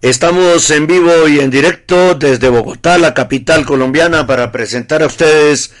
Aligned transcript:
Estamos 0.00 0.70
en 0.70 0.86
vivo 0.86 1.26
y 1.26 1.40
en 1.40 1.50
directo 1.50 2.14
desde 2.14 2.48
Bogotá, 2.48 2.98
la 2.98 3.14
capital 3.14 3.66
colombiana, 3.66 4.28
para 4.28 4.52
presentar 4.52 5.02
a 5.02 5.06
ustedes 5.06 5.72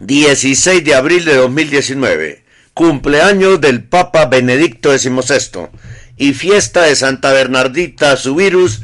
16 0.00 0.84
de 0.84 0.94
abril 0.94 1.24
de 1.24 1.36
2019, 1.36 2.44
cumpleaños 2.74 3.62
del 3.62 3.82
Papa 3.82 4.26
Benedicto 4.26 4.92
XVI 4.96 5.70
y 6.16 6.32
fiesta 6.34 6.82
de 6.82 6.96
Santa 6.96 7.32
Bernardita 7.32 8.16
Subirus, 8.16 8.82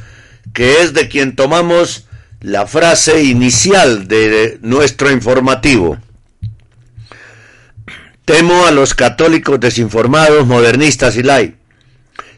que 0.53 0.83
es 0.83 0.93
de 0.95 1.09
quien 1.09 1.37
tomamos 1.37 2.07
la 2.41 2.67
frase 2.67 3.23
inicial 3.23 4.09
de 4.09 4.59
nuestro 4.63 5.11
informativo. 5.11 5.99
Temo 8.25 8.67
a 8.67 8.71
los 8.71 8.95
católicos 8.95 9.61
desinformados, 9.61 10.47
modernistas 10.47 11.17
y 11.17 11.23
lai. 11.23 11.57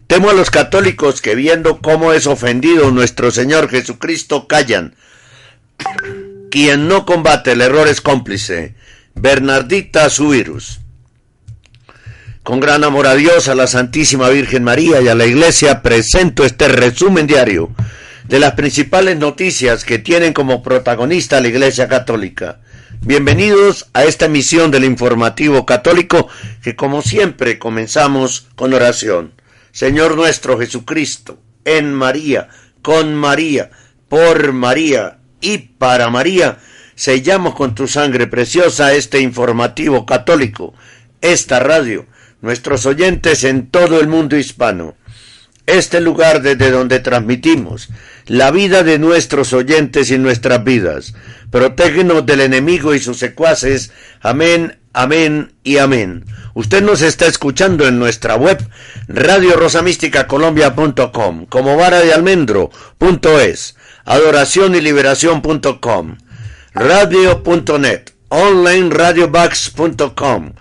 Temo 0.07 0.31
a 0.31 0.35
los 0.35 0.51
católicos 0.51 1.21
que 1.21 1.35
viendo 1.35 1.81
cómo 1.81 2.13
es 2.13 2.27
ofendido 2.27 2.91
nuestro 2.91 3.31
Señor 3.31 3.69
Jesucristo 3.69 4.47
callan. 4.49 4.95
Quien 6.51 6.89
no 6.89 7.07
combate 7.07 7.53
el 7.53 7.63
error 7.63 7.89
es 7.89 8.01
cómplice. 8.01 8.75
Bernardita 9.15 10.11
Subirus. 10.11 10.82
Con 12.43 12.59
gran 12.59 12.83
amor 12.83 13.07
a 13.07 13.15
Dios, 13.15 13.47
a 13.47 13.55
la 13.55 13.69
Santísima 13.69 14.29
Virgen 14.29 14.65
María 14.65 15.01
y 15.01 15.07
a 15.07 15.15
la 15.15 15.27
Iglesia 15.27 15.81
presento 15.81 16.45
este 16.45 16.67
resumen 16.67 17.29
diario 17.29 17.71
de 18.27 18.41
las 18.41 18.55
principales 18.55 19.17
noticias 19.17 19.85
que 19.85 20.01
tienen 20.01 20.33
como 20.33 20.61
protagonista 20.61 21.41
la 21.41 21.47
Iglesia 21.47 21.87
Católica. 21.87 22.59
Bienvenidos 23.01 23.87
a 23.93 24.03
esta 24.03 24.27
emisión 24.27 24.73
del 24.73 24.83
informativo 24.83 25.65
católico 25.65 26.27
que 26.65 26.75
como 26.75 27.01
siempre 27.01 27.61
comenzamos 27.61 28.49
con 28.57 28.75
oración. 28.75 29.35
Señor 29.71 30.17
nuestro 30.17 30.59
Jesucristo, 30.59 31.39
en 31.65 31.95
María, 31.95 32.49
con 32.83 33.15
María, 33.15 33.71
por 34.09 34.53
María 34.53 35.19
y 35.41 35.59
para 35.59 36.11
María, 36.11 36.59
sellamos 36.97 37.55
con 37.55 37.77
tu 37.77 37.87
sangre 37.87 38.27
preciosa 38.27 38.95
este 38.95 39.21
informativo 39.21 40.07
católico, 40.07 40.75
esta 41.21 41.61
radio, 41.61 42.07
nuestros 42.43 42.85
oyentes 42.85 43.45
en 43.45 43.69
todo 43.69 44.01
el 44.01 44.09
mundo 44.09 44.37
hispano, 44.37 44.97
este 45.65 46.01
lugar 46.01 46.43
desde 46.43 46.71
donde 46.71 47.01
transmitimos 47.01 47.89
la 48.27 48.51
vida 48.51 48.83
de 48.83 48.99
nuestros 48.99 49.53
oyentes 49.53 50.11
y 50.11 50.19
nuestras 50.19 50.65
vidas. 50.65 51.15
Protégenos 51.51 52.27
del 52.27 52.41
enemigo 52.41 52.95
y 52.95 52.99
sus 52.99 53.19
secuaces. 53.19 53.93
Amén, 54.21 54.81
amén 54.93 55.53
y 55.63 55.79
amén. 55.79 56.25
Usted 56.55 56.83
nos 56.83 57.01
está 57.01 57.27
escuchando 57.27 57.87
en 57.87 57.99
nuestra 57.99 58.35
web 58.37 58.59
radiorosamísticacolombia.com, 59.09 61.47
como 61.47 61.77
vara 61.77 62.01
de 62.01 62.13
almendro.es, 62.13 63.77
adoración 64.05 64.75
y 64.75 64.81
liberación.com, 64.81 66.19
radio.net, 66.75 68.11
onlineradiobugs.com, 68.29 70.53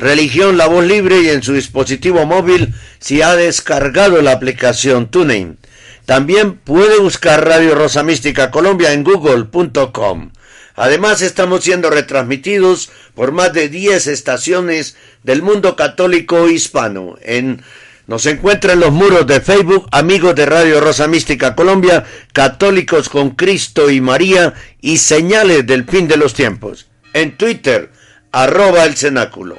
religión 0.00 0.56
la 0.56 0.66
voz 0.66 0.84
libre 0.84 1.20
y 1.22 1.28
en 1.28 1.42
su 1.42 1.52
dispositivo 1.52 2.26
móvil 2.26 2.74
si 2.98 3.22
ha 3.22 3.36
descargado 3.36 4.20
la 4.22 4.32
aplicación 4.32 5.10
TuneIn. 5.10 5.58
También 6.06 6.56
puede 6.56 6.98
buscar 6.98 7.46
Radio 7.46 7.74
Rosa 7.74 8.02
Mística 8.02 8.50
Colombia 8.50 8.92
en 8.92 9.04
google.com. 9.04 10.32
Además 10.74 11.22
estamos 11.22 11.62
siendo 11.62 11.90
retransmitidos 11.90 12.90
por 13.14 13.32
más 13.32 13.52
de 13.52 13.68
10 13.68 14.06
estaciones 14.06 14.96
del 15.22 15.42
mundo 15.42 15.76
católico 15.76 16.48
hispano. 16.48 17.16
En, 17.22 17.62
nos 18.06 18.26
encuentra 18.26 18.72
en 18.72 18.80
los 18.80 18.90
muros 18.90 19.26
de 19.26 19.40
Facebook, 19.40 19.86
amigos 19.92 20.34
de 20.34 20.46
Radio 20.46 20.80
Rosa 20.80 21.06
Mística 21.06 21.54
Colombia, 21.54 22.04
católicos 22.32 23.08
con 23.08 23.30
Cristo 23.30 23.90
y 23.90 24.00
María 24.00 24.54
y 24.80 24.96
señales 24.96 25.66
del 25.66 25.84
fin 25.84 26.08
de 26.08 26.16
los 26.16 26.34
tiempos. 26.34 26.88
En 27.12 27.36
Twitter, 27.36 27.90
arroba 28.32 28.84
el 28.84 28.96
cenáculo. 28.96 29.58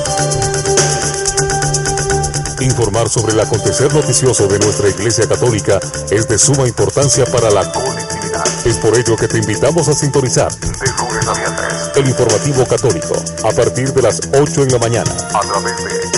Informar 2.61 3.09
sobre 3.09 3.33
el 3.33 3.39
acontecer 3.39 3.91
noticioso 3.91 4.47
de 4.47 4.59
nuestra 4.59 4.87
Iglesia 4.87 5.27
Católica 5.27 5.79
es 6.11 6.27
de 6.27 6.37
suma 6.37 6.67
importancia 6.67 7.25
para 7.25 7.49
la 7.49 7.71
colectividad. 7.71 8.45
Es 8.65 8.77
por 8.77 8.95
ello 8.95 9.15
que 9.15 9.27
te 9.27 9.39
invitamos 9.39 9.87
a 9.87 9.93
sintonizar 9.93 10.53
de 10.53 10.67
lunes 10.69 11.27
a 11.27 11.33
viernes 11.33 11.89
el 11.95 12.07
informativo 12.07 12.63
católico 12.67 13.15
a 13.43 13.49
partir 13.51 13.91
de 13.93 14.03
las 14.03 14.21
8 14.31 14.63
en 14.63 14.71
la 14.71 14.77
mañana 14.77 15.11
a 15.33 15.41
través 15.41 15.75
de 15.83 16.11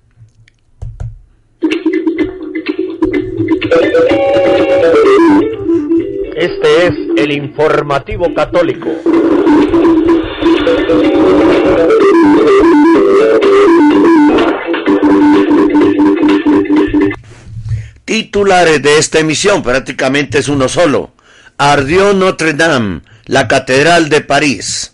Este 6.37 6.87
es 6.87 6.95
el 7.17 7.33
informativo 7.33 8.35
católico. 8.35 8.91
Titulares 18.05 18.83
de 18.83 18.99
esta 18.99 19.21
emisión, 19.21 19.63
prácticamente 19.63 20.39
es 20.39 20.49
uno 20.49 20.69
solo. 20.69 21.13
Ardió 21.57 22.13
Notre 22.13 22.53
Dame, 22.55 23.03
la 23.27 23.49
Catedral 23.49 24.09
de 24.09 24.21
París. 24.21 24.93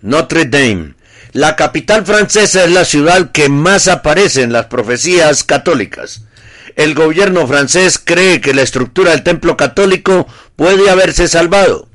Notre 0.00 0.46
Dame. 0.46 0.94
La 1.32 1.56
capital 1.56 2.06
francesa 2.06 2.64
es 2.64 2.70
la 2.70 2.84
ciudad 2.84 3.32
que 3.32 3.48
más 3.48 3.88
aparece 3.88 4.42
en 4.42 4.52
las 4.52 4.66
profecías 4.66 5.44
católicas. 5.44 6.22
El 6.76 6.94
gobierno 6.94 7.46
francés 7.46 8.00
cree 8.02 8.40
que 8.40 8.54
la 8.54 8.62
estructura 8.62 9.10
del 9.10 9.22
templo 9.22 9.56
católico 9.56 10.26
puede 10.56 10.90
haberse 10.90 11.28
salvado. 11.28 11.88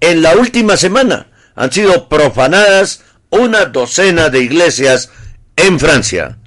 En 0.00 0.22
la 0.22 0.34
última 0.36 0.76
semana 0.76 1.28
han 1.54 1.72
sido 1.72 2.08
profanadas 2.08 3.02
una 3.30 3.66
docena 3.66 4.28
de 4.28 4.40
iglesias 4.40 5.10
en 5.56 5.78
Francia. 5.78 6.38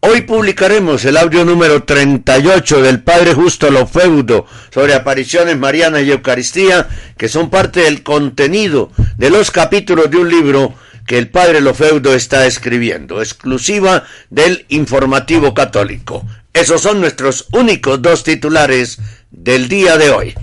Hoy 0.00 0.22
publicaremos 0.22 1.04
el 1.04 1.16
audio 1.16 1.44
número 1.44 1.82
38 1.82 2.82
del 2.82 3.02
Padre 3.02 3.34
Justo 3.34 3.68
Lofeudo 3.70 4.46
sobre 4.72 4.94
apariciones 4.94 5.58
marianas 5.58 6.02
y 6.02 6.12
Eucaristía, 6.12 6.88
que 7.16 7.28
son 7.28 7.50
parte 7.50 7.80
del 7.80 8.04
contenido 8.04 8.92
de 9.16 9.30
los 9.30 9.50
capítulos 9.50 10.08
de 10.10 10.18
un 10.18 10.28
libro 10.28 10.74
que 11.04 11.18
el 11.18 11.30
Padre 11.30 11.60
Lofeudo 11.60 12.14
está 12.14 12.46
escribiendo, 12.46 13.20
exclusiva 13.20 14.04
del 14.30 14.66
informativo 14.68 15.52
católico. 15.52 16.24
Esos 16.52 16.82
son 16.82 17.00
nuestros 17.00 17.46
únicos 17.52 18.02
dos 18.02 18.24
titulares 18.24 18.98
del 19.30 19.68
día 19.68 19.96
de 19.96 20.10
hoy. 20.10 20.34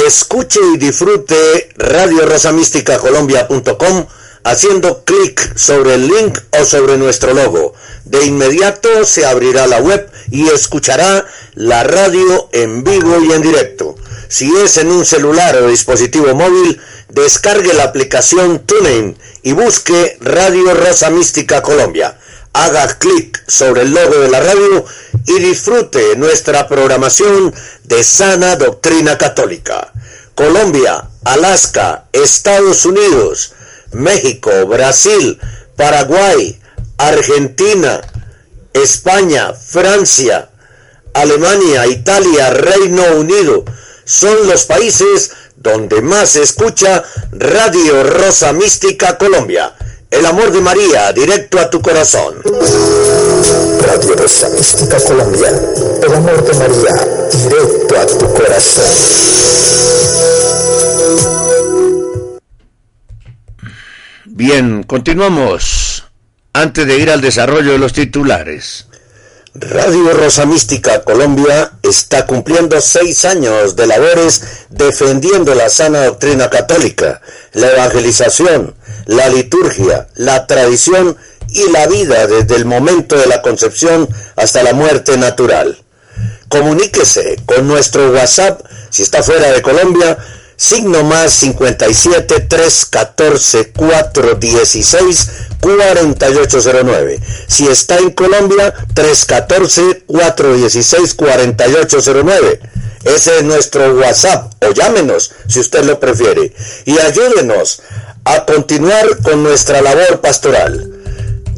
Escuche 0.06 0.60
y 0.72 0.76
disfrute 0.76 1.68
Radio 1.74 2.26
Rosa 2.26 2.52
Mística 2.52 2.96
Colombia.com 2.96 4.06
haciendo 4.44 5.02
clic 5.02 5.58
sobre 5.58 5.94
el 5.94 6.06
link 6.06 6.38
o 6.60 6.64
sobre 6.64 6.96
nuestro 6.96 7.34
logo. 7.34 7.74
De 8.04 8.24
inmediato 8.24 9.04
se 9.04 9.26
abrirá 9.26 9.66
la 9.66 9.80
web 9.80 10.08
y 10.30 10.46
escuchará 10.46 11.26
la 11.54 11.82
radio 11.82 12.48
en 12.52 12.84
vivo 12.84 13.18
y 13.20 13.32
en 13.32 13.42
directo. 13.42 13.96
Si 14.28 14.48
es 14.56 14.76
en 14.76 14.92
un 14.92 15.04
celular 15.04 15.56
o 15.56 15.66
dispositivo 15.66 16.32
móvil, 16.36 16.80
descargue 17.08 17.74
la 17.74 17.82
aplicación 17.82 18.60
TuneIn 18.60 19.18
y 19.42 19.54
busque 19.54 20.18
Radio 20.20 20.72
Rosa 20.74 21.10
Mística 21.10 21.62
Colombia. 21.62 22.16
Haga 22.58 22.98
clic 22.98 23.44
sobre 23.46 23.82
el 23.82 23.90
logo 23.92 24.18
de 24.18 24.30
la 24.30 24.40
radio 24.40 24.82
y 25.26 25.40
disfrute 25.40 26.16
nuestra 26.16 26.66
programación 26.66 27.54
de 27.84 28.02
sana 28.02 28.56
doctrina 28.56 29.18
católica. 29.18 29.92
Colombia, 30.34 31.06
Alaska, 31.24 32.06
Estados 32.12 32.86
Unidos, 32.86 33.52
México, 33.92 34.50
Brasil, 34.66 35.38
Paraguay, 35.76 36.58
Argentina, 36.96 38.00
España, 38.72 39.52
Francia, 39.52 40.48
Alemania, 41.12 41.86
Italia, 41.86 42.48
Reino 42.48 43.16
Unido, 43.16 43.66
son 44.06 44.48
los 44.48 44.64
países 44.64 45.30
donde 45.56 46.00
más 46.00 46.30
se 46.30 46.42
escucha 46.42 47.04
Radio 47.32 48.02
Rosa 48.02 48.54
Mística 48.54 49.18
Colombia. 49.18 49.74
El 50.10 50.24
amor 50.24 50.52
de 50.52 50.60
María, 50.60 51.12
directo 51.12 51.58
a 51.58 51.68
tu 51.68 51.80
corazón. 51.82 52.36
Radio 53.80 54.14
Rosa 54.16 54.48
Mística 54.50 54.98
Colombia. 55.00 55.50
El 56.02 56.14
amor 56.14 56.44
de 56.44 56.54
María, 56.54 56.94
directo 57.32 58.00
a 58.00 58.06
tu 58.06 58.32
corazón. 58.32 58.84
Bien, 64.26 64.82
continuamos. 64.84 66.04
Antes 66.52 66.86
de 66.86 66.98
ir 66.98 67.10
al 67.10 67.20
desarrollo 67.20 67.72
de 67.72 67.78
los 67.78 67.92
titulares. 67.92 68.86
Radio 69.60 70.12
Rosa 70.12 70.44
Mística 70.44 71.02
Colombia 71.02 71.72
está 71.82 72.26
cumpliendo 72.26 72.78
seis 72.80 73.24
años 73.24 73.74
de 73.74 73.86
labores 73.86 74.42
defendiendo 74.68 75.54
la 75.54 75.70
sana 75.70 76.04
doctrina 76.04 76.50
católica, 76.50 77.22
la 77.52 77.70
evangelización, 77.70 78.74
la 79.06 79.28
liturgia, 79.30 80.08
la 80.14 80.46
tradición 80.46 81.16
y 81.48 81.70
la 81.70 81.86
vida 81.86 82.26
desde 82.26 82.56
el 82.56 82.66
momento 82.66 83.16
de 83.16 83.26
la 83.26 83.40
concepción 83.40 84.08
hasta 84.34 84.62
la 84.62 84.74
muerte 84.74 85.16
natural. 85.16 85.82
Comuníquese 86.48 87.36
con 87.46 87.66
nuestro 87.66 88.10
WhatsApp 88.10 88.60
si 88.90 89.04
está 89.04 89.22
fuera 89.22 89.52
de 89.52 89.62
Colombia 89.62 90.18
signo 90.56 91.04
más 91.04 91.32
57 91.32 92.40
314 92.40 93.72
416 93.72 95.30
4809. 95.60 97.20
Si 97.46 97.68
está 97.68 97.98
en 97.98 98.10
Colombia, 98.10 98.74
314 98.94 100.04
416 100.06 101.14
4809. 101.14 102.60
Ese 103.04 103.38
es 103.38 103.44
nuestro 103.44 103.94
WhatsApp 103.94 104.52
o 104.64 104.72
llámenos 104.72 105.32
si 105.46 105.60
usted 105.60 105.84
lo 105.84 106.00
prefiere 106.00 106.52
y 106.86 106.98
ayúdenos 106.98 107.82
a 108.24 108.44
continuar 108.44 109.18
con 109.22 109.44
nuestra 109.44 109.80
labor 109.80 110.20
pastoral. 110.20 110.92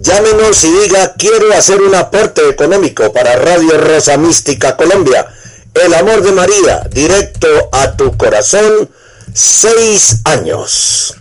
Llámenos 0.00 0.62
y 0.64 0.70
diga 0.70 1.14
quiero 1.14 1.52
hacer 1.54 1.80
un 1.80 1.94
aporte 1.94 2.46
económico 2.48 3.12
para 3.12 3.36
Radio 3.36 3.78
Rosa 3.78 4.18
Mística 4.18 4.76
Colombia 4.76 5.26
el 5.74 5.94
amor 5.94 6.22
de 6.22 6.32
María, 6.32 6.80
directo 6.92 7.48
a 7.72 7.96
tu 7.96 8.16
corazón, 8.16 8.88
seis 9.32 10.20
años. 10.24 11.14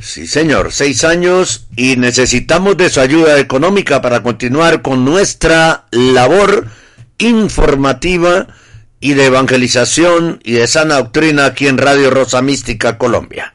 Sí, 0.00 0.26
señor, 0.26 0.72
seis 0.72 1.04
años 1.04 1.66
y 1.76 1.96
necesitamos 1.96 2.76
de 2.76 2.90
su 2.90 3.00
ayuda 3.00 3.38
económica 3.38 4.00
para 4.00 4.22
continuar 4.22 4.82
con 4.82 5.04
nuestra 5.04 5.86
labor 5.90 6.66
informativa 7.18 8.46
y 9.00 9.14
de 9.14 9.26
evangelización 9.26 10.40
y 10.44 10.52
de 10.52 10.66
sana 10.66 10.96
doctrina 10.96 11.46
aquí 11.46 11.68
en 11.68 11.78
Radio 11.78 12.10
Rosa 12.10 12.42
Mística 12.42 12.98
Colombia. 12.98 13.54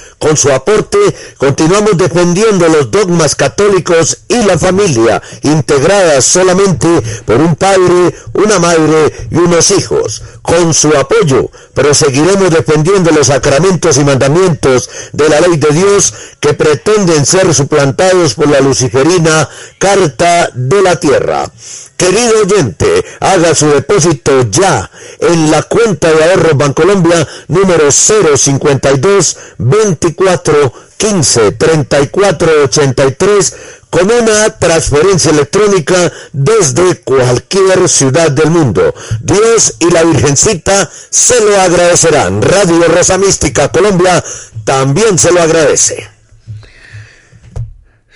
con 0.21 0.37
su 0.37 0.51
aporte 0.51 0.99
continuamos 1.37 1.97
defendiendo 1.97 2.67
los 2.67 2.91
dogmas 2.91 3.33
católicos 3.33 4.19
y 4.27 4.43
la 4.43 4.57
familia, 4.59 5.19
integrada 5.41 6.21
solamente 6.21 6.87
por 7.25 7.37
un 7.37 7.55
padre, 7.55 8.13
una 8.33 8.59
madre 8.59 9.11
y 9.31 9.35
unos 9.37 9.71
hijos. 9.71 10.21
Con 10.43 10.75
su 10.75 10.95
apoyo 10.95 11.49
proseguiremos 11.73 12.51
defendiendo 12.51 13.09
los 13.09 13.27
sacramentos 13.27 13.97
y 13.97 14.03
mandamientos 14.03 14.89
de 15.11 15.27
la 15.27 15.41
ley 15.41 15.57
de 15.57 15.69
Dios 15.71 16.13
que 16.41 16.55
pretenden 16.55 17.25
ser 17.25 17.53
suplantados 17.53 18.33
por 18.33 18.49
la 18.49 18.59
luciferina 18.59 19.47
Carta 19.77 20.49
de 20.53 20.81
la 20.81 20.99
Tierra. 20.99 21.49
Querido 21.95 22.41
oyente, 22.43 23.05
haga 23.19 23.53
su 23.53 23.67
depósito 23.67 24.49
ya 24.49 24.89
en 25.19 25.51
la 25.51 25.61
cuenta 25.61 26.11
de 26.11 26.23
ahorros 26.23 26.57
Bancolombia 26.57 27.27
número 27.47 27.91
052 27.91 29.37
24 29.59 30.73
15 30.97 31.51
34 31.51 32.63
83 32.63 33.55
con 33.91 34.09
una 34.09 34.57
transferencia 34.57 35.29
electrónica 35.31 36.11
desde 36.31 37.01
cualquier 37.01 37.87
ciudad 37.87 38.31
del 38.31 38.49
mundo. 38.49 38.95
Dios 39.19 39.75
y 39.79 39.91
la 39.91 40.03
Virgencita 40.03 40.89
se 41.11 41.39
lo 41.41 41.61
agradecerán. 41.61 42.41
Radio 42.41 42.87
Rosa 42.87 43.19
Mística 43.19 43.71
Colombia 43.71 44.23
también 44.63 45.19
se 45.19 45.31
lo 45.31 45.41
agradece. 45.41 46.09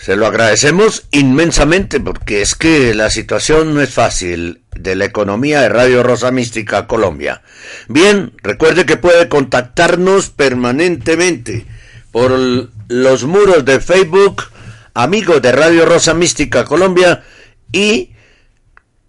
Se 0.05 0.15
lo 0.15 0.27
agradecemos 0.27 1.07
inmensamente 1.09 1.99
porque 1.99 2.43
es 2.43 2.53
que 2.53 2.93
la 2.93 3.09
situación 3.09 3.73
no 3.73 3.81
es 3.81 3.89
fácil 3.89 4.61
de 4.75 4.95
la 4.95 5.05
economía 5.05 5.61
de 5.61 5.69
Radio 5.69 6.03
Rosa 6.03 6.29
Mística 6.29 6.85
Colombia. 6.85 7.41
Bien, 7.87 8.31
recuerde 8.43 8.85
que 8.85 8.97
puede 8.97 9.29
contactarnos 9.29 10.29
permanentemente 10.29 11.65
por 12.11 12.39
los 12.87 13.23
muros 13.23 13.65
de 13.65 13.79
Facebook, 13.79 14.43
amigos 14.93 15.41
de 15.41 15.51
Radio 15.51 15.87
Rosa 15.87 16.13
Mística 16.13 16.65
Colombia 16.65 17.23
y 17.71 18.11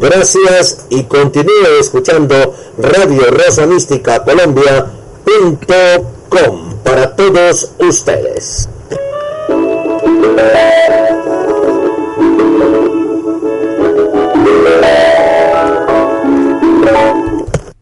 Gracias 0.00 0.86
y 0.90 1.04
continúe 1.04 1.78
escuchando 1.80 2.54
Radio 2.78 3.30
Rosa 3.30 3.64
Mística 3.66 4.24
Colombia.com 4.24 6.74
para 6.82 7.14
todos 7.14 7.70
ustedes. 7.78 8.68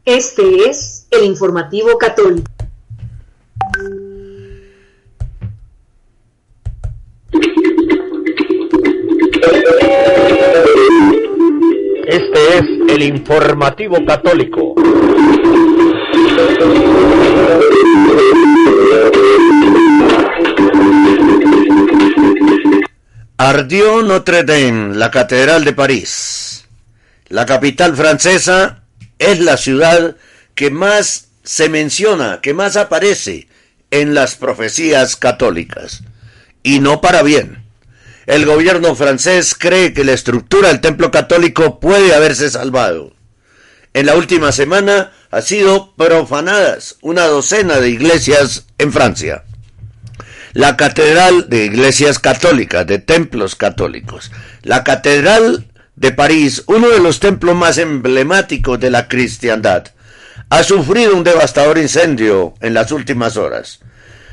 Este 0.05 0.69
es 0.69 1.07
el 1.11 1.25
informativo 1.25 1.97
católico. 1.97 2.51
Este 12.13 12.59
es 12.59 12.65
el 12.91 13.03
informativo 13.05 14.05
católico. 14.05 14.75
Ardió 23.39 24.03
Notre 24.03 24.45
Dame, 24.45 24.95
la 24.95 25.11
Catedral 25.11 25.65
de 25.65 25.73
París. 25.73 26.67
La 27.29 27.47
capital 27.47 27.97
francesa 27.97 28.83
es 29.19 29.41
la 29.41 29.57
ciudad 29.57 30.15
que 30.55 30.71
más 30.71 31.29
se 31.45 31.71
menciona, 31.71 32.41
que 32.43 32.53
más 32.53 32.77
aparece 32.77 33.49
en 33.91 34.13
las 34.13 34.37
profecías 34.37 35.17
católicas. 35.17 36.03
Y 36.63 36.81
no 36.81 37.01
para 37.01 37.23
bien. 37.23 37.62
El 38.27 38.47
gobierno 38.47 38.95
francés 38.95 39.55
cree 39.59 39.93
que 39.93 40.05
la 40.05 40.13
estructura 40.13 40.69
del 40.69 40.81
templo 40.81 41.11
católico 41.11 41.81
puede 41.81 42.15
haberse 42.15 42.51
salvado. 42.51 43.13
En 43.95 44.07
la 44.07 44.15
última 44.15 44.53
semana 44.53 45.13
ha 45.31 45.43
sido 45.43 45.95
profanadas 45.97 46.97
una 47.03 47.27
docena 47.27 47.79
de 47.81 47.91
iglesias 47.91 48.67
en 48.79 48.93
Francia. 48.93 49.45
La 50.53 50.77
catedral 50.77 51.49
de 51.49 51.65
iglesias 51.65 52.19
católicas, 52.19 52.87
de 52.87 52.99
templos 52.99 53.57
católicos. 53.57 54.31
La 54.63 54.85
catedral 54.85 55.67
de 55.97 56.13
París, 56.13 56.63
uno 56.67 56.89
de 56.91 57.01
los 57.01 57.21
templos 57.21 57.57
más 57.57 57.79
emblemáticos 57.79 58.79
de 58.79 58.91
la 58.91 59.09
cristiandad, 59.09 59.89
ha 60.49 60.63
sufrido 60.63 61.17
un 61.17 61.25
devastador 61.25 61.79
incendio 61.79 62.55
en 62.61 62.75
las 62.75 62.93
últimas 62.93 63.37
horas. 63.37 63.81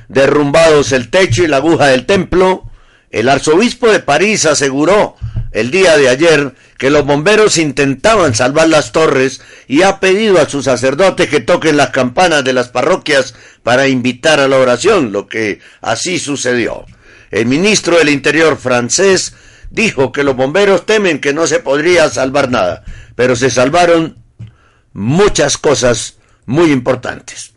Derrumbados 0.10 0.92
el 0.92 1.10
techo 1.10 1.44
y 1.44 1.48
la 1.48 1.58
aguja 1.58 1.88
del 1.88 2.06
templo, 2.06 2.69
el 3.12 3.30
arzobispo 3.30 3.92
de 3.92 4.00
París 4.00 4.46
aseguró 4.46 5.16
el 5.52 5.72
día 5.72 5.98
de 5.98 6.10
ayer 6.10 6.54
que 6.78 6.90
los 6.90 7.06
bomberos 7.06 7.58
intentaban 7.58 8.36
salvar 8.36 8.70
las 8.70 8.92
torres 8.92 9.42
y 9.68 9.82
ha 9.82 10.00
pedido 10.00 10.40
a 10.40 10.48
sus 10.48 10.66
sacerdotes 10.66 11.28
que 11.28 11.40
toquen 11.40 11.76
las 11.76 11.90
campanas 11.90 12.44
de 12.44 12.54
las 12.54 12.70
parroquias 12.70 13.34
para 13.64 13.88
invitar 13.88 14.40
a 14.40 14.48
la 14.48 14.58
oración, 14.58 15.12
lo 15.12 15.28
que 15.28 15.60
así 15.82 16.20
sucedió. 16.20 16.86
El 17.32 17.48
ministro 17.48 17.98
del 17.98 18.10
Interior 18.10 18.58
francés 18.58 19.34
dijo 19.72 20.12
que 20.12 20.24
los 20.24 20.36
bomberos 20.36 20.86
temen 20.86 21.20
que 21.20 21.34
no 21.34 21.48
se 21.48 21.60
podría 21.60 22.10
salvar 22.10 22.50
nada, 22.50 22.84
pero 23.16 23.36
se 23.36 23.50
salvaron 23.50 24.18
muchas 24.94 25.58
cosas 25.58 26.18
muy 26.46 26.72
importantes. 26.72 27.54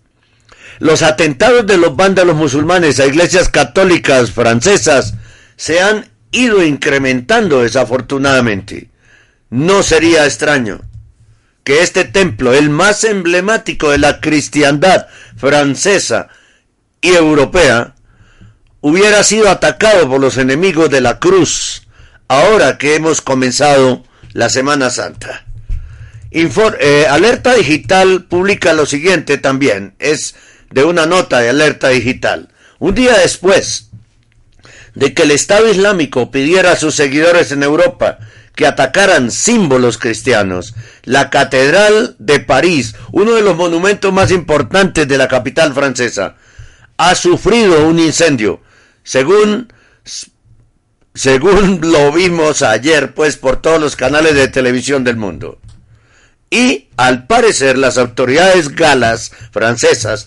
Los 0.79 1.03
atentados 1.03 1.67
de 1.67 1.77
los 1.77 1.95
vándalos 1.95 2.37
musulmanes 2.37 2.99
a 2.99 3.07
iglesias 3.07 3.49
católicas 3.49 4.33
francesas 4.33 5.15
se 5.63 5.81
han 5.81 6.11
ido 6.33 6.65
incrementando 6.65 7.63
desafortunadamente. 7.63 8.91
No 9.49 9.85
sería 9.85 10.27
extraño 10.27 10.81
que 11.63 11.83
este 11.83 12.05
templo, 12.05 12.53
el 12.53 12.69
más 12.69 13.05
emblemático 13.05 13.93
de 13.93 13.99
la 13.99 14.21
cristiandad 14.21 15.07
francesa 15.37 16.27
y 17.01 17.11
europea, 17.11 17.95
hubiera 18.81 19.23
sido 19.23 19.49
atacado 19.49 20.09
por 20.09 20.21
los 20.21 20.37
enemigos 20.37 20.91
de 20.91 21.01
la 21.01 21.21
cruz, 21.21 21.87
ahora 22.27 22.77
que 22.77 22.97
hemos 22.97 23.21
comenzado 23.21 24.03
la 24.33 24.51
Semana 24.51 24.91
Santa. 24.91 25.47
Eh, 26.33 27.07
Alerta 27.09 27.55
Digital 27.55 28.25
publica 28.25 28.73
lo 28.73 28.85
siguiente 28.85 29.39
también, 29.39 29.95
es 30.01 30.35
de 30.73 30.83
una 30.83 31.07
nota 31.07 31.39
de 31.39 31.51
Alerta 31.51 31.91
Digital. 31.91 32.49
Un 32.81 32.97
día 32.97 33.17
después 33.17 33.92
de 34.95 35.15
que 35.15 35.23
el 35.23 35.31
Estado 35.31 35.71
Islámico 35.71 36.31
pidiera 36.31 36.73
a 36.73 36.77
sus 36.77 36.95
seguidores 36.95 37.53
en 37.53 37.63
Europa 37.63 38.19
que 38.55 38.67
atacaran 38.67 39.31
símbolos 39.31 39.97
cristianos, 39.97 40.75
la 41.05 41.31
Catedral 41.31 42.17
de 42.19 42.41
París, 42.41 42.95
uno 43.11 43.33
de 43.33 43.43
los 43.43 43.57
monumentos 43.57 44.13
más 44.13 44.31
importantes 44.31 45.09
de 45.09 45.19
la 45.19 45.29
capital 45.29 45.73
francesa, 45.73 46.37
ha 46.99 47.15
sufrido 47.15 47.87
un 47.87 47.99
incendio, 47.99 48.61
según 49.03 49.73
según 51.15 51.81
lo 51.83 52.11
vimos 52.13 52.63
ayer 52.63 53.13
pues 53.15 53.37
por 53.37 53.61
todos 53.61 53.81
los 53.81 53.97
canales 53.97 54.35
de 54.35 54.49
televisión 54.49 55.05
del 55.05 55.17
mundo. 55.17 55.59
Y 56.51 56.89
al 56.97 57.27
parecer 57.27 57.79
las 57.79 57.99
autoridades 57.99 58.75
galas 58.75 59.33
francesas 59.51 60.27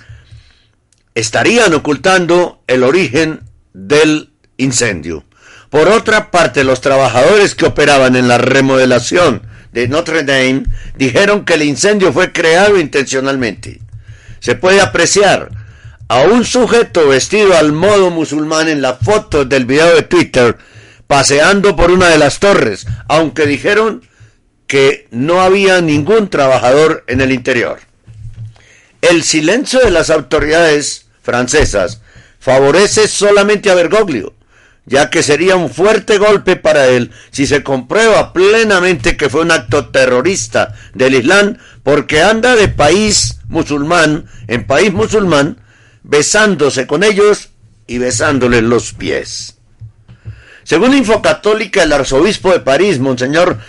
estarían 1.16 1.74
ocultando 1.74 2.64
el 2.68 2.84
origen 2.84 3.42
del 3.74 4.32
incendio. 4.58 5.26
Por 5.70 5.90
otra 5.90 6.32
parte, 6.32 6.64
los 6.64 6.82
trabajadores 6.82 7.56
que 7.56 7.66
operaban 7.66 8.16
en 8.16 8.28
la 8.28 8.38
remodelación 8.38 9.42
de 9.72 9.88
Notre 9.88 10.24
Dame 10.24 10.64
dijeron 10.96 11.44
que 11.44 11.56
el 11.56 11.64
incendio 11.64 12.14
fue 12.14 12.32
creado 12.32 12.80
intencionalmente. 12.80 13.82
Se 14.40 14.56
puede 14.56 14.80
apreciar 14.80 15.50
a 16.08 16.22
un 16.22 16.46
sujeto 16.46 17.10
vestido 17.10 17.58
al 17.58 17.72
modo 17.72 18.12
musulmán 18.12 18.70
en 18.70 18.82
la 18.82 18.94
foto 18.94 19.44
del 19.44 19.66
video 19.66 19.96
de 19.96 20.04
Twitter 20.04 20.58
paseando 21.08 21.76
por 21.76 21.92
una 21.92 22.10
de 22.10 22.18
las 22.18 22.40
torres, 22.40 22.86
aunque 23.08 23.46
dijeron 23.46 24.08
que 24.68 25.08
no 25.12 25.42
había 25.42 25.82
ningún 25.82 26.30
trabajador 26.30 27.04
en 27.08 27.22
el 27.22 27.32
interior. 27.32 27.80
El 29.02 29.24
silencio 29.24 29.80
de 29.82 29.92
las 29.92 30.10
autoridades 30.10 31.06
francesas 31.22 32.02
favorece 32.40 33.08
solamente 33.08 33.70
a 33.70 33.76
Bergoglio, 33.76 34.34
ya 34.86 35.10
que 35.10 35.24
sería 35.24 35.56
un 35.56 35.70
fuerte 35.70 36.18
golpe 36.18 36.56
para 36.56 36.88
él 36.88 37.12
si 37.32 37.48
se 37.48 37.64
comprueba 37.64 38.34
plenamente 38.34 39.18
que 39.18 39.30
fue 39.30 39.42
un 39.42 39.52
acto 39.52 39.90
terrorista 39.90 40.76
del 40.94 41.16
Islam, 41.16 41.58
porque 41.84 42.22
anda 42.22 42.56
de 42.56 42.68
país 42.68 43.40
musulmán 43.48 44.26
en 44.48 44.66
país 44.66 44.94
musulmán, 44.94 45.62
besándose 46.04 46.88
con 46.88 47.04
ellos 47.04 47.50
y 47.88 47.98
besándoles 47.98 48.64
los 48.64 48.94
pies. 48.94 49.58
Según 50.64 50.96
Infocatólica, 50.96 51.84
el 51.84 51.94
arzobispo 51.94 52.52
de 52.52 52.60
París, 52.60 53.00
Monseñor 53.00 53.60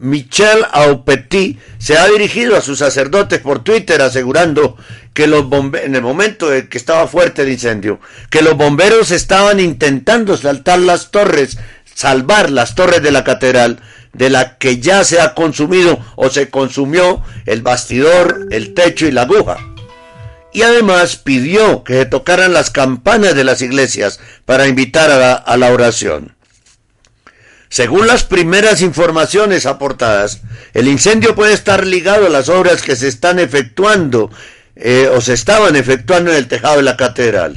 Michel 0.00 0.64
Aupetit, 0.72 1.58
se 1.78 1.98
ha 1.98 2.08
dirigido 2.08 2.56
a 2.56 2.62
sus 2.62 2.78
sacerdotes 2.78 3.38
por 3.38 3.62
Twitter 3.62 4.00
asegurando 4.02 4.76
que 5.12 5.26
los 5.26 5.48
bomberos, 5.48 5.86
en 5.86 5.94
el 5.94 6.02
momento 6.02 6.48
de 6.48 6.68
que 6.68 6.78
estaba 6.78 7.06
fuerte 7.06 7.42
el 7.42 7.50
incendio, 7.50 8.00
que 8.30 8.42
los 8.42 8.56
bomberos 8.56 9.10
estaban 9.10 9.60
intentando 9.60 10.36
saltar 10.36 10.78
las 10.78 11.10
torres, 11.10 11.58
salvar 11.94 12.50
las 12.50 12.74
torres 12.74 13.02
de 13.02 13.12
la 13.12 13.24
catedral, 13.24 13.78
de 14.14 14.30
la 14.30 14.56
que 14.56 14.80
ya 14.80 15.04
se 15.04 15.20
ha 15.20 15.34
consumido 15.34 15.98
o 16.16 16.30
se 16.30 16.48
consumió 16.48 17.22
el 17.46 17.62
bastidor, 17.62 18.48
el 18.50 18.74
techo 18.74 19.06
y 19.06 19.12
la 19.12 19.22
aguja 19.22 19.58
y 20.52 20.62
además 20.62 21.16
pidió 21.16 21.84
que 21.84 21.94
se 21.94 22.06
tocaran 22.06 22.52
las 22.52 22.70
campanas 22.70 23.34
de 23.34 23.44
las 23.44 23.62
iglesias 23.62 24.20
para 24.44 24.66
invitar 24.66 25.10
a 25.10 25.18
la, 25.18 25.32
a 25.34 25.56
la, 25.56 25.72
oración. 25.72 26.34
Según 27.70 28.08
las 28.08 28.24
primeras 28.24 28.82
informaciones 28.82 29.64
aportadas, 29.64 30.40
el 30.74 30.88
incendio 30.88 31.36
puede 31.36 31.52
estar 31.52 31.86
ligado 31.86 32.26
a 32.26 32.30
las 32.30 32.48
obras 32.48 32.82
que 32.82 32.96
se 32.96 33.06
están 33.06 33.38
efectuando 33.38 34.28
eh, 34.74 35.08
o 35.14 35.20
se 35.20 35.34
estaban 35.34 35.76
efectuando 35.76 36.32
en 36.32 36.36
el 36.36 36.48
tejado 36.48 36.78
de 36.78 36.82
la 36.82 36.96
catedral. 36.96 37.54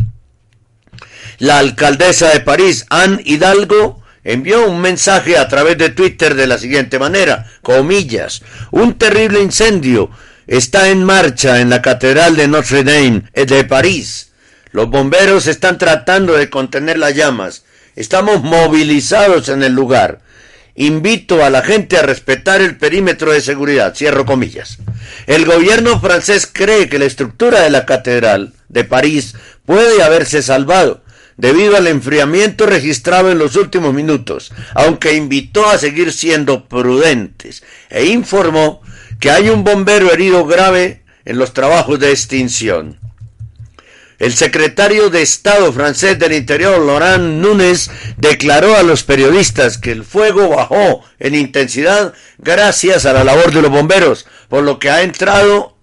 La 1.40 1.58
alcaldesa 1.58 2.30
de 2.30 2.42
París, 2.42 2.86
Anne 2.92 3.24
Hidalgo, 3.26 4.04
envió 4.24 4.68
un 4.68 4.82
mensaje 4.82 5.36
a 5.36 5.48
través 5.48 5.80
de 5.80 5.90
Twitter 5.90 6.36
de 6.36 6.46
la 6.46 6.60
siguiente 6.60 7.00
manera, 7.00 7.52
comillas, 7.64 8.44
un 8.70 8.94
terrible 9.00 9.42
incendio 9.42 10.12
está 10.46 10.90
en 10.90 11.04
marcha 11.04 11.60
en 11.60 11.72
la 11.72 11.82
Catedral 11.82 12.36
de 12.36 12.48
Notre 12.48 12.84
Dame 12.84 13.24
de 13.34 13.64
París. 13.64 14.32
Los 14.72 14.90
bomberos 14.90 15.48
están 15.48 15.80
tratando 15.80 16.34
de 16.34 16.52
contener 16.52 17.00
las 17.00 17.16
llamas 17.16 17.64
Estamos 17.96 18.44
movilizados 18.44 19.50
en 19.50 19.64
el 19.64 19.74
lugar. 19.74 20.20
Invito 20.76 21.46
a 21.46 21.52
la 21.52 21.62
gente 21.62 21.98
a 21.98 22.02
respetar 22.02 22.62
el 22.62 22.78
perímetro 22.78 23.32
de 23.32 23.42
seguridad. 23.42 23.96
Cierro 23.96 24.26
comillas. 24.26 24.80
El 25.28 25.46
gobierno 25.46 26.00
francés 26.00 26.50
cree 26.52 26.90
que 26.90 26.98
la 26.98 27.06
estructura 27.06 27.62
de 27.62 27.70
la 27.70 27.86
catedral 27.86 28.54
de 28.70 28.84
París 28.84 29.36
puede 29.66 30.02
haberse 30.02 30.42
salvado 30.42 31.04
debido 31.38 31.78
al 31.78 31.88
enfriamiento 31.88 32.66
registrado 32.66 33.32
en 33.32 33.38
los 33.38 33.56
últimos 33.56 33.94
minutos, 33.94 34.52
aunque 34.76 35.14
invitó 35.14 35.68
a 35.68 35.78
seguir 35.78 36.12
siendo 36.12 36.68
prudentes 36.68 37.64
e 37.90 38.06
informó 38.06 38.82
que 39.20 39.32
hay 39.32 39.50
un 39.50 39.64
bombero 39.64 40.12
herido 40.12 40.46
grave 40.46 41.04
en 41.26 41.38
los 41.38 41.54
trabajos 41.54 42.00
de 42.00 42.12
extinción. 42.12 43.03
El 44.24 44.34
secretario 44.34 45.10
de 45.10 45.22
Estado 45.22 45.74
francés 45.74 46.18
del 46.18 46.32
Interior, 46.32 46.80
Laurent 46.80 47.42
Nunes, 47.42 47.92
declaró 48.16 48.78
a 48.78 48.82
los 48.82 49.04
periodistas 49.04 49.78
que 49.78 49.92
el 49.92 50.06
fuego 50.06 50.48
bajó 50.48 51.04
en 51.20 51.36
intensidad 51.36 52.14
gracias 52.38 53.06
a 53.06 53.12
la 53.12 53.26
labor 53.26 53.52
de 53.52 53.62
los 53.62 53.70
bomberos, 53.70 54.26
por 54.48 54.64
lo 54.64 54.80
que 54.80 54.90
ha 54.90 55.02
entrado 55.02 55.76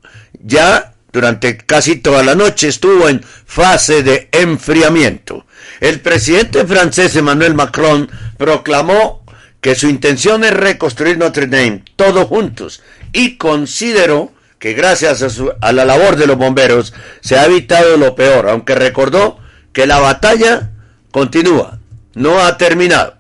ya 0.43 0.95
durante 1.13 1.59
casi 1.59 1.97
toda 1.97 2.23
la 2.23 2.35
noche, 2.35 2.69
estuvo 2.69 3.11
en 3.11 3.23
fase 3.23 4.03
de 4.03 4.31
enfriamiento. 4.33 5.45
El 5.79 6.01
presidente 6.01 6.65
francés 6.65 7.15
Emmanuel 7.17 7.53
Macron 7.53 8.11
proclamó 8.39 9.23
que 9.61 9.75
su 9.75 9.87
intención 9.87 10.45
es 10.45 10.55
reconstruir 10.55 11.19
Notre 11.19 11.47
Dame 11.47 11.85
todos 11.95 12.27
juntos 12.27 12.83
y 13.13 13.37
consideró 13.37 14.33
que 14.61 14.75
gracias 14.75 15.25
a, 15.63 15.73
la 15.73 15.85
labor 15.87 16.17
de 16.17 16.27
los 16.27 16.37
bomberos 16.37 16.93
se 17.23 17.37
ha 17.39 17.47
evitado 17.47 17.97
lo 17.97 18.15
peor, 18.15 18.49
aunque 18.49 18.75
recordó 18.75 19.41
que 19.73 19.87
la 19.87 19.99
batalla 19.99 20.71
continúa, 21.11 21.81
no 22.15 22.45
ha 22.45 22.59
terminado. 22.59 23.17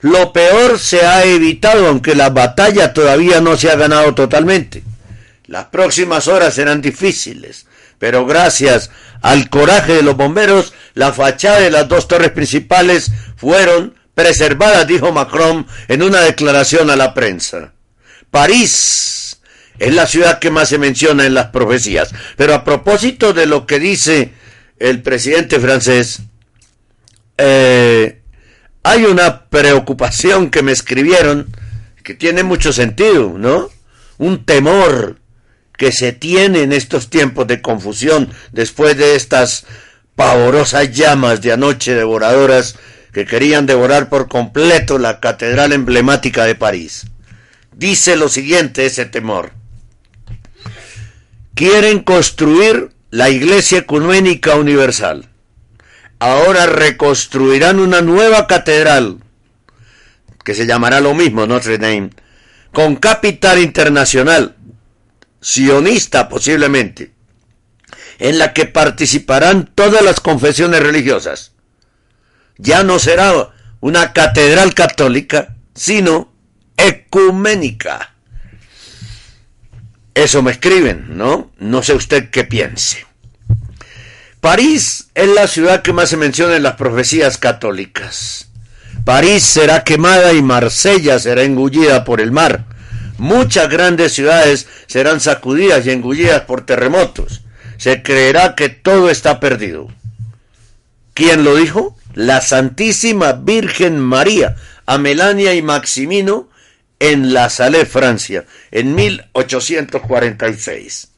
Lo 0.00 0.32
peor 0.32 0.78
se 0.78 1.04
ha 1.04 1.24
evitado, 1.24 1.88
aunque 1.88 2.14
la 2.14 2.30
batalla 2.30 2.94
todavía 2.94 3.40
no 3.40 3.56
se 3.56 3.70
ha 3.70 3.74
ganado 3.74 4.14
totalmente. 4.14 4.84
Las 5.46 5.66
próximas 5.66 6.28
horas 6.28 6.54
serán 6.54 6.80
difíciles, 6.80 7.66
pero 7.98 8.24
gracias 8.24 8.90
al 9.22 9.50
coraje 9.50 9.94
de 9.94 10.02
los 10.04 10.16
bomberos, 10.16 10.74
la 10.94 11.12
fachada 11.12 11.58
de 11.58 11.72
las 11.72 11.88
dos 11.88 12.06
torres 12.06 12.30
principales 12.30 13.10
fueron 13.36 13.96
preservadas, 14.14 14.86
dijo 14.86 15.10
Macron 15.10 15.66
en 15.88 16.04
una 16.04 16.20
declaración 16.20 16.88
a 16.88 16.94
la 16.94 17.14
prensa. 17.14 17.72
París 18.30 19.15
es 19.78 19.94
la 19.94 20.06
ciudad 20.06 20.38
que 20.38 20.50
más 20.50 20.68
se 20.68 20.78
menciona 20.78 21.26
en 21.26 21.34
las 21.34 21.46
profecías. 21.46 22.12
Pero 22.36 22.54
a 22.54 22.64
propósito 22.64 23.32
de 23.32 23.46
lo 23.46 23.66
que 23.66 23.78
dice 23.78 24.32
el 24.78 25.02
presidente 25.02 25.58
francés, 25.60 26.20
eh, 27.38 28.20
hay 28.82 29.04
una 29.04 29.46
preocupación 29.46 30.50
que 30.50 30.62
me 30.62 30.72
escribieron 30.72 31.54
que 32.02 32.14
tiene 32.14 32.42
mucho 32.42 32.72
sentido, 32.72 33.34
¿no? 33.36 33.68
Un 34.18 34.44
temor 34.44 35.18
que 35.76 35.92
se 35.92 36.12
tiene 36.12 36.62
en 36.62 36.72
estos 36.72 37.10
tiempos 37.10 37.46
de 37.46 37.60
confusión 37.60 38.30
después 38.52 38.96
de 38.96 39.16
estas 39.16 39.66
pavorosas 40.14 40.92
llamas 40.92 41.42
de 41.42 41.52
anoche 41.52 41.94
devoradoras 41.94 42.76
que 43.12 43.26
querían 43.26 43.66
devorar 43.66 44.08
por 44.08 44.28
completo 44.28 44.98
la 44.98 45.20
catedral 45.20 45.72
emblemática 45.72 46.44
de 46.44 46.54
París. 46.54 47.06
Dice 47.74 48.16
lo 48.16 48.28
siguiente 48.28 48.86
ese 48.86 49.04
temor 49.04 49.52
quieren 51.56 52.00
construir 52.00 52.90
la 53.10 53.30
Iglesia 53.30 53.78
Ecuménica 53.78 54.56
Universal. 54.56 55.30
Ahora 56.18 56.66
reconstruirán 56.66 57.80
una 57.80 58.02
nueva 58.02 58.46
catedral, 58.46 59.20
que 60.44 60.54
se 60.54 60.66
llamará 60.66 61.00
lo 61.00 61.14
mismo 61.14 61.46
Notre 61.46 61.78
Dame, 61.78 62.10
con 62.72 62.96
capital 62.96 63.58
internacional, 63.58 64.54
sionista 65.40 66.28
posiblemente, 66.28 67.12
en 68.18 68.38
la 68.38 68.52
que 68.52 68.66
participarán 68.66 69.70
todas 69.74 70.02
las 70.02 70.20
confesiones 70.20 70.82
religiosas. 70.82 71.52
Ya 72.58 72.84
no 72.84 72.98
será 72.98 73.54
una 73.80 74.12
catedral 74.12 74.74
católica, 74.74 75.56
sino 75.74 76.34
ecuménica. 76.76 78.15
Eso 80.16 80.40
me 80.40 80.50
escriben, 80.50 81.18
¿no? 81.18 81.50
No 81.58 81.82
sé 81.82 81.92
usted 81.92 82.30
qué 82.30 82.42
piense. 82.42 83.04
París 84.40 85.08
es 85.14 85.28
la 85.28 85.46
ciudad 85.46 85.82
que 85.82 85.92
más 85.92 86.08
se 86.08 86.16
menciona 86.16 86.56
en 86.56 86.62
las 86.62 86.76
profecías 86.76 87.36
católicas. 87.36 88.48
París 89.04 89.42
será 89.42 89.84
quemada 89.84 90.32
y 90.32 90.40
Marsella 90.40 91.18
será 91.18 91.42
engullida 91.42 92.04
por 92.04 92.22
el 92.22 92.32
mar. 92.32 92.64
Muchas 93.18 93.68
grandes 93.68 94.14
ciudades 94.14 94.66
serán 94.86 95.20
sacudidas 95.20 95.84
y 95.84 95.90
engullidas 95.90 96.40
por 96.42 96.64
terremotos. 96.64 97.42
Se 97.76 98.02
creerá 98.02 98.54
que 98.54 98.70
todo 98.70 99.10
está 99.10 99.38
perdido. 99.38 99.88
¿Quién 101.12 101.44
lo 101.44 101.56
dijo? 101.56 101.94
La 102.14 102.40
Santísima 102.40 103.32
Virgen 103.32 104.00
María, 104.00 104.56
a 104.86 104.96
Melania 104.96 105.54
y 105.54 105.60
Maximino 105.60 106.48
en 106.98 107.32
La 107.32 107.48
Salle, 107.50 107.86
Francia, 107.86 108.44
en 108.70 108.94
1846. 108.94 111.08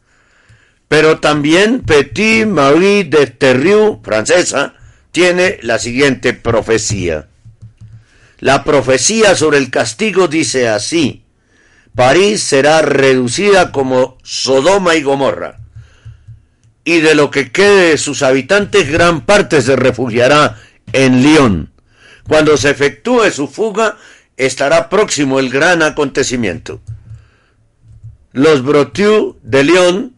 Pero 0.88 1.20
también 1.20 1.80
Petit 1.80 2.46
Marie 2.46 3.04
de 3.04 3.26
Terrieux, 3.26 3.98
francesa, 4.02 4.74
tiene 5.12 5.58
la 5.62 5.78
siguiente 5.78 6.32
profecía. 6.32 7.28
La 8.38 8.64
profecía 8.64 9.34
sobre 9.34 9.58
el 9.58 9.70
castigo 9.70 10.28
dice 10.28 10.68
así, 10.68 11.24
París 11.94 12.42
será 12.42 12.82
reducida 12.82 13.72
como 13.72 14.18
Sodoma 14.22 14.94
y 14.94 15.02
Gomorra, 15.02 15.58
y 16.84 17.00
de 17.00 17.16
lo 17.16 17.30
que 17.30 17.50
quede 17.50 17.90
de 17.90 17.98
sus 17.98 18.22
habitantes 18.22 18.90
gran 18.90 19.26
parte 19.26 19.60
se 19.60 19.74
refugiará 19.74 20.56
en 20.92 21.22
Lyon. 21.22 21.72
Cuando 22.28 22.56
se 22.56 22.70
efectúe 22.70 23.30
su 23.32 23.48
fuga, 23.48 23.96
estará 24.38 24.88
próximo 24.88 25.38
el 25.38 25.50
gran 25.50 25.82
acontecimiento. 25.82 26.80
Los 28.32 28.62
Brotiu 28.64 29.36
de 29.42 29.64
León, 29.64 30.14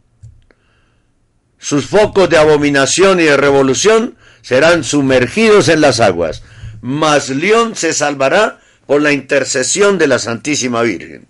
sus 1.59 1.87
focos 1.87 2.29
de 2.31 2.39
abominación 2.39 3.19
y 3.19 3.25
de 3.25 3.37
revolución 3.37 4.17
serán 4.43 4.85
sumergidos 4.85 5.69
en 5.69 5.81
las 5.81 6.01
aguas, 6.01 6.43
mas 6.81 7.31
León 7.31 7.75
se 7.77 7.93
salvará 7.93 8.61
por 8.87 9.03
la 9.03 9.13
intercesión 9.13 9.99
de 9.99 10.07
la 10.07 10.19
Santísima 10.19 10.83
Virgen. 10.83 11.27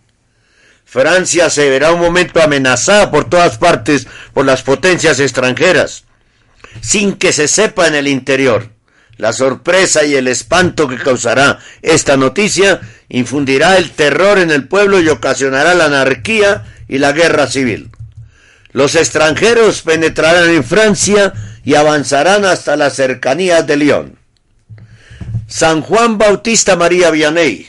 Francia 0.85 1.51
se 1.51 1.69
verá 1.71 1.93
un 1.93 2.01
momento 2.01 2.43
amenazada 2.43 3.13
por 3.13 3.31
todas 3.31 3.59
partes 3.59 4.09
por 4.33 4.45
las 4.45 4.63
potencias 4.63 5.21
extranjeras, 5.21 6.05
sin 6.81 7.15
que 7.15 7.33
se 7.33 7.47
sepa 7.47 7.87
en 7.87 7.95
el 7.95 8.09
interior. 8.09 8.71
La 9.21 9.35
sorpresa 9.35 10.03
y 10.03 10.15
el 10.15 10.29
espanto 10.29 10.89
que 10.89 10.97
causará 10.97 11.59
esta 11.83 12.17
noticia 12.17 12.81
infundirá 13.11 13.77
el 13.77 13.91
terror 13.91 14.39
en 14.39 14.51
el 14.51 14.67
pueblo 14.67 14.99
y 14.99 15.11
ocasionará 15.11 15.75
la 15.75 15.85
anarquía 15.85 16.65
y 16.89 16.97
la 16.97 17.13
guerra 17.13 17.47
civil. 17.47 17.91
Los 18.73 18.95
extranjeros 18.95 19.83
penetrarán 19.83 20.49
en 20.49 20.65
Francia 20.65 21.35
y 21.63 21.75
avanzarán 21.75 22.47
hasta 22.47 22.77
las 22.77 22.95
cercanías 22.95 23.67
de 23.67 23.77
Lyon. 23.77 24.19
San 25.47 25.83
Juan 25.83 26.17
Bautista 26.17 26.77
María 26.77 27.11
Vianney, 27.11 27.69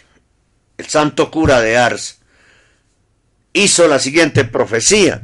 el 0.78 0.86
santo 0.86 1.30
cura 1.30 1.60
de 1.60 1.78
Ars, 1.78 2.20
hizo 3.52 3.90
la 3.90 4.00
siguiente 4.00 4.46
profecía. 4.46 5.22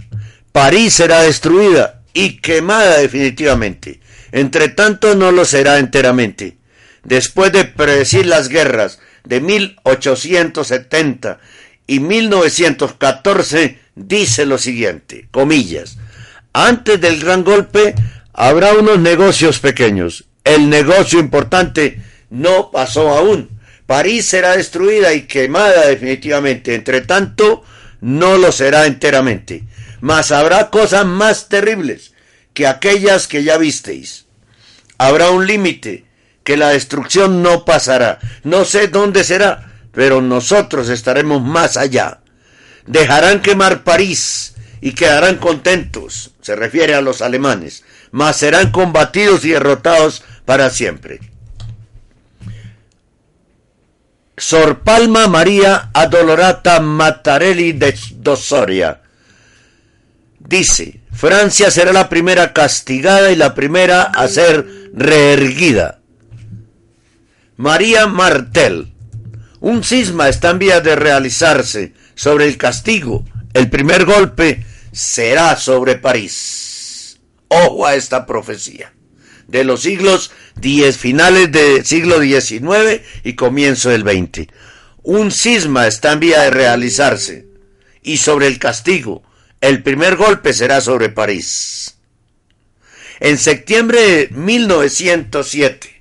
París 0.52 0.96
será 0.96 1.22
destruida 1.22 2.02
y 2.12 2.42
quemada 2.42 2.98
definitivamente. 2.98 4.02
Entre 4.38 4.70
tanto 4.70 5.16
no 5.16 5.32
lo 5.32 5.46
será 5.46 5.80
enteramente. 5.80 6.58
Después 7.04 7.52
de 7.52 7.66
predecir 7.66 8.28
las 8.28 8.50
guerras 8.50 9.00
de 9.24 9.42
1870 9.42 11.40
y 11.88 12.00
1914, 12.00 13.80
dice 13.96 14.46
lo 14.46 14.60
siguiente, 14.60 15.28
comillas, 15.32 15.98
antes 16.54 17.02
del 17.02 17.20
gran 17.20 17.44
golpe 17.44 17.96
habrá 18.32 18.74
unos 18.74 19.00
negocios 19.00 19.58
pequeños. 19.58 20.26
El 20.44 20.70
negocio 20.70 21.20
importante 21.20 22.00
no 22.30 22.70
pasó 22.70 23.18
aún. 23.18 23.50
París 23.88 24.28
será 24.28 24.56
destruida 24.56 25.16
y 25.16 25.24
quemada 25.24 25.88
definitivamente. 25.88 26.76
Entre 26.76 27.02
tanto, 27.02 27.64
no 28.02 28.38
lo 28.38 28.52
será 28.52 28.86
enteramente. 28.86 29.64
Mas 30.00 30.32
habrá 30.32 30.70
cosas 30.70 31.08
más 31.08 31.50
terribles 31.50 32.14
que 32.54 32.68
aquellas 32.68 33.28
que 33.28 33.44
ya 33.44 33.58
visteis. 33.58 34.27
Habrá 34.98 35.30
un 35.30 35.46
límite, 35.46 36.06
que 36.44 36.58
la 36.58 36.70
destrucción 36.70 37.44
no 37.44 37.66
pasará. 37.66 38.20
No 38.44 38.66
sé 38.66 38.88
dónde 38.88 39.24
será, 39.24 39.74
pero 39.92 40.22
nosotros 40.22 40.90
estaremos 40.90 41.42
más 41.42 41.76
allá. 41.76 42.20
Dejarán 42.86 43.42
quemar 43.42 43.84
París 43.84 44.56
y 44.80 44.94
quedarán 44.94 45.38
contentos, 45.38 46.32
se 46.42 46.56
refiere 46.56 46.94
a 46.96 47.02
los 47.02 47.22
alemanes, 47.22 47.84
mas 48.12 48.38
serán 48.38 48.72
combatidos 48.72 49.44
y 49.44 49.50
derrotados 49.50 50.24
para 50.46 50.70
siempre. 50.70 51.20
Sor 54.38 54.84
Palma 54.84 55.28
María 55.28 55.90
Adolorata 55.94 56.80
Mattarelli 56.80 57.74
de 57.74 57.98
Dosoria. 58.18 59.02
Dice, 60.48 61.02
Francia 61.12 61.70
será 61.72 61.92
la 61.92 62.08
primera 62.08 62.54
castigada 62.54 63.34
y 63.34 63.36
la 63.36 63.54
primera 63.54 64.04
a 64.04 64.30
ser 64.30 64.66
reerguida. 64.94 66.00
María 67.58 68.08
Martel. 68.08 68.94
Un 69.60 69.84
cisma 69.84 70.30
está 70.30 70.52
en 70.52 70.60
vía 70.60 70.80
de 70.80 70.96
realizarse 70.96 71.94
sobre 72.16 72.48
el 72.48 72.56
castigo. 72.56 73.26
El 73.54 73.70
primer 73.70 74.06
golpe 74.06 74.66
será 74.94 75.58
sobre 75.58 75.98
París. 75.98 77.20
Ojo 77.50 77.86
a 77.86 77.96
esta 77.96 78.26
profecía. 78.26 78.94
De 79.48 79.66
los 79.66 79.82
siglos 79.82 80.32
10, 80.62 80.96
finales 80.96 81.52
del 81.52 81.86
siglo 81.86 82.22
XIX 82.22 83.02
y 83.26 83.34
comienzo 83.34 83.90
del 83.90 84.04
XX. 84.04 84.48
Un 85.04 85.32
cisma 85.32 85.88
está 85.88 86.14
en 86.14 86.22
vía 86.22 86.44
de 86.44 86.52
realizarse. 86.52 87.48
Y 88.02 88.16
sobre 88.16 88.48
el 88.48 88.60
castigo. 88.60 89.27
El 89.60 89.82
primer 89.82 90.16
golpe 90.16 90.54
será 90.54 90.82
sobre 90.82 91.10
París. 91.10 91.98
En 93.20 93.38
septiembre 93.38 94.00
de 94.00 94.30
1907 94.32 95.98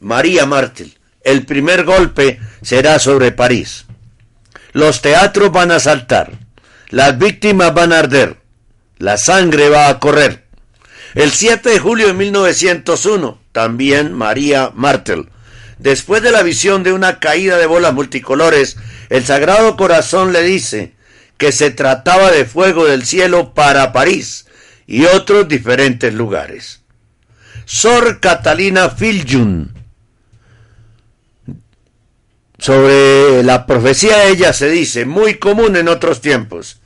María 0.00 0.46
Martel. 0.46 0.96
El 1.22 1.44
primer 1.44 1.84
golpe 1.84 2.40
será 2.62 2.98
sobre 2.98 3.32
París. 3.32 3.84
Los 4.72 5.02
teatros 5.02 5.52
van 5.52 5.70
a 5.70 5.78
saltar. 5.78 6.32
Las 6.88 7.18
víctimas 7.18 7.74
van 7.74 7.92
a 7.92 7.98
arder. 7.98 8.38
La 8.96 9.18
sangre 9.18 9.68
va 9.68 9.88
a 9.88 9.98
correr. 10.00 10.46
El 11.14 11.30
7 11.30 11.68
de 11.68 11.78
julio 11.78 12.06
de 12.06 12.14
1901, 12.14 13.40
también 13.52 14.14
María 14.14 14.70
Martel. 14.74 15.28
Después 15.78 16.22
de 16.22 16.30
la 16.30 16.42
visión 16.42 16.82
de 16.82 16.92
una 16.92 17.18
caída 17.18 17.58
de 17.58 17.66
bolas 17.66 17.92
multicolores, 17.92 18.76
el 19.10 19.24
Sagrado 19.24 19.76
Corazón 19.76 20.32
le 20.32 20.42
dice 20.42 20.94
que 21.40 21.52
se 21.52 21.70
trataba 21.70 22.30
de 22.30 22.44
fuego 22.44 22.84
del 22.84 23.06
cielo 23.06 23.54
para 23.54 23.94
París 23.94 24.46
y 24.86 25.06
otros 25.06 25.48
diferentes 25.48 26.12
lugares. 26.12 26.82
Sor 27.64 28.20
Catalina 28.20 28.90
Filjun 28.90 29.72
sobre 32.58 33.42
la 33.42 33.64
profecía 33.64 34.18
de 34.18 34.32
ella 34.32 34.52
se 34.52 34.68
dice, 34.68 35.06
muy 35.06 35.36
común 35.36 35.76
en 35.76 35.88
otros 35.88 36.20
tiempos. 36.20 36.82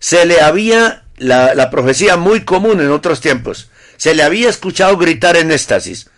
Se 0.00 0.26
le 0.26 0.40
había, 0.40 1.04
la, 1.16 1.54
la, 1.54 1.70
profecía 1.70 2.16
muy 2.16 2.40
común 2.40 2.80
en 2.80 2.90
otros 2.90 3.20
tiempos, 3.20 3.70
se 3.96 4.16
le 4.16 4.24
había 4.24 4.48
escuchado 4.48 4.96
gritar 4.96 5.36
en 5.36 5.52
éxtasis, 5.52 6.10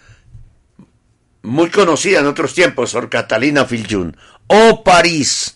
muy 1.42 1.68
conocida 1.68 2.20
en 2.20 2.26
otros 2.26 2.54
tiempos, 2.54 2.92
Sor 2.92 3.10
Catalina 3.10 3.66
Filjun, 3.66 4.16
oh 4.46 4.82
París, 4.82 5.55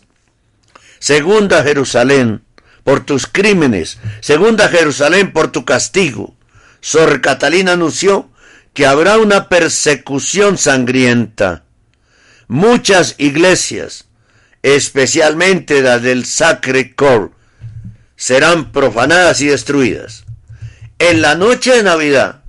segunda 1.00 1.64
Jerusalén, 1.64 2.44
por 2.84 3.04
tus 3.04 3.26
crímenes, 3.26 3.98
segunda 4.20 4.68
Jerusalén 4.68 5.32
por 5.32 5.50
tu 5.50 5.64
castigo. 5.64 6.36
Sor 6.80 7.20
Catalina 7.20 7.72
anunció 7.72 8.30
que 8.72 8.86
habrá 8.86 9.18
una 9.18 9.48
persecución 9.48 10.56
sangrienta 10.56 11.64
muchas 12.50 13.14
iglesias, 13.18 14.06
especialmente 14.64 15.82
las 15.82 16.02
del 16.02 16.24
Sacre 16.26 16.96
Cor, 16.96 17.30
serán 18.16 18.72
profanadas 18.72 19.40
y 19.40 19.46
destruidas. 19.46 20.24
En 20.98 21.22
la 21.22 21.36
noche 21.36 21.76
de 21.76 21.84
Navidad 21.84 22.42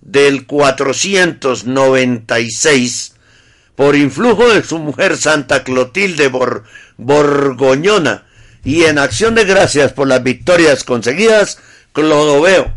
del 0.00 0.46
496, 0.46 3.14
por 3.78 3.94
influjo 3.94 4.52
de 4.52 4.64
su 4.64 4.80
mujer 4.80 5.16
Santa 5.16 5.62
Clotilde 5.62 6.26
Bor 6.26 6.64
Borgoñona 6.96 8.24
y 8.64 8.82
en 8.82 8.98
acción 8.98 9.36
de 9.36 9.44
gracias 9.44 9.92
por 9.92 10.08
las 10.08 10.20
victorias 10.20 10.82
conseguidas, 10.82 11.60
Clodoveo, 11.92 12.72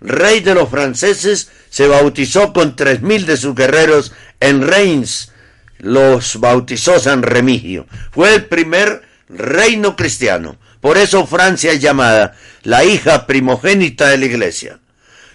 rey 0.00 0.40
de 0.40 0.54
los 0.54 0.70
franceses, 0.70 1.50
se 1.68 1.86
bautizó 1.88 2.54
con 2.54 2.74
tres 2.74 3.02
mil 3.02 3.26
de 3.26 3.36
sus 3.36 3.54
guerreros 3.54 4.14
en 4.40 4.66
Reims, 4.66 5.30
los 5.76 6.40
bautizó 6.40 6.98
San 7.00 7.22
Remigio. 7.22 7.86
Fue 8.10 8.34
el 8.34 8.46
primer 8.46 9.02
reino 9.28 9.94
cristiano. 9.94 10.56
Por 10.80 10.96
eso 10.96 11.26
Francia 11.26 11.72
es 11.72 11.82
llamada 11.82 12.34
la 12.62 12.82
hija 12.82 13.26
primogénita 13.26 14.08
de 14.08 14.16
la 14.16 14.24
iglesia. 14.24 14.78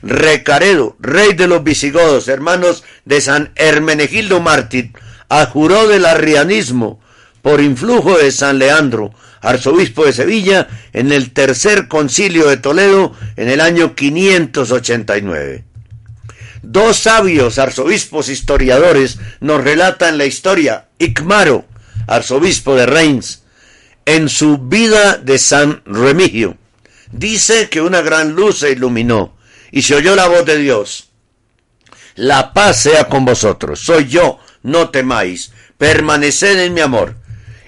Recaredo, 0.01 0.95
rey 0.99 1.33
de 1.33 1.47
los 1.47 1.63
visigodos, 1.63 2.27
hermanos 2.27 2.83
de 3.05 3.21
San 3.21 3.51
Hermenegildo 3.53 4.39
Mártir, 4.39 4.93
ajuró 5.31 5.87
del 5.87 6.05
arrianismo 6.05 6.99
por 7.41 7.61
influjo 7.61 8.17
de 8.17 8.33
San 8.33 8.59
Leandro, 8.59 9.13
arzobispo 9.39 10.05
de 10.05 10.11
Sevilla, 10.11 10.67
en 10.91 11.13
el 11.13 11.31
tercer 11.31 11.87
concilio 11.87 12.49
de 12.49 12.57
Toledo 12.57 13.13
en 13.37 13.47
el 13.47 13.61
año 13.61 13.95
589. 13.95 15.63
Dos 16.63 16.97
sabios 16.97 17.59
arzobispos 17.59 18.27
historiadores 18.27 19.19
nos 19.39 19.63
relatan 19.63 20.17
la 20.17 20.25
historia. 20.25 20.89
Icmaro, 20.99 21.65
arzobispo 22.07 22.75
de 22.75 22.85
Reims, 22.85 23.43
en 24.05 24.27
su 24.27 24.57
vida 24.57 25.15
de 25.15 25.39
San 25.39 25.81
Remigio, 25.85 26.57
dice 27.13 27.69
que 27.69 27.81
una 27.81 28.01
gran 28.01 28.33
luz 28.33 28.59
se 28.59 28.71
iluminó 28.71 29.37
y 29.71 29.83
se 29.83 29.95
oyó 29.95 30.13
la 30.13 30.27
voz 30.27 30.45
de 30.45 30.57
Dios. 30.57 31.07
La 32.15 32.51
paz 32.51 32.81
sea 32.81 33.05
con 33.05 33.23
vosotros, 33.23 33.79
soy 33.79 34.07
yo, 34.09 34.37
no 34.63 34.89
temáis, 34.89 35.51
permaneced 35.77 36.59
en 36.59 36.73
mi 36.73 36.81
amor. 36.81 37.15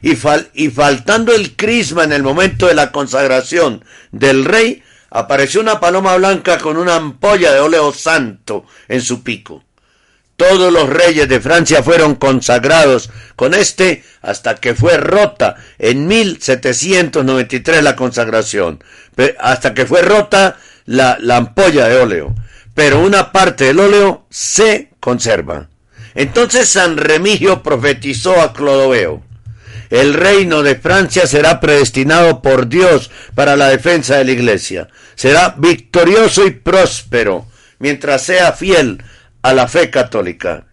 Y, 0.02 0.16
fal 0.16 0.50
y 0.54 0.70
faltando 0.70 1.34
el 1.34 1.56
crisma 1.56 2.04
en 2.04 2.12
el 2.12 2.24
momento 2.24 2.68
de 2.68 2.74
la 2.74 2.92
consagración 2.92 3.86
del 4.12 4.44
rey, 4.44 4.84
apareció 5.10 5.62
una 5.62 5.80
paloma 5.80 6.16
blanca 6.18 6.58
con 6.58 6.78
una 6.78 6.96
ampolla 6.96 7.54
de 7.54 7.60
óleo 7.60 7.94
santo 7.94 8.66
en 8.88 9.02
su 9.02 9.24
pico. 9.24 9.64
Todos 10.36 10.74
los 10.74 10.90
reyes 10.90 11.30
de 11.30 11.40
Francia 11.40 11.84
fueron 11.84 12.16
consagrados 12.16 13.12
con 13.36 13.54
este 13.54 14.04
hasta 14.22 14.56
que 14.56 14.74
fue 14.74 14.98
rota 14.98 15.56
en 15.78 16.08
1793 16.08 17.84
la 17.84 17.96
consagración, 17.96 18.84
hasta 19.40 19.74
que 19.74 19.86
fue 19.86 20.02
rota 20.02 20.58
la 20.86 21.38
ampolla 21.38 21.88
de 21.88 21.98
óleo, 21.98 22.36
pero 22.74 23.00
una 23.00 23.32
parte 23.32 23.66
del 23.66 23.80
óleo 23.80 24.26
se 24.30 24.90
conserva. 25.00 25.70
Entonces 26.16 26.70
San 26.70 26.98
Remigio 26.98 27.64
profetizó 27.64 28.42
a 28.42 28.54
Clodoveo 28.54 29.24
el 29.94 30.16
reino 30.16 30.64
de 30.64 30.74
Francia 30.74 31.28
será 31.28 31.60
predestinado 31.60 32.42
por 32.42 32.68
Dios 32.68 33.12
para 33.36 33.56
la 33.56 33.70
defensa 33.70 34.18
de 34.18 34.26
la 34.26 34.32
iglesia. 34.32 34.88
Será 35.14 35.54
victorioso 35.56 36.48
y 36.48 36.50
próspero 36.50 37.46
mientras 37.78 38.24
sea 38.24 38.54
fiel 38.54 39.04
a 39.44 39.54
la 39.54 39.68
fe 39.68 39.92
católica. 39.92 40.66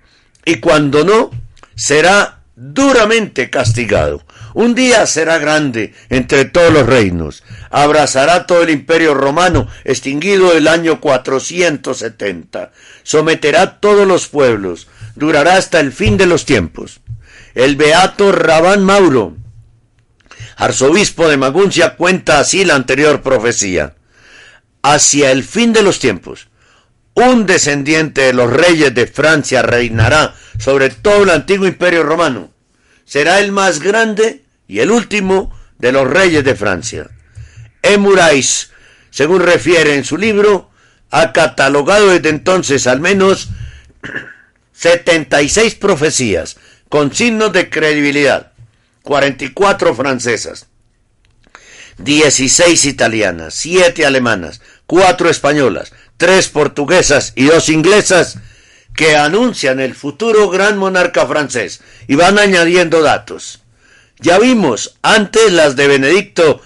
Y 0.46 0.54
cuando 0.56 1.04
no, 1.04 1.30
será 1.74 2.40
duramente 2.56 3.50
castigado. 3.50 4.24
Un 4.54 4.74
día 4.74 5.04
será 5.04 5.36
grande 5.36 5.92
entre 6.08 6.46
todos 6.46 6.72
los 6.72 6.86
reinos. 6.86 7.42
Abrazará 7.68 8.46
todo 8.46 8.62
el 8.62 8.70
imperio 8.70 9.12
romano, 9.12 9.68
extinguido 9.84 10.54
el 10.56 10.66
año 10.66 10.98
470. 10.98 12.72
Someterá 13.02 13.80
todos 13.80 14.08
los 14.08 14.28
pueblos. 14.28 14.88
Durará 15.14 15.56
hasta 15.56 15.80
el 15.80 15.92
fin 15.92 16.16
de 16.16 16.26
los 16.26 16.44
tiempos. 16.44 17.00
El 17.54 17.76
beato 17.76 18.32
Rabán 18.32 18.84
Mauro, 18.84 19.36
arzobispo 20.56 21.28
de 21.28 21.36
Maguncia, 21.36 21.96
cuenta 21.96 22.38
así 22.38 22.64
la 22.64 22.74
anterior 22.74 23.22
profecía. 23.22 23.96
Hacia 24.82 25.30
el 25.30 25.42
fin 25.44 25.72
de 25.72 25.82
los 25.82 25.98
tiempos, 25.98 26.48
un 27.14 27.46
descendiente 27.46 28.22
de 28.22 28.32
los 28.32 28.50
reyes 28.50 28.94
de 28.94 29.06
Francia 29.06 29.62
reinará 29.62 30.34
sobre 30.58 30.90
todo 30.90 31.24
el 31.24 31.30
antiguo 31.30 31.66
imperio 31.66 32.02
romano. 32.02 32.50
Será 33.04 33.40
el 33.40 33.52
más 33.52 33.80
grande 33.80 34.44
y 34.68 34.78
el 34.78 34.90
último 34.90 35.52
de 35.78 35.92
los 35.92 36.08
reyes 36.08 36.44
de 36.44 36.54
Francia. 36.54 37.10
Emurais, 37.82 38.70
según 39.10 39.42
refiere 39.42 39.96
en 39.96 40.04
su 40.04 40.16
libro, 40.16 40.70
ha 41.10 41.32
catalogado 41.32 42.10
desde 42.10 42.28
entonces 42.28 42.86
al 42.86 43.00
menos 43.00 43.48
76 44.80 45.74
profecías 45.74 46.56
con 46.88 47.14
signos 47.14 47.52
de 47.52 47.68
credibilidad. 47.68 48.52
44 49.02 49.94
francesas, 49.94 50.68
16 51.98 52.86
italianas, 52.86 53.52
7 53.54 54.06
alemanas, 54.06 54.62
4 54.86 55.28
españolas, 55.28 55.92
3 56.16 56.48
portuguesas 56.48 57.34
y 57.36 57.44
2 57.44 57.68
inglesas 57.68 58.38
que 58.96 59.16
anuncian 59.16 59.80
el 59.80 59.94
futuro 59.94 60.48
gran 60.48 60.78
monarca 60.78 61.26
francés 61.26 61.82
y 62.08 62.14
van 62.14 62.38
añadiendo 62.38 63.02
datos. 63.02 63.60
Ya 64.18 64.38
vimos 64.38 64.96
antes 65.02 65.52
las 65.52 65.76
de 65.76 65.88
Benedicto 65.88 66.62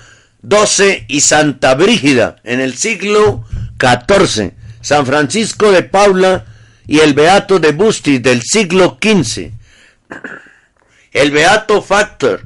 XII 0.49 1.05
y 1.09 1.21
Santa 1.21 1.75
Brígida 1.75 2.37
en 2.45 2.61
el 2.61 2.77
siglo 2.77 3.45
XIV, 3.81 4.53
San 4.83 5.05
Francisco 5.05 5.73
de 5.73 5.83
Paula 5.83 6.47
y 6.87 7.01
el 7.01 7.15
Beato 7.15 7.59
de 7.59 7.73
Bustis 7.73 8.23
del 8.23 8.43
siglo 8.43 8.99
XV 9.01 9.53
el 11.15 11.31
Beato 11.31 11.81
Factor 11.81 12.43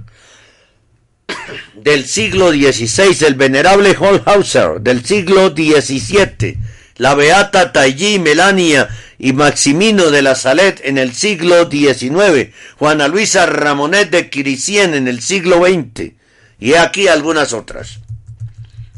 del 1.74 2.07
siglo 2.07 2.51
XVI, 2.51 3.27
el 3.27 3.35
venerable 3.35 3.96
Holhauser 3.98 4.81
del 4.81 5.05
siglo 5.05 5.48
XVII, 5.48 6.59
la 6.96 7.14
Beata 7.14 7.72
Taillí 7.72 8.18
Melania 8.18 8.88
y 9.18 9.33
Maximino 9.33 10.11
de 10.11 10.22
la 10.22 10.35
Salet 10.35 10.81
en 10.85 10.98
el 10.98 11.14
siglo 11.14 11.70
XIX, 11.70 12.55
Juana 12.79 13.09
Luisa 13.09 13.46
Ramonet 13.46 14.11
de 14.11 14.29
Quiricien 14.29 14.94
en 14.94 15.09
el 15.09 15.22
siglo 15.22 15.64
XX, 15.64 16.12
y 16.61 16.74
aquí 16.74 17.09
algunas 17.09 17.55
otras. 17.55 18.01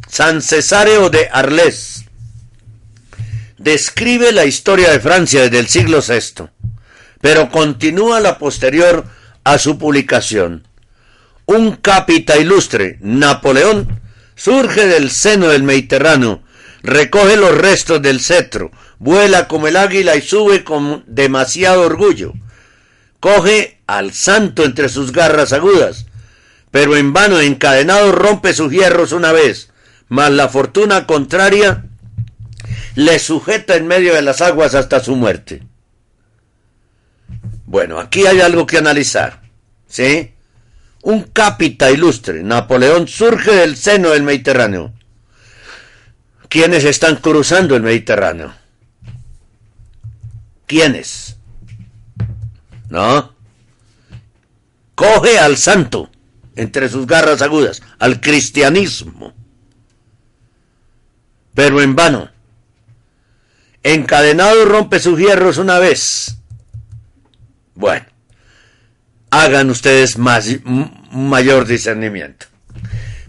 San 0.09 0.42
Cesáreo 0.42 1.11
de 1.11 1.29
Arles 1.31 1.99
describe 3.61 4.33
la 4.33 4.46
historia 4.46 4.90
de 4.90 5.01
Francia 5.01 5.42
desde 5.42 5.59
el 5.59 5.68
siglo 5.68 6.01
VI, 6.01 6.49
pero 7.20 7.51
continúa 7.51 8.18
la 8.18 8.38
posterior 8.38 9.05
a 9.44 9.59
su 9.59 9.79
publicación. 9.79 10.66
Un 11.44 11.77
cápita 11.77 12.38
ilustre, 12.38 12.96
Napoleón, 13.01 14.01
surge 14.35 14.87
del 14.87 15.11
seno 15.11 15.49
del 15.49 15.62
Mediterráneo, 15.62 16.42
recoge 16.83 17.37
los 17.37 17.57
restos 17.57 18.01
del 18.01 18.20
cetro, 18.20 18.70
vuela 18.99 19.46
como 19.46 19.68
el 19.68 19.77
águila 19.77 20.16
y 20.16 20.23
sube 20.23 20.64
con 20.64 21.05
demasiado 21.07 21.83
orgullo. 21.83 22.33
Coge 23.20 23.83
al 23.87 24.14
santo 24.14 24.64
entre 24.64 24.88
sus 24.88 25.12
garras 25.12 25.53
agudas, 25.53 26.07
pero 26.70 26.96
en 26.96 27.12
vano 27.12 27.38
encadenado 27.38 28.12
rompe 28.12 28.55
sus 28.55 28.73
hierros 28.73 29.12
una 29.12 29.33
vez, 29.33 29.68
mas 30.09 30.31
la 30.31 30.49
fortuna 30.49 31.07
contraria 31.07 31.89
le 32.94 33.18
sujeta 33.18 33.76
en 33.76 33.87
medio 33.87 34.14
de 34.14 34.22
las 34.22 34.40
aguas 34.40 34.74
hasta 34.74 35.00
su 35.00 35.16
muerte. 35.16 35.62
Bueno, 37.66 38.00
aquí 38.00 38.26
hay 38.26 38.40
algo 38.40 38.66
que 38.66 38.79
analizar, 38.79 39.42
¿sí? 39.87 40.35
Un 41.03 41.22
cápita 41.22 41.90
ilustre, 41.90 42.42
Napoleón, 42.42 43.09
surge 43.09 43.53
del 43.53 43.76
seno 43.76 44.11
del 44.11 44.22
Mediterráneo. 44.22 44.92
¿Quiénes 46.48 46.85
están 46.85 47.16
cruzando 47.16 47.76
el 47.76 47.83
Mediterráneo? 47.83 48.53
¿Quiénes? 50.66 51.37
¿No? 52.88 53.35
Coge 54.94 55.38
al 55.38 55.57
santo 55.57 56.11
entre 56.57 56.88
sus 56.88 57.07
garras 57.07 57.40
agudas, 57.40 57.83
al 57.98 58.20
cristianismo. 58.20 59.33
Pero 61.55 61.81
en 61.81 61.96
vano. 61.96 62.31
Encadenado 63.83 64.64
rompe 64.64 65.01
sus 65.01 65.19
hierros 65.19 65.59
una 65.59 65.79
vez. 65.79 66.37
Bueno, 67.75 68.07
hagan 69.31 69.71
ustedes 69.71 70.19
más, 70.19 70.49
mayor 71.11 71.66
discernimiento. 71.66 72.47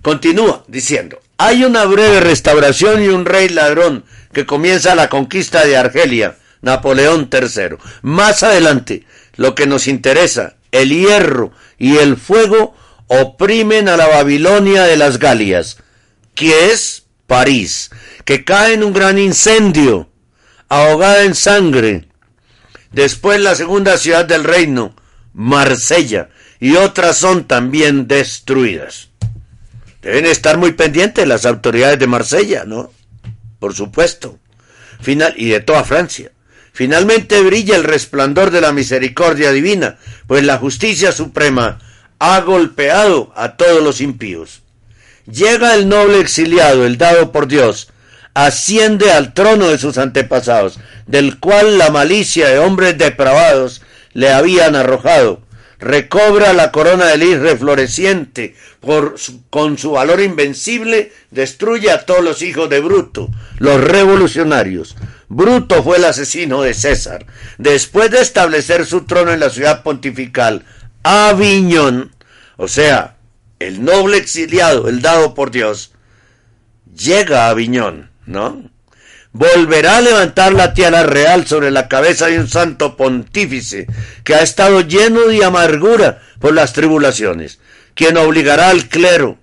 Continúa 0.02 0.64
diciendo, 0.68 1.22
hay 1.38 1.64
una 1.64 1.86
breve 1.86 2.20
restauración 2.20 3.04
y 3.04 3.08
un 3.08 3.26
rey 3.26 3.50
ladrón 3.50 4.04
que 4.34 4.46
comienza 4.46 4.96
la 4.96 5.10
conquista 5.10 5.66
de 5.66 5.78
Argelia, 5.78 6.38
Napoleón 6.62 7.30
III. 7.32 7.78
Más 8.02 8.44
adelante, 8.44 9.06
lo 9.36 9.56
que 9.56 9.68
nos 9.68 9.88
interesa, 9.88 10.56
el 10.72 10.90
hierro 10.90 11.52
y 11.78 11.98
el 11.98 12.18
fuego 12.18 12.76
oprimen 13.08 13.90
a 13.90 13.98
la 13.98 14.08
Babilonia 14.08 14.84
de 14.84 14.98
las 14.98 15.18
Galias, 15.18 15.78
que 16.36 16.72
es 16.72 17.06
París, 17.28 17.92
que 18.26 18.44
cae 18.44 18.74
en 18.74 18.84
un 18.84 18.94
gran 18.94 19.18
incendio, 19.18 20.11
ahogada 20.71 21.25
en 21.25 21.36
sangre. 21.36 22.05
Después 22.93 23.41
la 23.41 23.55
segunda 23.55 23.97
ciudad 23.97 24.23
del 24.23 24.45
reino, 24.45 24.95
Marsella, 25.34 26.29
y 26.62 26.77
otras 26.77 27.17
son 27.17 27.43
también 27.43 28.07
destruidas. 28.07 29.10
Deben 30.01 30.25
estar 30.25 30.57
muy 30.57 30.71
pendientes 30.71 31.27
las 31.27 31.45
autoridades 31.45 31.99
de 31.99 32.07
Marsella, 32.07 32.63
¿no? 32.65 32.89
Por 33.60 33.75
supuesto. 33.75 34.39
Final, 35.01 35.34
y 35.36 35.49
de 35.49 35.60
toda 35.60 35.84
Francia. 35.84 36.31
Finalmente 36.71 37.41
brilla 37.41 37.75
el 37.75 37.84
resplandor 37.84 38.49
de 38.49 38.62
la 38.62 38.71
misericordia 38.71 39.51
divina, 39.51 39.97
pues 40.25 40.45
la 40.45 40.57
justicia 40.57 41.12
suprema 41.12 41.79
ha 42.17 42.39
golpeado 42.39 43.34
a 43.36 43.57
todos 43.57 43.84
los 43.84 43.99
impíos. 43.99 44.62
Llega 45.25 45.75
el 45.75 45.89
noble 45.89 46.21
exiliado, 46.21 46.86
el 46.86 46.97
dado 46.97 47.34
por 47.34 47.47
Dios, 47.47 47.89
asciende 48.34 49.12
al 49.12 49.34
trono 49.34 49.67
de 49.67 49.78
sus 49.78 49.98
antepasados, 49.98 50.80
del 51.08 51.39
cual 51.39 51.78
la 51.78 51.89
malicia 51.89 52.48
de 52.48 52.60
hombres 52.60 52.98
depravados 52.98 53.82
le 54.13 54.32
habían 54.32 54.76
arrojado, 54.76 55.41
recobra 55.80 56.54
la 56.54 56.72
corona 56.72 57.08
de 57.08 57.17
lis 57.17 57.39
refloreciente, 57.39 58.56
por 58.80 59.15
con 59.50 59.78
su 59.78 59.91
valor 59.91 60.22
invencible 60.22 61.12
destruye 61.32 61.91
a 61.91 62.06
todos 62.06 62.24
los 62.24 62.41
hijos 62.41 62.70
de 62.70 62.80
Bruto, 62.80 63.30
los 63.58 63.82
revolucionarios. 63.82 64.96
Bruto 65.28 65.84
fue 65.84 65.98
el 65.98 66.06
asesino 66.06 66.62
de 66.62 66.74
César. 66.74 67.26
Después 67.58 68.12
de 68.12 68.22
establecer 68.22 68.86
su 68.86 69.06
trono 69.06 69.32
en 69.32 69.39
la 69.39 69.50
ciudad 69.50 69.82
pontifical, 69.82 70.65
Aviñón, 71.04 72.12
o 72.58 72.67
sea, 72.67 73.15
el 73.60 73.84
noble 73.84 74.17
exiliado, 74.17 74.88
el 74.88 75.02
dado 75.02 75.34
por 75.34 75.52
Dios, 75.52 75.94
llega 76.96 77.46
a 77.46 77.50
Aviñón, 77.50 78.11
¿no? 78.25 78.69
volverá 79.34 79.97
a 79.97 80.01
levantar 80.01 80.53
la 80.53 80.73
tiara 80.73 81.03
real 81.03 81.47
sobre 81.47 81.71
la 81.71 81.88
cabeza 81.88 82.27
de 82.27 82.39
un 82.39 82.47
santo 82.47 82.97
pontífice 82.97 83.88
que 84.23 84.36
ha 84.36 84.41
estado 84.41 84.81
lleno 84.81 85.21
de 85.27 85.43
amargura 85.43 86.21
por 86.39 86.53
las 86.53 86.73
tribulaciones, 86.73 87.60
quien 87.93 88.17
obligará 88.17 88.69
al 88.69 88.89
clero 88.89 89.38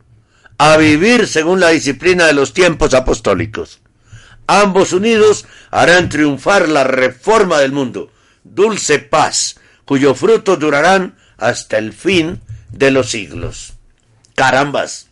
a 0.59 0.77
vivir 0.77 1.27
según 1.27 1.61
la 1.61 1.71
disciplina 1.71 2.27
de 2.27 2.33
los 2.33 2.53
tiempos 2.53 2.93
apostólicos. 2.95 3.81
Ambos 4.47 4.93
unidos 4.93 5.47
harán 5.71 6.09
triunfar 6.09 6.69
la 6.69 6.85
reforma 6.85 7.59
del 7.59 7.73
mundo, 7.73 8.11
dulce 8.45 8.99
paz, 8.99 9.57
cuyo 9.85 10.15
fruto 10.15 10.57
durarán 10.57 11.17
hasta 11.37 11.79
el 11.79 11.93
fin 11.93 12.41
de 12.71 12.91
los 12.91 13.11
siglos. 13.11 13.75
Carambas. 14.35 15.08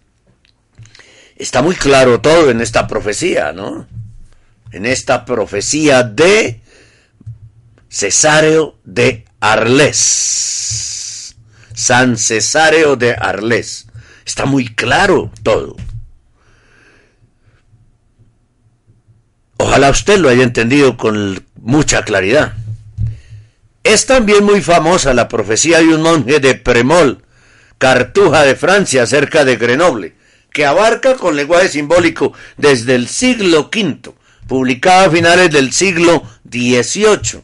Está 1.37 1.62
muy 1.62 1.75
claro 1.75 2.20
todo 2.20 2.51
en 2.51 2.61
esta 2.61 2.87
profecía, 2.87 3.53
¿no? 3.53 3.87
en 4.72 4.87
esta 4.87 5.25
profecía 5.25 6.03
de 6.03 6.61
Cesáreo 7.88 8.79
de 8.85 9.25
Arles. 9.40 11.35
San 11.75 12.18
Cesáreo 12.18 12.96
de 12.96 13.14
Arles. 13.14 13.87
Está 14.25 14.44
muy 14.44 14.66
claro 14.75 15.31
todo. 15.42 15.77
Ojalá 19.59 19.90
usted 19.90 20.18
lo 20.18 20.29
haya 20.29 20.42
entendido 20.42 20.96
con 20.96 21.42
mucha 21.55 22.05
claridad. 22.05 22.55
Es 23.83 24.05
también 24.07 24.44
muy 24.44 24.61
famosa 24.61 25.14
la 25.14 25.29
profecía 25.29 25.79
de 25.79 25.94
un 25.94 26.03
monje 26.03 26.40
de 26.40 26.55
Premol, 26.55 27.22
Cartuja 27.79 28.42
de 28.42 28.57
Francia, 28.57 29.07
cerca 29.07 29.44
de 29.44 29.57
Grenoble, 29.57 30.15
que 30.57 30.64
abarca 30.64 31.16
con 31.16 31.37
lenguaje 31.37 31.69
simbólico 31.69 32.33
desde 32.57 32.95
el 32.95 33.09
siglo 33.09 33.69
V 33.71 34.14
publicada 34.49 35.05
a 35.05 35.11
finales 35.11 35.51
del 35.51 35.71
siglo 35.71 36.23
XVIII, 36.51 37.42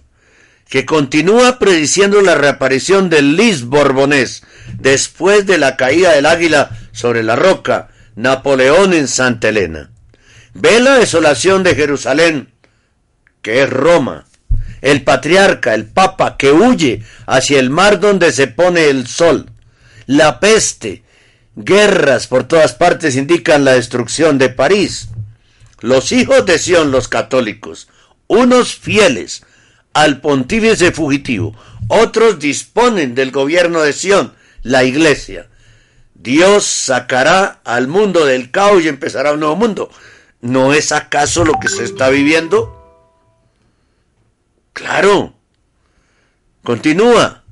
que 0.66 0.87
continúa 0.87 1.59
prediciendo 1.59 2.22
la 2.22 2.37
reaparición 2.37 3.11
del 3.11 3.37
Lis 3.37 3.66
Borbonés 3.66 4.44
después 4.79 5.44
de 5.44 5.59
la 5.59 5.77
caída 5.77 6.12
del 6.12 6.25
águila 6.25 6.70
sobre 6.92 7.22
la 7.22 7.37
roca, 7.37 7.90
Napoleón 8.16 8.94
en 8.94 9.07
Santa 9.09 9.51
Elena. 9.51 9.90
Ve 10.55 10.81
la 10.81 10.94
desolación 10.94 11.62
de 11.64 11.75
Jerusalén, 11.75 12.48
que 13.42 13.62
es 13.62 13.68
Roma, 13.68 14.25
el 14.81 15.03
patriarca, 15.03 15.75
el 15.75 15.85
papa, 15.85 16.38
que 16.38 16.51
huye 16.51 17.03
hacia 17.27 17.61
el 17.61 17.68
mar 17.68 18.01
donde 18.01 18.33
se 18.33 18.46
pone 18.46 18.88
el 18.88 19.07
sol, 19.07 19.51
la 20.07 20.40
peste, 20.40 21.03
guerras 21.57 22.27
por 22.27 22.45
todas 22.45 22.75
partes 22.75 23.17
indican 23.17 23.65
la 23.65 23.73
destrucción 23.73 24.38
de 24.38 24.49
París, 24.49 25.09
los 25.81 26.12
hijos 26.12 26.47
de 26.47 26.59
Sión, 26.59 26.91
los 26.91 27.09
católicos, 27.09 27.88
unos 28.27 28.75
fieles 28.75 29.45
al 29.93 30.21
pontífice 30.21 30.93
fugitivo, 30.93 31.55
otros 31.88 32.38
disponen 32.38 33.15
del 33.15 33.31
gobierno 33.31 33.83
de 33.83 33.93
Sión, 33.93 34.33
la 34.62 34.85
iglesia. 34.85 35.49
Dios 36.15 36.65
sacará 36.65 37.61
al 37.65 37.88
mundo 37.88 38.25
del 38.25 38.51
caos 38.51 38.83
y 38.83 38.88
empezará 38.88 39.33
un 39.33 39.41
nuevo 39.41 39.57
mundo. 39.57 39.91
¿No 40.41 40.73
es 40.73 40.93
acaso 40.93 41.45
lo 41.45 41.55
que 41.61 41.69
se 41.69 41.85
está 41.85 42.09
viviendo? 42.11 42.79
Claro. 44.73 45.35
Continúa 46.62 47.43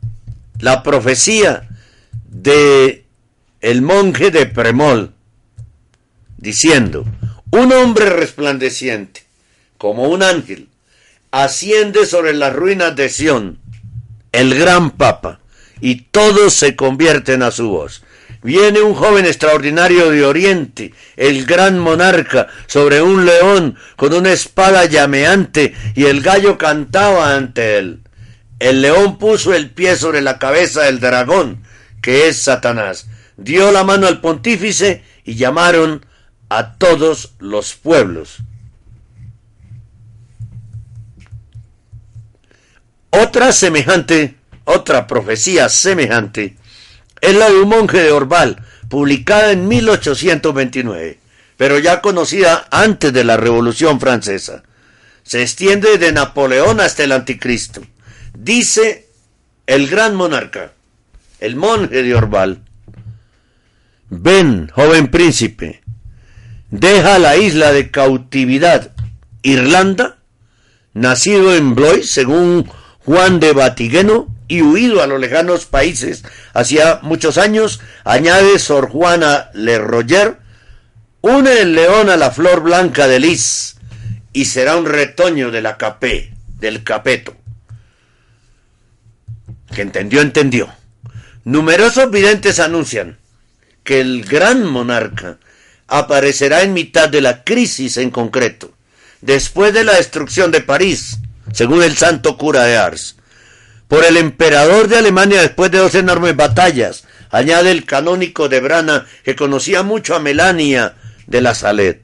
la 0.60 0.82
profecía 0.84 1.68
de 2.28 2.99
el 3.60 3.82
monje 3.82 4.30
de 4.30 4.46
Premol 4.46 5.12
diciendo, 6.38 7.04
un 7.50 7.72
hombre 7.72 8.08
resplandeciente, 8.08 9.24
como 9.76 10.04
un 10.04 10.22
ángel, 10.22 10.68
asciende 11.30 12.06
sobre 12.06 12.32
las 12.32 12.54
ruinas 12.54 12.96
de 12.96 13.10
Sión, 13.10 13.58
el 14.32 14.58
gran 14.58 14.92
Papa, 14.92 15.40
y 15.80 16.02
todos 16.10 16.54
se 16.54 16.76
convierten 16.76 17.42
a 17.42 17.50
su 17.50 17.68
voz. 17.68 18.02
Viene 18.42 18.80
un 18.80 18.94
joven 18.94 19.26
extraordinario 19.26 20.10
de 20.10 20.24
Oriente, 20.24 20.94
el 21.16 21.44
gran 21.44 21.78
monarca, 21.78 22.46
sobre 22.66 23.02
un 23.02 23.26
león 23.26 23.76
con 23.96 24.14
una 24.14 24.32
espada 24.32 24.86
llameante, 24.86 25.74
y 25.94 26.04
el 26.04 26.22
gallo 26.22 26.56
cantaba 26.56 27.36
ante 27.36 27.76
él. 27.76 28.00
El 28.58 28.80
león 28.80 29.18
puso 29.18 29.52
el 29.52 29.70
pie 29.70 29.96
sobre 29.96 30.22
la 30.22 30.38
cabeza 30.38 30.82
del 30.82 31.00
dragón, 31.00 31.62
que 32.00 32.28
es 32.28 32.38
Satanás, 32.38 33.08
dio 33.40 33.72
la 33.72 33.84
mano 33.84 34.06
al 34.06 34.20
pontífice 34.20 35.02
y 35.24 35.34
llamaron 35.34 36.04
a 36.48 36.74
todos 36.74 37.34
los 37.38 37.74
pueblos. 37.74 38.38
Otra 43.10 43.52
semejante, 43.52 44.36
otra 44.64 45.06
profecía 45.06 45.68
semejante, 45.68 46.56
es 47.20 47.34
la 47.34 47.50
de 47.50 47.60
un 47.60 47.68
monje 47.68 47.98
de 47.98 48.12
Orbal, 48.12 48.64
publicada 48.88 49.52
en 49.52 49.66
1829, 49.68 51.18
pero 51.56 51.78
ya 51.78 52.00
conocida 52.00 52.68
antes 52.70 53.12
de 53.12 53.24
la 53.24 53.36
Revolución 53.36 54.00
Francesa. 54.00 54.62
Se 55.22 55.42
extiende 55.42 55.98
de 55.98 56.12
Napoleón 56.12 56.80
hasta 56.80 57.04
el 57.04 57.12
Anticristo. 57.12 57.82
Dice 58.32 59.08
el 59.66 59.88
gran 59.88 60.14
monarca, 60.14 60.72
el 61.40 61.56
monje 61.56 62.02
de 62.02 62.14
Orbal, 62.14 62.62
ven, 64.10 64.68
joven 64.74 65.08
príncipe, 65.08 65.82
deja 66.70 67.18
la 67.18 67.36
isla 67.36 67.72
de 67.72 67.90
cautividad, 67.90 68.90
Irlanda, 69.42 70.18
nacido 70.92 71.54
en 71.54 71.74
Blois, 71.74 72.10
según 72.10 72.68
Juan 73.06 73.40
de 73.40 73.52
Batigueno, 73.52 74.28
y 74.48 74.62
huido 74.62 75.00
a 75.00 75.06
los 75.06 75.20
lejanos 75.20 75.66
países 75.66 76.24
hacía 76.54 76.98
muchos 77.02 77.38
años, 77.38 77.80
añade 78.04 78.58
Sor 78.58 78.90
Juana 78.90 79.50
Le 79.54 79.78
Roger, 79.78 80.38
une 81.20 81.60
el 81.60 81.74
león 81.74 82.10
a 82.10 82.16
la 82.16 82.32
flor 82.32 82.60
blanca 82.62 83.06
de 83.06 83.20
lis, 83.20 83.76
y 84.32 84.46
será 84.46 84.76
un 84.76 84.86
retoño 84.86 85.52
de 85.52 85.62
la 85.62 85.76
capé, 85.76 86.34
del 86.58 86.82
capeto. 86.82 87.36
Que 89.72 89.82
entendió, 89.82 90.20
entendió. 90.20 90.68
Numerosos 91.44 92.10
videntes 92.10 92.58
anuncian 92.58 93.19
que 93.90 94.00
el 94.00 94.24
gran 94.24 94.64
monarca 94.64 95.38
aparecerá 95.88 96.62
en 96.62 96.74
mitad 96.74 97.08
de 97.08 97.20
la 97.20 97.42
crisis 97.42 97.96
en 97.96 98.12
concreto, 98.12 98.72
después 99.20 99.74
de 99.74 99.82
la 99.82 99.94
destrucción 99.94 100.52
de 100.52 100.60
París, 100.60 101.18
según 101.52 101.82
el 101.82 101.96
santo 101.96 102.38
cura 102.38 102.62
de 102.62 102.76
Ars, 102.76 103.16
por 103.88 104.04
el 104.04 104.16
emperador 104.16 104.86
de 104.86 104.98
Alemania 104.98 105.42
después 105.42 105.72
de 105.72 105.78
dos 105.78 105.96
enormes 105.96 106.36
batallas, 106.36 107.02
añade 107.30 107.72
el 107.72 107.84
canónico 107.84 108.48
de 108.48 108.60
Brana 108.60 109.08
que 109.24 109.34
conocía 109.34 109.82
mucho 109.82 110.14
a 110.14 110.20
Melania 110.20 110.94
de 111.26 111.40
la 111.40 111.56
Salet. 111.56 112.00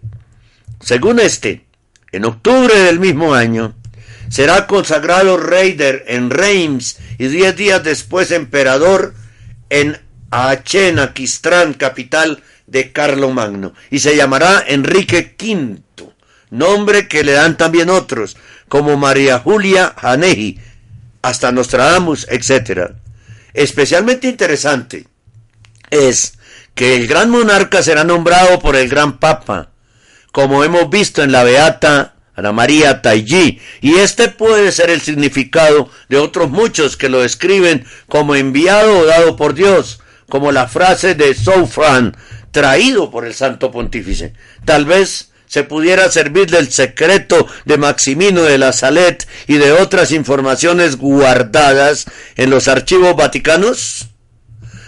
Según 0.81 1.20
este, 1.20 1.66
en 2.11 2.25
octubre 2.25 2.77
del 2.77 2.99
mismo 2.99 3.33
año, 3.33 3.77
será 4.29 4.66
consagrado 4.66 5.37
rey 5.37 5.77
en 6.09 6.31
Reims 6.31 6.99
y 7.16 7.29
diez 7.29 7.55
días 7.55 7.85
después 7.85 8.33
emperador 8.33 9.14
en 9.70 10.05
Aachen, 10.31 10.99
capital 11.79 12.43
de 12.67 12.93
Carlomagno, 12.93 13.75
y 13.91 14.01
se 14.01 14.17
llamará 14.17 14.65
Enrique 14.67 15.35
V, 15.41 15.81
nombre 16.51 17.09
que 17.09 17.25
le 17.25 17.33
dan 17.33 17.57
también 17.57 17.91
otros, 17.91 18.37
como 18.69 18.97
María 18.97 19.39
Julia 19.39 19.95
Janeji, 19.97 20.59
hasta 21.23 21.53
Nostradamus, 21.53 22.27
etc. 22.31 22.93
Especialmente 23.55 24.29
interesante 24.29 25.07
es 25.91 26.35
que 26.75 26.97
el 26.97 27.07
gran 27.07 27.31
monarca 27.31 27.83
será 27.83 28.05
nombrado 28.05 28.59
por 28.59 28.77
el 28.77 28.89
gran 28.89 29.19
papa, 29.19 29.71
como 30.33 30.62
hemos 30.65 30.91
visto 30.91 31.23
en 31.23 31.33
la 31.33 31.45
beata 31.45 32.17
Ana 32.35 32.53
María 32.53 33.01
Taiji, 33.01 33.59
y 33.81 33.95
este 33.95 34.29
puede 34.29 34.71
ser 34.71 34.91
el 34.91 35.01
significado 35.01 35.89
de 36.11 36.19
otros 36.19 36.51
muchos 36.51 36.99
que 36.99 37.09
lo 37.09 37.21
describen 37.23 37.87
como 38.09 38.35
enviado 38.35 38.99
o 38.99 39.07
dado 39.07 39.37
por 39.37 39.55
Dios, 39.55 40.01
como 40.29 40.53
la 40.53 40.69
frase 40.69 41.15
de 41.15 41.35
Soufran, 41.35 42.17
traído 42.51 43.11
por 43.11 43.27
el 43.27 43.35
Santo 43.35 43.71
Pontífice. 43.71 44.33
Tal 44.65 44.85
vez 44.85 45.31
se 45.47 45.62
pudiera 45.62 46.11
servir 46.11 46.51
del 46.51 46.71
secreto 46.73 47.47
de 47.65 47.79
Maximino 47.79 48.43
de 48.43 48.59
la 48.59 48.73
Salet 48.73 49.27
y 49.47 49.57
de 49.57 49.73
otras 49.73 50.12
informaciones 50.12 50.97
guardadas 50.97 52.07
en 52.37 52.51
los 52.51 52.69
archivos 52.69 53.15
vaticanos? 53.15 54.09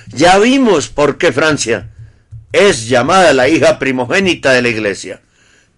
Ya 0.08 0.38
vimos 0.38 0.88
por 0.88 1.18
qué 1.18 1.32
Francia 1.32 1.90
es 2.52 2.88
llamada 2.88 3.32
la 3.34 3.48
hija 3.48 3.78
primogénita 3.78 4.52
de 4.52 4.62
la 4.62 4.68
Iglesia 4.68 5.20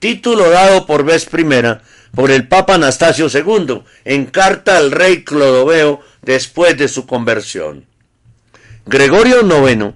título 0.00 0.50
dado 0.50 0.86
por 0.86 1.04
vez 1.04 1.26
primera 1.26 1.82
por 2.12 2.32
el 2.32 2.48
Papa 2.48 2.74
Anastasio 2.74 3.28
II 3.32 3.82
en 4.04 4.26
carta 4.26 4.78
al 4.78 4.90
rey 4.90 5.22
Clodoveo 5.22 6.00
después 6.22 6.76
de 6.76 6.88
su 6.88 7.06
conversión. 7.06 7.86
Gregorio 8.86 9.40
IX 9.42 9.94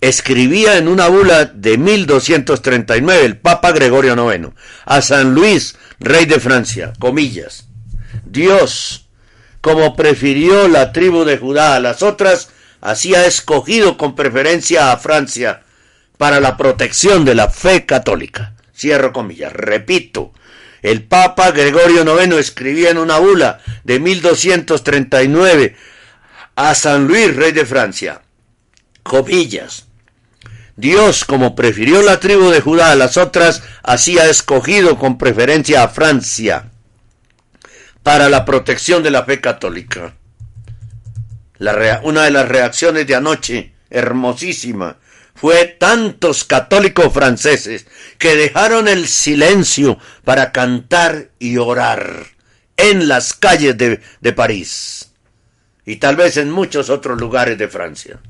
escribía 0.00 0.76
en 0.76 0.88
una 0.88 1.08
bula 1.08 1.46
de 1.46 1.78
1239, 1.78 3.24
el 3.24 3.36
Papa 3.38 3.72
Gregorio 3.72 4.14
IX, 4.32 4.50
a 4.84 5.02
San 5.02 5.34
Luis, 5.34 5.76
rey 5.98 6.26
de 6.26 6.38
Francia, 6.38 6.92
comillas, 6.98 7.66
Dios, 8.24 9.08
como 9.60 9.96
prefirió 9.96 10.68
la 10.68 10.92
tribu 10.92 11.24
de 11.24 11.38
Judá 11.38 11.74
a 11.74 11.80
las 11.80 12.02
otras, 12.02 12.50
así 12.80 13.14
escogido 13.14 13.96
con 13.96 14.14
preferencia 14.14 14.92
a 14.92 14.98
Francia 14.98 15.62
para 16.16 16.40
la 16.40 16.56
protección 16.56 17.24
de 17.24 17.34
la 17.34 17.48
fe 17.48 17.86
católica. 17.86 18.54
Cierro 18.76 19.12
comillas. 19.12 19.52
Repito, 19.52 20.32
el 20.82 21.02
Papa 21.02 21.50
Gregorio 21.50 22.04
IX 22.04 22.36
escribía 22.36 22.90
en 22.90 22.98
una 22.98 23.18
bula 23.18 23.60
de 23.82 23.98
1239 23.98 25.76
a 26.58 26.74
San 26.74 27.06
Luis, 27.06 27.36
rey 27.36 27.52
de 27.52 27.64
Francia. 27.64 28.20
Comillas. 29.04 29.86
Dios, 30.74 31.24
como 31.24 31.54
prefirió 31.54 32.02
la 32.02 32.18
tribu 32.18 32.50
de 32.50 32.60
Judá 32.60 32.90
a 32.90 32.96
las 32.96 33.16
otras, 33.16 33.62
así 33.84 34.18
ha 34.18 34.28
escogido 34.28 34.98
con 34.98 35.18
preferencia 35.18 35.84
a 35.84 35.88
Francia 35.88 36.72
para 38.02 38.28
la 38.28 38.44
protección 38.44 39.04
de 39.04 39.12
la 39.12 39.24
fe 39.24 39.40
católica. 39.40 40.16
una 42.02 42.24
de 42.24 42.30
las 42.32 42.48
reacciones 42.48 43.06
de 43.06 43.14
anoche, 43.14 43.74
hermosísima, 43.88 44.96
fue 45.36 45.64
tantos 45.78 46.42
católicos 46.42 47.12
franceses 47.14 47.86
que 48.18 48.34
dejaron 48.34 48.88
el 48.88 49.06
silencio 49.06 49.96
para 50.24 50.50
cantar 50.50 51.28
y 51.38 51.56
orar 51.58 52.26
en 52.76 53.06
las 53.06 53.32
calles 53.32 53.78
de, 53.78 54.00
de, 54.20 54.32
París 54.32 55.07
y 55.88 55.96
tal 55.96 56.16
vez 56.16 56.36
en 56.36 56.50
muchos 56.50 56.90
otros 56.90 57.18
lugares 57.18 57.56
de 57.56 57.66
Francia. 57.66 58.20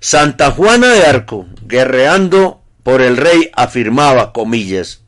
Santa 0.00 0.52
Juana 0.52 0.88
de 0.88 1.04
Arco, 1.04 1.46
guerreando 1.66 2.62
por 2.82 3.02
el 3.02 3.18
rey, 3.18 3.50
afirmaba, 3.54 4.32
comillas, 4.32 5.02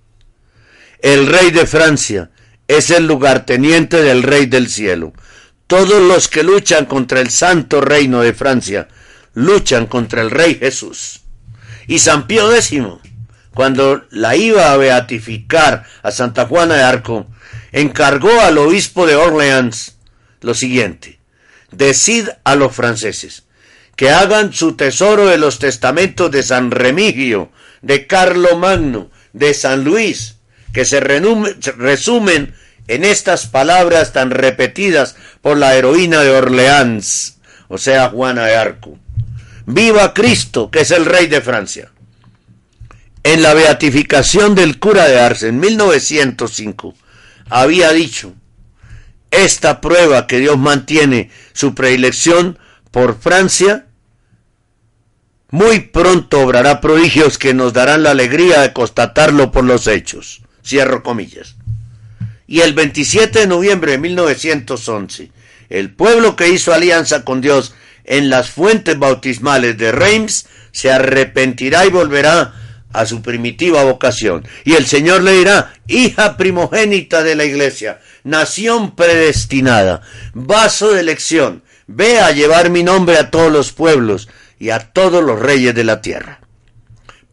el 1.01 1.27
rey 1.27 1.53
de 1.53 1.67
Francia 1.67 2.31
es 2.69 2.91
el 2.91 3.07
lugarteniente 3.07 4.03
del 4.03 4.23
rey 4.23 4.45
del 4.45 4.69
cielo. 4.69 5.15
Todos 5.67 6.03
los 6.03 6.29
que 6.29 6.43
luchan 6.43 6.85
contra 6.85 7.21
el 7.21 7.31
santo 7.31 7.81
reino 7.81 8.21
de 8.21 8.35
Francia 8.35 8.87
luchan 9.33 9.87
contra 9.87 10.21
el 10.21 10.31
Rey 10.31 10.57
Jesús. 10.57 11.23
Y 11.87 12.01
San 12.01 12.27
Pío 12.27 12.55
X, 12.55 12.79
cuando 13.55 14.05
la 14.11 14.37
iba 14.37 14.71
a 14.71 14.77
beatificar 14.77 15.87
a 16.03 16.11
Santa 16.11 16.45
Juana 16.45 16.75
de 16.75 16.83
Arco, 16.83 17.27
encargó 17.73 18.39
al 18.43 18.59
obispo 18.59 19.07
de 19.07 19.17
Orleans 19.17 19.97
lo 20.41 20.55
siguiente, 20.55 21.19
decid 21.71 22.29
a 22.45 22.55
los 22.57 22.75
franceses 22.75 23.45
que 24.01 24.09
hagan 24.09 24.55
su 24.55 24.77
tesoro 24.77 25.27
de 25.27 25.37
los 25.37 25.59
testamentos 25.59 26.31
de 26.31 26.43
San 26.43 26.71
Remigio, 26.71 27.51
de 27.83 28.07
Carlo 28.07 28.57
Magno, 28.57 29.11
de 29.35 29.53
San 29.53 29.85
Luis, 29.85 30.37
que 30.73 30.87
se 30.87 31.01
resumen 31.01 32.55
en 32.89 33.05
estas 33.05 33.47
palabras 33.47 34.15
tan 34.15 34.31
repetidas 34.31 35.17
por 35.43 35.59
la 35.59 35.77
heroína 35.77 36.23
de 36.23 36.31
Orleans, 36.31 37.41
o 37.69 37.77
sea, 37.77 38.09
Juana 38.09 38.47
de 38.47 38.57
Arco. 38.57 38.99
Viva 39.67 40.15
Cristo, 40.15 40.71
que 40.71 40.81
es 40.81 40.91
el 40.91 41.05
rey 41.05 41.27
de 41.27 41.43
Francia. 41.43 41.93
En 43.23 43.43
la 43.43 43.53
beatificación 43.53 44.55
del 44.55 44.79
cura 44.79 45.07
de 45.09 45.21
Ars 45.21 45.43
en 45.43 45.61
1905, 45.61 46.95
había 47.51 47.93
dicho, 47.93 48.33
esta 49.31 49.81
prueba 49.81 50.27
que 50.27 50.39
Dios 50.39 50.59
mantiene 50.59 51.31
su 51.53 51.75
predilección 51.75 52.59
por 52.91 53.19
Francia, 53.21 53.87
muy 55.51 55.81
pronto 55.81 56.41
obrará 56.41 56.81
prodigios 56.81 57.39
que 57.39 57.55
nos 57.55 57.73
darán 57.73 58.05
la 58.05 58.13
alegría 58.13 58.61
de 58.61 58.73
constatarlo 58.73 59.51
por 59.51 59.65
los 59.65 59.87
hechos. 59.87 60.43
Cierro 60.65 61.03
comillas. 61.03 61.57
Y 62.47 62.61
el 62.61 62.75
27 62.75 63.41
de 63.41 63.47
noviembre 63.47 63.93
de 63.93 63.99
1911, 63.99 65.31
el 65.69 65.91
pueblo 65.91 66.37
que 66.37 66.49
hizo 66.49 66.73
alianza 66.73 67.25
con 67.25 67.41
Dios 67.41 67.75
en 68.05 68.29
las 68.29 68.51
fuentes 68.51 68.99
bautismales 68.99 69.77
de 69.79 69.93
Reims 69.93 70.47
se 70.73 70.91
arrepentirá 70.91 71.87
y 71.87 71.91
volverá 71.91 72.55
a 72.93 73.07
su 73.07 73.23
primitiva 73.23 73.85
vocación. 73.85 74.47
Y 74.65 74.75
el 74.75 74.87
Señor 74.87 75.23
le 75.23 75.33
dirá, 75.33 75.75
hija 75.87 76.37
primogénita 76.37 77.23
de 77.23 77.37
la 77.37 77.45
iglesia, 77.45 78.01
nación 78.25 78.95
predestinada, 78.95 80.03
vaso 80.35 80.93
de 80.93 81.01
elección, 81.01 81.63
ve 81.87 82.21
a 82.21 82.31
llevar 82.31 82.71
mi 82.71 82.83
nombre 82.83 83.19
a 83.19 83.31
todos 83.31 83.51
los 83.51 83.73
pueblos 83.73 84.29
y 84.59 84.71
a 84.71 84.79
todos 84.93 85.25
los 85.25 85.39
reyes 85.39 85.75
de 85.75 85.85
la 85.85 86.01
tierra. 86.01 86.41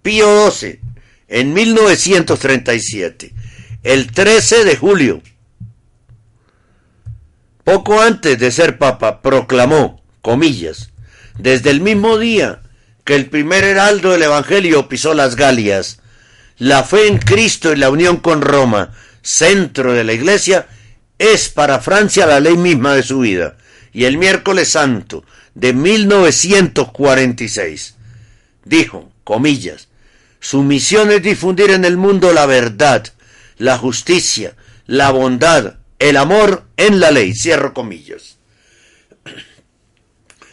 Pío 0.02 0.50
XII, 0.50 0.80
en 1.28 1.54
1937, 1.54 3.34
el 3.84 4.12
13 4.12 4.64
de 4.64 4.76
julio, 4.78 5.22
poco 7.64 8.02
antes 8.02 8.40
de 8.40 8.52
ser 8.52 8.78
papa, 8.78 9.22
proclamó, 9.22 10.02
comillas, 10.22 10.92
desde 11.38 11.70
el 11.70 11.82
mismo 11.82 12.18
día 12.18 12.62
que 13.04 13.16
el 13.16 13.28
primer 13.28 13.64
heraldo 13.64 14.12
del 14.12 14.24
Evangelio 14.24 14.90
pisó 14.90 15.14
las 15.14 15.36
Galias, 15.36 16.00
la 16.58 16.84
fe 16.84 17.08
en 17.08 17.18
Cristo 17.18 17.72
y 17.72 17.76
la 17.76 17.90
unión 17.90 18.18
con 18.18 18.42
Roma, 18.42 18.94
centro 19.22 19.94
de 19.94 20.04
la 20.04 20.14
Iglesia, 20.14 20.68
es 21.20 21.50
para 21.50 21.80
Francia 21.80 22.26
la 22.26 22.40
ley 22.40 22.58
misma 22.58 22.96
de 22.96 23.04
su 23.04 23.20
vida. 23.20 23.58
Y 23.94 24.06
el 24.06 24.18
miércoles 24.18 24.70
santo 24.70 25.24
de 25.56 25.74
1946 25.74 27.96
dijo, 28.66 29.12
comillas, 29.24 29.90
su 30.40 30.64
misión 30.64 31.12
es 31.12 31.22
difundir 31.24 31.72
en 31.72 31.84
el 31.86 31.98
mundo 31.98 32.34
la 32.34 32.46
verdad, 32.46 33.08
la 33.58 33.78
justicia, 33.78 34.56
la 34.86 35.12
bondad, 35.12 35.76
el 36.00 36.18
amor 36.18 36.66
en 36.78 37.00
la 37.00 37.12
ley, 37.12 37.34
cierro 37.34 37.74
comillas. 37.74 38.38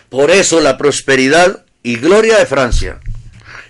Por 0.09 0.31
eso 0.31 0.61
la 0.61 0.79
prosperidad 0.79 1.67
y 1.83 1.97
gloria 1.97 2.39
de 2.39 2.47
Francia 2.47 3.01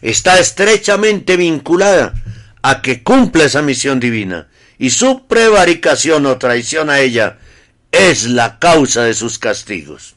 está 0.02 0.38
estrechamente 0.38 1.36
vinculada 1.36 2.14
a 2.62 2.80
que 2.80 3.02
cumpla 3.02 3.44
esa 3.44 3.62
misión 3.62 3.98
divina 3.98 4.48
y 4.78 4.90
su 4.90 5.26
prevaricación 5.26 6.26
o 6.26 6.38
traición 6.38 6.90
a 6.90 7.00
ella 7.00 7.38
es 7.92 8.26
la 8.26 8.58
causa 8.58 9.04
de 9.04 9.14
sus 9.14 9.38
castigos. 9.38 10.16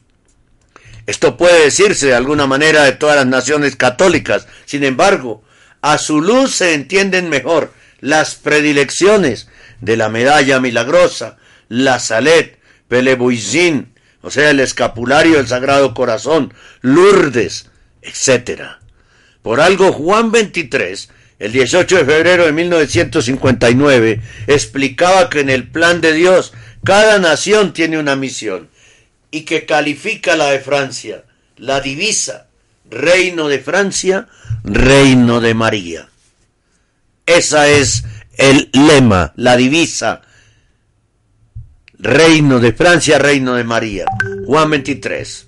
Esto 1.06 1.36
puede 1.36 1.64
decirse 1.64 2.08
de 2.08 2.14
alguna 2.14 2.46
manera 2.46 2.84
de 2.84 2.92
todas 2.92 3.16
las 3.16 3.26
naciones 3.26 3.76
católicas, 3.76 4.46
sin 4.66 4.84
embargo, 4.84 5.42
a 5.80 5.96
su 5.96 6.20
luz 6.20 6.54
se 6.54 6.74
entienden 6.74 7.30
mejor 7.30 7.72
las 8.00 8.34
predilecciones 8.34 9.48
de 9.80 9.96
la 9.96 10.08
medalla 10.08 10.60
milagrosa, 10.60 11.36
la 11.68 11.98
salet, 11.98 12.58
Pelebuizín, 12.88 13.94
o 14.22 14.30
sea, 14.30 14.50
el 14.50 14.60
escapulario 14.60 15.36
del 15.36 15.46
Sagrado 15.46 15.94
Corazón, 15.94 16.52
Lourdes, 16.80 17.70
etc. 18.02 18.62
Por 19.42 19.60
algo 19.60 19.92
Juan 19.92 20.32
23, 20.32 21.10
el 21.38 21.52
18 21.52 21.96
de 21.98 22.04
febrero 22.04 22.46
de 22.46 22.52
1959, 22.52 24.20
explicaba 24.46 25.30
que 25.30 25.40
en 25.40 25.50
el 25.50 25.68
plan 25.68 26.00
de 26.00 26.12
Dios 26.12 26.52
cada 26.84 27.18
nación 27.18 27.72
tiene 27.72 27.98
una 27.98 28.16
misión 28.16 28.68
y 29.30 29.42
que 29.42 29.66
califica 29.66 30.36
la 30.36 30.50
de 30.50 30.60
Francia, 30.60 31.24
la 31.56 31.80
divisa, 31.80 32.46
Reino 32.90 33.48
de 33.48 33.58
Francia, 33.58 34.28
Reino 34.64 35.40
de 35.40 35.54
María. 35.54 36.08
Esa 37.26 37.68
es 37.68 38.04
el 38.38 38.70
lema, 38.72 39.34
la 39.36 39.56
divisa. 39.56 40.22
Reino 41.98 42.60
de 42.60 42.72
Francia, 42.72 43.18
Reino 43.18 43.54
de 43.54 43.64
María. 43.64 44.06
Juan 44.46 44.70
23. 44.70 45.47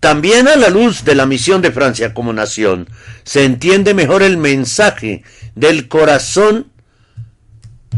También 0.00 0.48
a 0.48 0.56
la 0.56 0.68
luz 0.68 1.04
de 1.04 1.14
la 1.14 1.26
misión 1.26 1.62
de 1.62 1.70
Francia 1.72 2.14
como 2.14 2.32
nación, 2.32 2.88
se 3.24 3.44
entiende 3.44 3.94
mejor 3.94 4.22
el 4.22 4.36
mensaje 4.36 5.22
del 5.54 5.88
corazón 5.88 6.70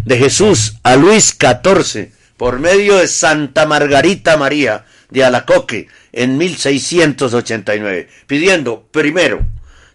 de 0.05 0.18
Jesús 0.18 0.76
a 0.82 0.96
Luis 0.96 1.36
XIV 1.38 2.12
por 2.36 2.59
medio 2.61 2.96
de 2.96 3.09
Santa 3.09 3.66
Margarita 3.66 4.36
María 4.36 4.84
de 5.11 5.24
Alacoque 5.24 5.88
en 6.12 6.36
1689, 6.38 8.09
pidiendo 8.26 8.86
primero 8.90 9.46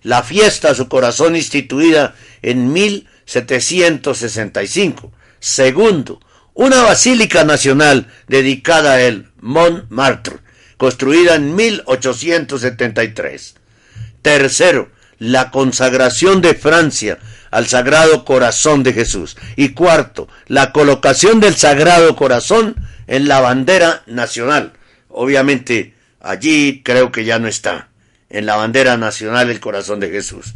la 0.02 0.24
fiesta 0.24 0.72
a 0.72 0.76
su 0.76 0.88
corazón 0.90 1.36
instituida 1.36 2.16
en 2.42 2.74
1765, 2.74 5.12
segundo, 5.40 6.20
una 6.54 6.84
basílica 6.84 7.44
nacional 7.46 8.08
dedicada 8.28 8.94
a 8.94 9.02
él, 9.02 9.30
Montmartre, 9.40 10.43
construida 10.84 11.36
en 11.36 11.56
1873. 11.56 13.56
Tercero, 14.22 14.92
la 15.18 15.50
consagración 15.50 16.42
de 16.42 16.56
Francia 16.56 17.20
al 17.52 17.68
Sagrado 17.68 18.26
Corazón 18.26 18.84
de 18.84 18.92
Jesús. 18.92 19.38
Y 19.56 19.70
cuarto, 19.70 20.28
la 20.48 20.74
colocación 20.74 21.40
del 21.40 21.56
Sagrado 21.56 22.18
Corazón 22.18 22.76
en 23.08 23.30
la 23.30 23.40
bandera 23.40 24.04
nacional. 24.08 24.74
Obviamente, 25.08 25.94
allí 26.20 26.82
creo 26.84 27.14
que 27.14 27.24
ya 27.24 27.40
no 27.40 27.48
está, 27.48 27.88
en 28.30 28.46
la 28.46 28.58
bandera 28.58 28.98
nacional 28.98 29.50
el 29.50 29.62
Corazón 29.62 30.02
de 30.02 30.10
Jesús. 30.10 30.54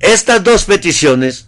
Estas 0.00 0.42
dos 0.42 0.64
peticiones 0.64 1.46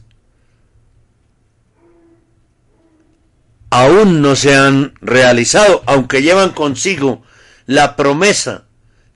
aún 3.71 4.23
no 4.23 4.37
se 4.37 4.55
han 4.55 4.95
realizado, 5.01 5.83
aunque 5.87 6.23
llevan 6.23 6.51
consigo 6.51 7.25
la 7.67 7.97
promesa 7.97 8.65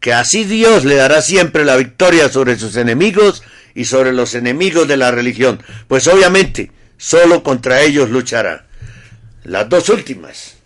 que 0.01 0.13
así 0.13 0.45
Dios 0.45 0.85
le 0.85 0.95
dará 0.95 1.23
siempre 1.23 1.65
la 1.65 1.77
victoria 1.77 2.29
sobre 2.29 2.57
sus 2.57 2.77
enemigos 2.77 3.43
y 3.75 3.85
sobre 3.85 4.13
los 4.13 4.35
enemigos 4.35 4.87
de 4.89 4.97
la 4.97 5.11
religión, 5.11 5.61
pues 5.89 6.07
obviamente 6.07 6.71
solo 6.97 7.43
contra 7.43 7.83
ellos 7.83 8.11
luchará. 8.11 8.67
Las 9.45 9.69
dos 9.69 9.89
últimas, 9.89 10.57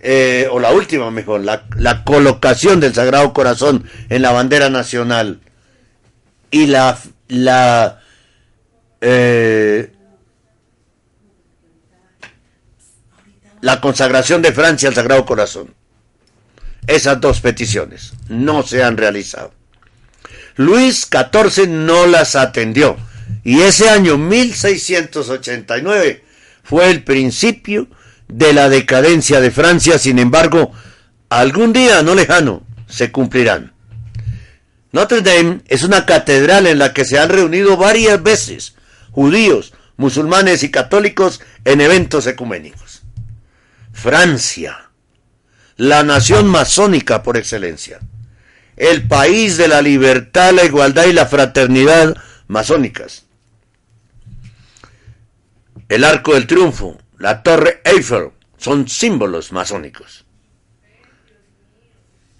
eh, 0.00 0.48
o 0.50 0.60
la 0.60 0.72
última 0.72 1.10
mejor, 1.10 1.42
la, 1.42 2.04
colocación 2.04 2.80
del 2.80 2.94
Sagrado 2.94 3.32
Corazón 3.32 3.88
en 4.08 4.22
la 4.22 4.32
bandera 4.32 4.68
nacional 4.68 5.40
y 6.50 6.66
la, 6.66 6.98
la 7.28 8.00
eh, 9.00 9.92
la 13.60 13.80
consagración 13.80 14.42
de 14.42 14.52
Francia 14.52 14.88
al 14.88 14.94
Sagrado 14.94 15.24
Corazón. 15.24 15.74
Esas 16.88 17.20
dos 17.20 17.40
peticiones 17.40 18.14
no 18.28 18.64
se 18.64 18.82
han 18.82 18.96
realizado. 18.96 19.52
Luis 20.56 21.08
XIV 21.08 21.68
no 21.68 22.06
las 22.06 22.34
atendió 22.34 22.96
y 23.44 23.60
ese 23.60 23.90
año 23.90 24.16
1689 24.16 26.24
fue 26.64 26.90
el 26.90 27.04
principio 27.04 27.88
de 28.26 28.54
la 28.54 28.70
decadencia 28.70 29.40
de 29.40 29.50
Francia, 29.50 29.98
sin 29.98 30.18
embargo, 30.18 30.72
algún 31.28 31.74
día 31.74 32.02
no 32.02 32.14
lejano 32.14 32.62
se 32.88 33.12
cumplirán. 33.12 33.74
Notre 34.90 35.20
Dame 35.20 35.60
es 35.68 35.84
una 35.84 36.06
catedral 36.06 36.66
en 36.66 36.78
la 36.78 36.94
que 36.94 37.04
se 37.04 37.18
han 37.18 37.28
reunido 37.28 37.76
varias 37.76 38.22
veces 38.22 38.76
judíos, 39.10 39.74
musulmanes 39.98 40.62
y 40.62 40.70
católicos 40.70 41.42
en 41.66 41.82
eventos 41.82 42.26
ecuménicos. 42.26 43.02
Francia 43.92 44.87
la 45.78 46.02
nación 46.02 46.48
masónica 46.48 47.22
por 47.22 47.36
excelencia, 47.36 48.00
el 48.76 49.06
país 49.06 49.56
de 49.56 49.68
la 49.68 49.80
libertad, 49.80 50.52
la 50.52 50.64
igualdad 50.64 51.06
y 51.06 51.12
la 51.12 51.26
fraternidad 51.26 52.16
masónicas. 52.48 53.26
El 55.88 56.02
arco 56.02 56.34
del 56.34 56.48
triunfo, 56.48 56.98
la 57.16 57.44
torre 57.44 57.80
Eiffel, 57.84 58.30
son 58.56 58.88
símbolos 58.88 59.52
masónicos. 59.52 60.24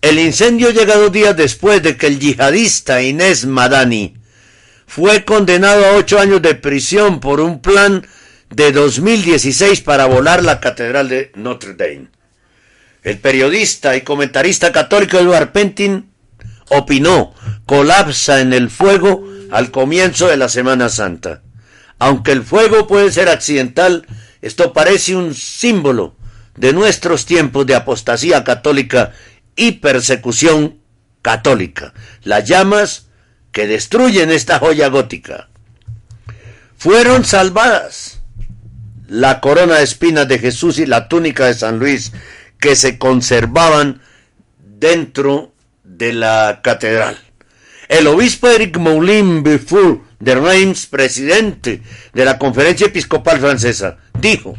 El 0.01 0.18
incendio 0.18 0.70
llega 0.70 0.97
dos 0.97 1.12
días 1.12 1.36
después 1.36 1.80
de 1.80 1.97
que 1.97 2.09
el 2.09 2.18
yihadista 2.18 3.03
Inés 3.03 3.47
Madani 3.47 4.16
fue 4.89 5.24
condenado 5.24 5.86
a 5.86 5.93
ocho 5.93 6.18
años 6.18 6.43
de 6.43 6.57
prisión 6.57 7.20
por 7.20 7.41
un 7.41 7.62
plan 7.62 8.05
de 8.51 8.72
2016 8.72 9.80
para 9.82 10.07
volar 10.07 10.43
la 10.43 10.59
catedral 10.59 11.09
de 11.09 11.30
Notre 11.36 11.74
Dame. 11.74 12.17
El 13.03 13.18
periodista 13.18 13.96
y 13.96 14.03
comentarista 14.03 14.72
católico 14.72 15.18
Eduard 15.18 15.53
Pentin 15.53 16.11
opinó, 16.68 17.34
colapsa 17.66 18.40
en 18.40 18.53
el 18.53 18.70
fuego 18.70 19.24
al 19.51 19.70
comienzo 19.70 20.28
de 20.28 20.36
la 20.36 20.49
Semana 20.49 20.88
Santa. 20.88 21.42
Aunque 21.99 22.32
el 22.32 22.42
fuego 22.42 22.86
puede 22.86 23.11
ser 23.11 23.28
accidental, 23.28 24.07
esto 24.42 24.72
parece 24.72 25.16
un 25.16 25.34
símbolo 25.34 26.16
de 26.57 26.72
nuestros 26.72 27.24
tiempos 27.24 27.66
de 27.66 27.74
apostasía 27.74 28.44
católica 28.44 29.12
y 29.57 29.72
persecución 29.72 30.78
católica. 31.22 31.94
Las 32.22 32.49
llamas 32.49 33.07
que 33.53 33.66
destruyen 33.66 34.30
esta 34.30 34.59
joya 34.59 34.88
gótica 34.88 35.49
fueron 36.76 37.24
salvadas. 37.24 38.20
La 39.09 39.40
corona 39.40 39.76
de 39.76 39.84
espinas 39.84 40.28
de 40.28 40.38
Jesús 40.38 40.78
y 40.78 40.86
la 40.86 41.09
túnica 41.09 41.46
de 41.46 41.55
San 41.55 41.78
Luis 41.78 42.12
que 42.61 42.76
se 42.76 42.98
conservaban 42.98 44.00
dentro 44.59 45.52
de 45.84 46.12
la 46.12 46.61
catedral. 46.62 47.18
El 47.88 48.06
obispo 48.06 48.48
Eric 48.48 48.76
Moulin 48.78 49.42
Beaufort 49.42 50.02
de 50.20 50.34
Reims, 50.34 50.86
presidente 50.86 51.82
de 52.12 52.24
la 52.24 52.38
Conferencia 52.38 52.88
Episcopal 52.88 53.40
Francesa, 53.40 53.98
dijo, 54.20 54.56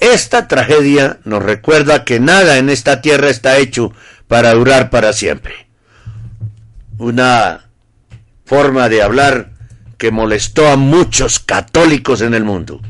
esta 0.00 0.46
tragedia 0.46 1.18
nos 1.24 1.42
recuerda 1.42 2.04
que 2.04 2.20
nada 2.20 2.58
en 2.58 2.70
esta 2.70 3.00
tierra 3.00 3.30
está 3.30 3.58
hecho 3.58 3.92
para 4.28 4.54
durar 4.54 4.90
para 4.90 5.12
siempre. 5.12 5.68
Una 6.98 7.68
forma 8.44 8.88
de 8.88 9.02
hablar 9.02 9.50
que 9.96 10.10
molestó 10.10 10.68
a 10.68 10.76
muchos 10.76 11.40
católicos 11.40 12.20
en 12.20 12.34
el 12.34 12.44
mundo. 12.44 12.80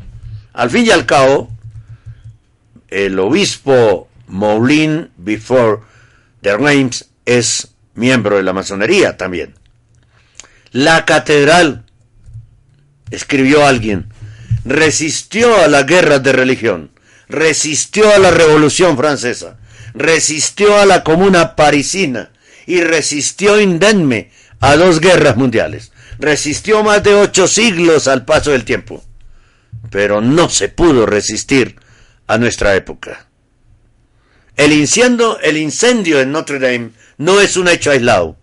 Al 0.53 0.69
fin 0.69 0.85
y 0.85 0.91
al 0.91 1.05
cabo, 1.05 1.49
el 2.89 3.19
obispo 3.19 4.09
Moulin 4.27 5.11
Before 5.17 5.79
de 6.41 6.57
Reims 6.57 7.09
es 7.25 7.69
miembro 7.95 8.37
de 8.37 8.43
la 8.43 8.53
masonería 8.53 9.17
también. 9.17 9.55
La 10.71 11.05
catedral, 11.05 11.85
escribió 13.11 13.65
alguien, 13.65 14.09
resistió 14.65 15.55
a 15.61 15.67
la 15.67 15.83
guerra 15.83 16.19
de 16.19 16.31
religión, 16.31 16.91
resistió 17.27 18.13
a 18.13 18.19
la 18.19 18.31
revolución 18.31 18.97
francesa, 18.97 19.57
resistió 19.93 20.77
a 20.77 20.85
la 20.85 21.03
comuna 21.03 21.55
parisina 21.55 22.31
y 22.65 22.81
resistió 22.81 23.59
indemne 23.59 24.31
a 24.59 24.75
dos 24.75 24.99
guerras 24.99 25.37
mundiales. 25.37 25.91
Resistió 26.19 26.83
más 26.83 27.01
de 27.01 27.15
ocho 27.15 27.47
siglos 27.47 28.07
al 28.07 28.25
paso 28.25 28.51
del 28.51 28.65
tiempo, 28.65 29.03
pero 29.89 30.19
no 30.19 30.49
se 30.49 30.67
pudo 30.67 31.05
resistir 31.05 31.77
a 32.29 32.37
nuestra 32.37 32.75
época. 32.75 33.27
El 34.55 34.71
incendio, 34.71 35.39
el 35.39 35.57
incendio 35.57 36.21
en 36.21 36.31
Notre 36.31 36.59
Dame 36.59 36.91
no 37.17 37.41
es 37.41 37.57
un 37.57 37.67
hecho 37.67 37.89
aislado. 37.89 38.37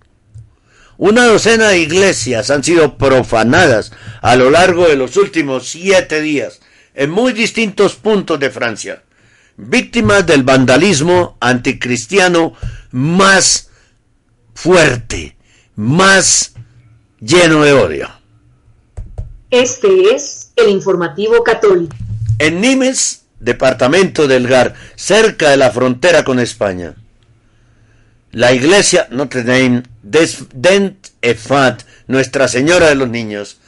Una 0.99 1.25
docena 1.27 1.69
de 1.69 1.79
iglesias 1.79 2.51
han 2.51 2.65
sido 2.65 2.99
profanadas 2.99 3.93
a 4.23 4.35
lo 4.35 4.51
largo 4.51 4.89
de 4.89 4.97
los 4.97 5.17
últimos 5.17 5.69
siete 5.69 6.21
días 6.21 6.61
en 6.95 7.11
muy 7.11 7.33
distintos 7.33 7.95
puntos 7.95 8.41
de 8.41 8.51
Francia, 8.51 9.05
víctimas 9.57 10.27
del 10.27 10.43
vandalismo 10.43 11.37
anticristiano 11.39 12.55
más 12.91 13.71
fuerte, 14.53 15.37
más 15.77 16.55
lleno 17.21 17.63
de 17.63 17.73
odio. 17.73 18.11
Este 19.51 20.13
es 20.13 20.51
el 20.57 20.71
informativo 20.71 21.45
católico. 21.45 21.95
En 22.41 22.61
Nimes, 22.61 23.26
departamento 23.41 24.27
del 24.27 24.47
Gar, 24.47 24.75
cerca 24.95 25.51
de 25.51 25.57
la 25.57 25.71
frontera 25.71 26.25
con 26.25 26.39
España, 26.39 26.95
la 28.33 28.53
iglesia 28.53 29.09
Notre 29.11 29.45
Dame 29.45 29.83
Dent 30.03 31.09
Efat, 31.23 31.83
Nuestra 32.07 32.49
Señora 32.49 32.89
de 32.89 32.95
los 32.95 33.09
Niños, 33.09 33.59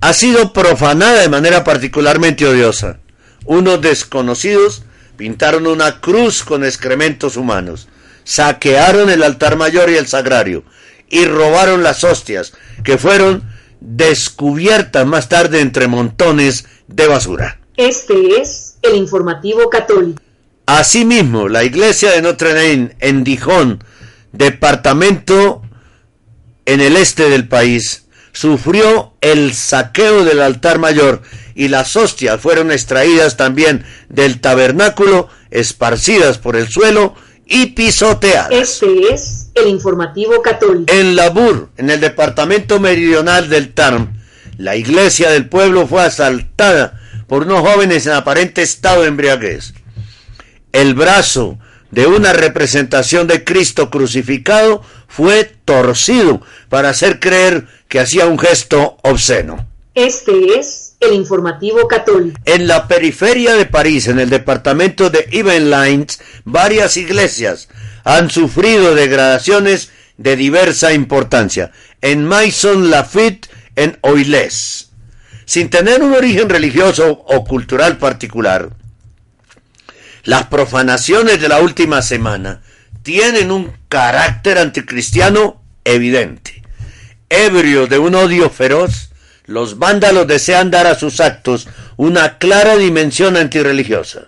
ha 0.00 0.12
sido 0.12 0.52
profanada 0.52 1.22
de 1.22 1.28
manera 1.28 1.64
particularmente 1.64 2.46
odiosa. 2.46 2.98
Unos 3.44 3.80
desconocidos 3.80 4.82
pintaron 5.16 5.66
una 5.66 6.00
cruz 6.00 6.44
con 6.44 6.64
excrementos 6.64 7.36
humanos, 7.36 7.88
saquearon 8.24 9.08
el 9.08 9.22
altar 9.22 9.56
mayor 9.56 9.88
y 9.90 9.96
el 9.96 10.06
sagrario, 10.06 10.64
y 11.08 11.24
robaron 11.24 11.82
las 11.82 12.04
hostias, 12.04 12.52
que 12.84 12.98
fueron 12.98 13.42
descubiertas 13.80 15.06
más 15.06 15.28
tarde 15.28 15.60
entre 15.60 15.88
montones 15.88 16.66
de 16.88 17.06
basura. 17.06 17.58
Este 17.76 18.40
es 18.40 18.78
el 18.82 18.96
informativo 18.96 19.68
católico. 19.68 20.22
Asimismo, 20.66 21.48
la 21.48 21.62
iglesia 21.62 22.10
de 22.10 22.22
Notre 22.22 22.54
Dame 22.54 22.96
en 23.00 23.22
Dijon, 23.22 23.84
departamento 24.32 25.62
en 26.64 26.80
el 26.80 26.96
este 26.96 27.28
del 27.28 27.46
país, 27.46 28.06
sufrió 28.32 29.12
el 29.20 29.52
saqueo 29.52 30.24
del 30.24 30.40
altar 30.40 30.78
mayor 30.78 31.22
y 31.54 31.68
las 31.68 31.96
hostias 31.96 32.40
fueron 32.40 32.72
extraídas 32.72 33.36
también 33.36 33.84
del 34.08 34.40
tabernáculo, 34.40 35.28
esparcidas 35.50 36.38
por 36.38 36.56
el 36.56 36.68
suelo 36.68 37.14
y 37.46 37.66
pisoteadas. 37.66 38.50
Este 38.50 39.14
es 39.14 39.50
el 39.54 39.68
informativo 39.68 40.42
católico. 40.42 40.92
En 40.92 41.14
Labur, 41.14 41.68
en 41.76 41.90
el 41.90 42.00
departamento 42.00 42.80
meridional 42.80 43.48
del 43.48 43.72
Tarn, 43.72 44.20
la 44.58 44.76
iglesia 44.76 45.30
del 45.30 45.48
pueblo 45.48 45.86
fue 45.86 46.02
asaltada 46.02 47.00
por 47.26 47.44
unos 47.44 47.60
jóvenes 47.60 48.06
en 48.06 48.12
aparente 48.12 48.62
estado 48.62 49.02
de 49.02 49.08
embriaguez. 49.08 49.74
El 50.72 50.94
brazo 50.94 51.58
de 51.90 52.06
una 52.06 52.32
representación 52.32 53.26
de 53.26 53.44
Cristo 53.44 53.90
crucificado 53.90 54.82
fue 55.08 55.44
torcido 55.64 56.42
para 56.68 56.90
hacer 56.90 57.20
creer 57.20 57.66
que 57.88 58.00
hacía 58.00 58.26
un 58.26 58.38
gesto 58.38 58.98
obsceno. 59.02 59.66
Este 59.94 60.58
es 60.58 60.96
el 61.00 61.14
informativo 61.14 61.88
católico. 61.88 62.38
En 62.44 62.66
la 62.66 62.86
periferia 62.86 63.54
de 63.54 63.64
París, 63.64 64.08
en 64.08 64.18
el 64.18 64.28
departamento 64.28 65.08
de 65.08 65.26
Yvelines, 65.30 66.20
varias 66.44 66.96
iglesias 66.96 67.68
han 68.04 68.30
sufrido 68.30 68.94
degradaciones 68.94 69.90
de 70.18 70.36
diversa 70.36 70.92
importancia. 70.92 71.72
En 72.00 72.24
Maison 72.24 72.90
Lafitte, 72.90 73.48
en 73.74 73.98
Oilés. 74.02 74.85
Sin 75.46 75.70
tener 75.70 76.02
un 76.02 76.12
origen 76.12 76.48
religioso 76.48 77.22
o 77.24 77.44
cultural 77.44 77.98
particular, 77.98 78.70
las 80.24 80.48
profanaciones 80.48 81.40
de 81.40 81.48
la 81.48 81.60
última 81.60 82.02
semana 82.02 82.62
tienen 83.04 83.52
un 83.52 83.72
carácter 83.88 84.58
anticristiano 84.58 85.62
evidente. 85.84 86.64
Ebrio 87.30 87.86
de 87.86 88.00
un 88.00 88.16
odio 88.16 88.50
feroz, 88.50 89.10
los 89.44 89.78
vándalos 89.78 90.26
desean 90.26 90.72
dar 90.72 90.88
a 90.88 90.96
sus 90.96 91.20
actos 91.20 91.68
una 91.96 92.38
clara 92.38 92.76
dimensión 92.76 93.36
antirreligiosa. 93.36 94.26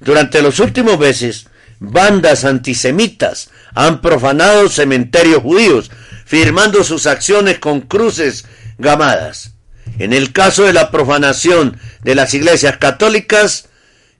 Durante 0.00 0.42
los 0.42 0.58
últimos 0.58 0.98
meses, 0.98 1.46
bandas 1.78 2.44
antisemitas 2.44 3.50
han 3.76 4.00
profanado 4.00 4.68
cementerios 4.68 5.40
judíos, 5.40 5.92
firmando 6.26 6.82
sus 6.82 7.06
acciones 7.06 7.60
con 7.60 7.82
cruces 7.82 8.44
gamadas. 8.76 9.52
En 9.98 10.12
el 10.12 10.32
caso 10.32 10.64
de 10.64 10.72
la 10.72 10.90
profanación 10.90 11.78
de 12.02 12.14
las 12.14 12.34
iglesias 12.34 12.76
católicas, 12.78 13.68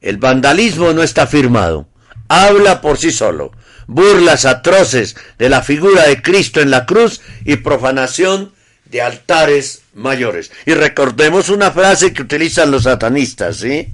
el 0.01 0.17
vandalismo 0.19 0.93
no 0.93 1.03
está 1.03 1.27
firmado. 1.27 1.89
Habla 2.29 2.81
por 2.81 2.99
sí 2.99 3.11
solo. 3.11 3.53
Burlas 3.87 4.45
atroces 4.45 5.17
de 5.39 5.49
la 5.49 5.63
figura 5.63 6.05
de 6.07 6.21
Cristo 6.21 6.61
en 6.61 6.71
la 6.71 6.85
cruz 6.85 7.21
y 7.45 7.57
profanación 7.57 8.53
de 8.85 9.03
altares 9.03 9.83
mayores. 9.95 10.51
Y 10.67 10.75
recordemos 10.75 11.49
una 11.49 11.71
frase 11.71 12.13
que 12.13 12.23
utilizan 12.23 12.71
los 12.71 12.85
satanistas, 12.85 13.57
¿sí? 13.57 13.93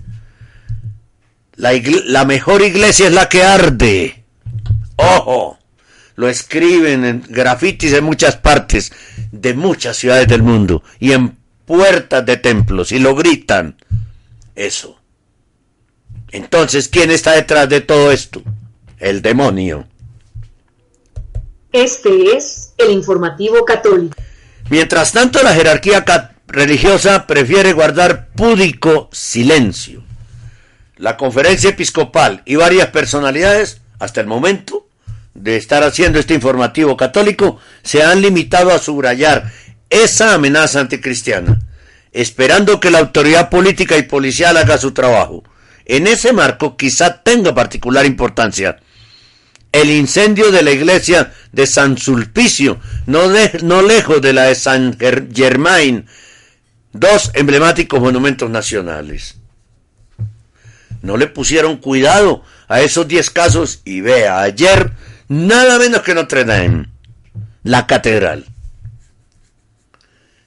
La, 1.57 1.73
la 2.07 2.25
mejor 2.25 2.63
iglesia 2.63 3.07
es 3.07 3.13
la 3.13 3.29
que 3.29 3.43
arde. 3.45 4.25
Ojo. 4.97 5.59
Lo 6.17 6.29
escriben 6.29 7.05
en 7.05 7.25
grafitis 7.29 7.93
en 7.93 8.05
muchas 8.05 8.37
partes 8.37 8.93
de 9.33 9.53
muchas 9.55 9.97
ciudades 9.97 10.29
del 10.29 10.45
mundo 10.45 10.85
y 11.01 11.11
en 11.11 11.37
puertas 11.67 12.25
de 12.27 12.37
templos 12.37 12.93
y 12.93 12.99
lo 12.99 13.15
gritan. 13.15 13.77
Eso. 14.55 14.99
Entonces, 16.31 16.89
¿quién 16.89 17.11
está 17.11 17.33
detrás 17.33 17.69
de 17.69 17.81
todo 17.81 18.11
esto? 18.11 18.43
El 18.99 19.23
demonio. 19.23 19.87
Este 21.73 22.37
es 22.37 22.73
el 22.79 22.91
informativo 22.93 23.65
católico. 23.65 24.17
Mientras 24.71 25.13
tanto, 25.13 25.43
la 25.43 25.55
jerarquía 25.55 26.05
religiosa 26.47 27.27
prefiere 27.27 27.73
guardar 27.73 28.29
púdico 28.29 29.09
silencio. 29.13 30.03
La 30.97 31.17
conferencia 31.17 31.71
episcopal 31.71 32.43
y 32.45 32.57
varias 32.57 32.89
personalidades, 32.89 33.81
hasta 33.99 34.21
el 34.21 34.27
momento 34.27 34.87
de 35.35 35.57
estar 35.57 35.83
haciendo 35.83 36.19
este 36.19 36.35
informativo 36.35 36.97
católico, 36.97 37.59
se 37.83 38.03
han 38.03 38.23
limitado 38.23 38.71
a 38.71 38.79
subrayar 38.79 39.51
esa 39.91 40.35
amenaza 40.35 40.81
anticristiana, 40.81 41.61
esperando 42.13 42.81
que 42.81 42.91
la 42.91 42.99
autoridad 42.99 43.51
política 43.51 43.97
y 43.97 44.03
policial 44.03 44.57
haga 44.57 44.79
su 44.79 44.93
trabajo. 44.93 45.45
En 45.85 46.07
ese 46.07 46.33
marco 46.33 46.77
quizá 46.77 47.23
tenga 47.23 47.55
particular 47.55 48.07
importancia 48.07 48.79
el 49.75 49.91
incendio 49.91 50.53
de 50.53 50.63
la 50.63 50.71
iglesia 50.71 51.33
de 51.51 51.67
San 51.67 51.99
Sulpicio, 51.99 52.79
no, 53.07 53.29
de, 53.29 53.59
no 53.65 53.83
lejos 53.83 54.23
de 54.23 54.33
la 54.33 54.45
de 54.45 54.55
San 54.55 54.97
Germain, 55.35 56.07
dos 56.93 57.33
emblemáticos 57.35 58.01
monumentos 58.01 58.49
nacionales. 58.49 59.35
No 61.03 61.17
le 61.17 61.27
pusieron 61.27 61.79
cuidado 61.79 62.45
a 62.69 62.83
esos 62.83 63.09
diez 63.09 63.31
casos 63.31 63.81
y 63.85 64.01
vea, 64.01 64.41
ayer 64.43 64.93
nada 65.27 65.77
menos 65.81 66.03
que 66.03 66.15
Notre 66.15 66.45
Dame, 66.45 66.87
la 67.65 67.89
catedral. 67.89 68.47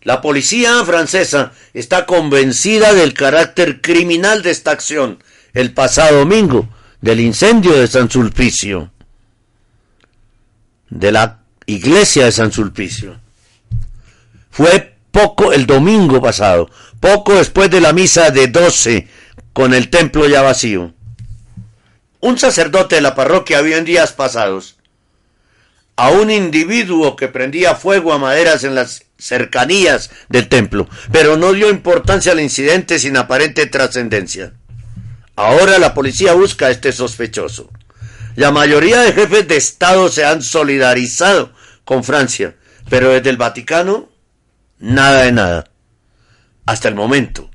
La 0.07 0.21
policía 0.21 0.85
francesa 0.85 1.51
está 1.73 2.05
convencida 2.05 2.93
del 2.93 3.13
carácter 3.13 3.81
criminal 3.81 4.41
de 4.41 4.51
esta 4.51 4.71
acción 4.71 5.21
el 5.53 5.73
pasado 5.73 6.19
domingo 6.19 6.69
del 7.01 7.19
incendio 7.19 7.73
de 7.73 7.87
San 7.87 8.09
Sulpicio, 8.09 8.89
de 10.89 11.11
la 11.11 11.39
iglesia 11.65 12.23
de 12.23 12.31
San 12.31 12.53
Sulpicio. 12.53 13.19
Fue 14.49 14.95
poco 15.11 15.51
el 15.51 15.65
domingo 15.65 16.21
pasado, 16.21 16.69
poco 17.01 17.35
después 17.35 17.69
de 17.69 17.81
la 17.81 17.91
misa 17.91 18.31
de 18.31 18.47
12, 18.47 19.09
con 19.51 19.73
el 19.73 19.89
templo 19.89 20.25
ya 20.25 20.41
vacío. 20.41 20.93
Un 22.21 22.39
sacerdote 22.39 22.95
de 22.95 23.01
la 23.01 23.13
parroquia 23.13 23.59
vio 23.59 23.75
en 23.75 23.83
días 23.83 24.13
pasados 24.13 24.77
a 25.97 26.11
un 26.11 26.31
individuo 26.31 27.17
que 27.17 27.27
prendía 27.27 27.75
fuego 27.75 28.13
a 28.13 28.19
maderas 28.19 28.63
en 28.63 28.73
las 28.73 29.06
cercanías 29.17 30.11
del 30.29 30.47
templo, 30.47 30.87
pero 31.11 31.37
no 31.37 31.53
dio 31.53 31.69
importancia 31.69 32.31
al 32.31 32.39
incidente 32.39 32.99
sin 32.99 33.17
aparente 33.17 33.65
trascendencia. 33.65 34.53
Ahora 35.35 35.77
la 35.79 35.93
policía 35.93 36.33
busca 36.33 36.67
a 36.67 36.71
este 36.71 36.91
sospechoso. 36.91 37.69
La 38.35 38.51
mayoría 38.51 39.01
de 39.01 39.13
jefes 39.13 39.47
de 39.47 39.57
Estado 39.57 40.09
se 40.09 40.25
han 40.25 40.41
solidarizado 40.41 41.53
con 41.85 42.03
Francia, 42.03 42.55
pero 42.89 43.09
desde 43.09 43.29
el 43.29 43.37
Vaticano, 43.37 44.09
nada 44.79 45.23
de 45.23 45.31
nada. 45.31 45.69
Hasta 46.65 46.87
el 46.87 46.95
momento. 46.95 47.49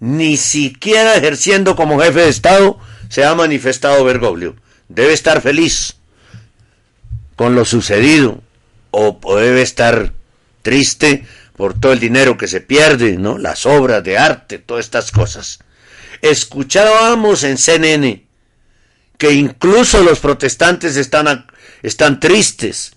Ni 0.00 0.36
siquiera 0.36 1.16
ejerciendo 1.16 1.76
como 1.76 2.00
jefe 2.00 2.20
de 2.20 2.28
Estado 2.28 2.78
se 3.08 3.24
ha 3.24 3.34
manifestado 3.34 4.04
Bergoglio. 4.04 4.56
Debe 4.88 5.12
estar 5.12 5.40
feliz 5.40 5.96
con 7.36 7.54
lo 7.54 7.64
sucedido 7.64 8.42
o, 8.90 9.18
debe 9.38 9.62
estar 9.62 10.12
triste 10.68 11.24
por 11.56 11.80
todo 11.80 11.94
el 11.94 11.98
dinero 11.98 12.36
que 12.36 12.46
se 12.46 12.60
pierde, 12.60 13.16
¿no? 13.16 13.38
Las 13.38 13.64
obras 13.64 14.04
de 14.04 14.18
arte, 14.18 14.58
todas 14.58 14.84
estas 14.84 15.10
cosas. 15.10 15.60
Escuchábamos 16.20 17.42
en 17.42 17.56
CNN 17.56 18.26
que 19.16 19.32
incluso 19.32 20.02
los 20.02 20.20
protestantes 20.20 20.96
están, 20.96 21.46
están 21.82 22.20
tristes, 22.20 22.92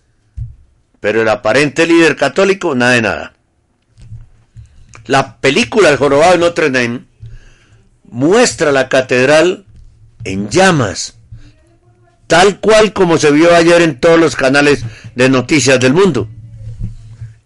pero 1.00 1.22
el 1.22 1.30
aparente 1.30 1.88
líder 1.88 2.18
católico, 2.18 2.76
nada 2.76 2.92
de 2.92 3.02
nada. 3.02 3.34
La 5.06 5.38
película 5.38 5.88
El 5.88 5.96
Jorobado 5.96 6.34
de 6.34 6.40
Notre 6.40 6.72
Dame 6.72 7.06
muestra 8.04 8.74
la 8.74 8.90
catedral 8.90 9.66
en 10.26 10.50
llamas, 10.50 11.16
tal 12.28 12.60
cual 12.60 12.92
como 12.92 13.18
se 13.18 13.32
vio 13.32 13.56
ayer 13.56 13.82
en 13.82 13.98
todos 13.98 14.20
los 14.20 14.36
canales 14.36 14.84
de 15.16 15.30
noticias 15.30 15.80
del 15.80 15.94
mundo. 15.94 16.28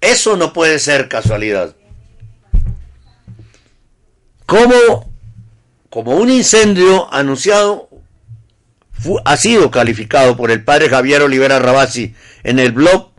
Eso 0.06 0.38
no 0.38 0.54
puede 0.54 0.78
ser 0.78 1.10
casualidad. 1.10 1.76
Como, 4.46 5.12
como 5.90 6.12
un 6.12 6.30
incendio 6.30 7.12
anunciado 7.12 7.90
ha 9.26 9.38
sido 9.38 9.72
calificado 9.72 10.38
por 10.38 10.52
el 10.52 10.64
padre 10.64 10.90
Javier 10.90 11.24
Olivera 11.24 11.58
Rabasi 11.58 12.14
en 12.44 12.60
el 12.60 12.72
blog 12.72 13.14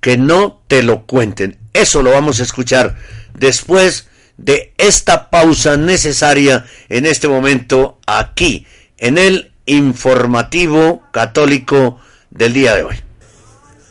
que 0.00 0.18
no 0.18 0.60
te 0.68 0.82
lo 0.82 1.06
cuenten. 1.06 1.56
Eso 1.72 2.02
lo 2.02 2.10
vamos 2.10 2.40
a 2.40 2.42
escuchar 2.42 2.96
después 3.32 4.08
de 4.36 4.74
esta 4.76 5.30
pausa 5.30 5.78
necesaria 5.78 6.66
en 6.90 7.06
este 7.06 7.26
momento 7.26 7.98
aquí 8.06 8.66
en 8.98 9.16
el 9.16 9.52
informativo 9.64 11.02
católico 11.10 11.98
del 12.30 12.52
día 12.52 12.74
de 12.74 12.82
hoy. 12.82 13.07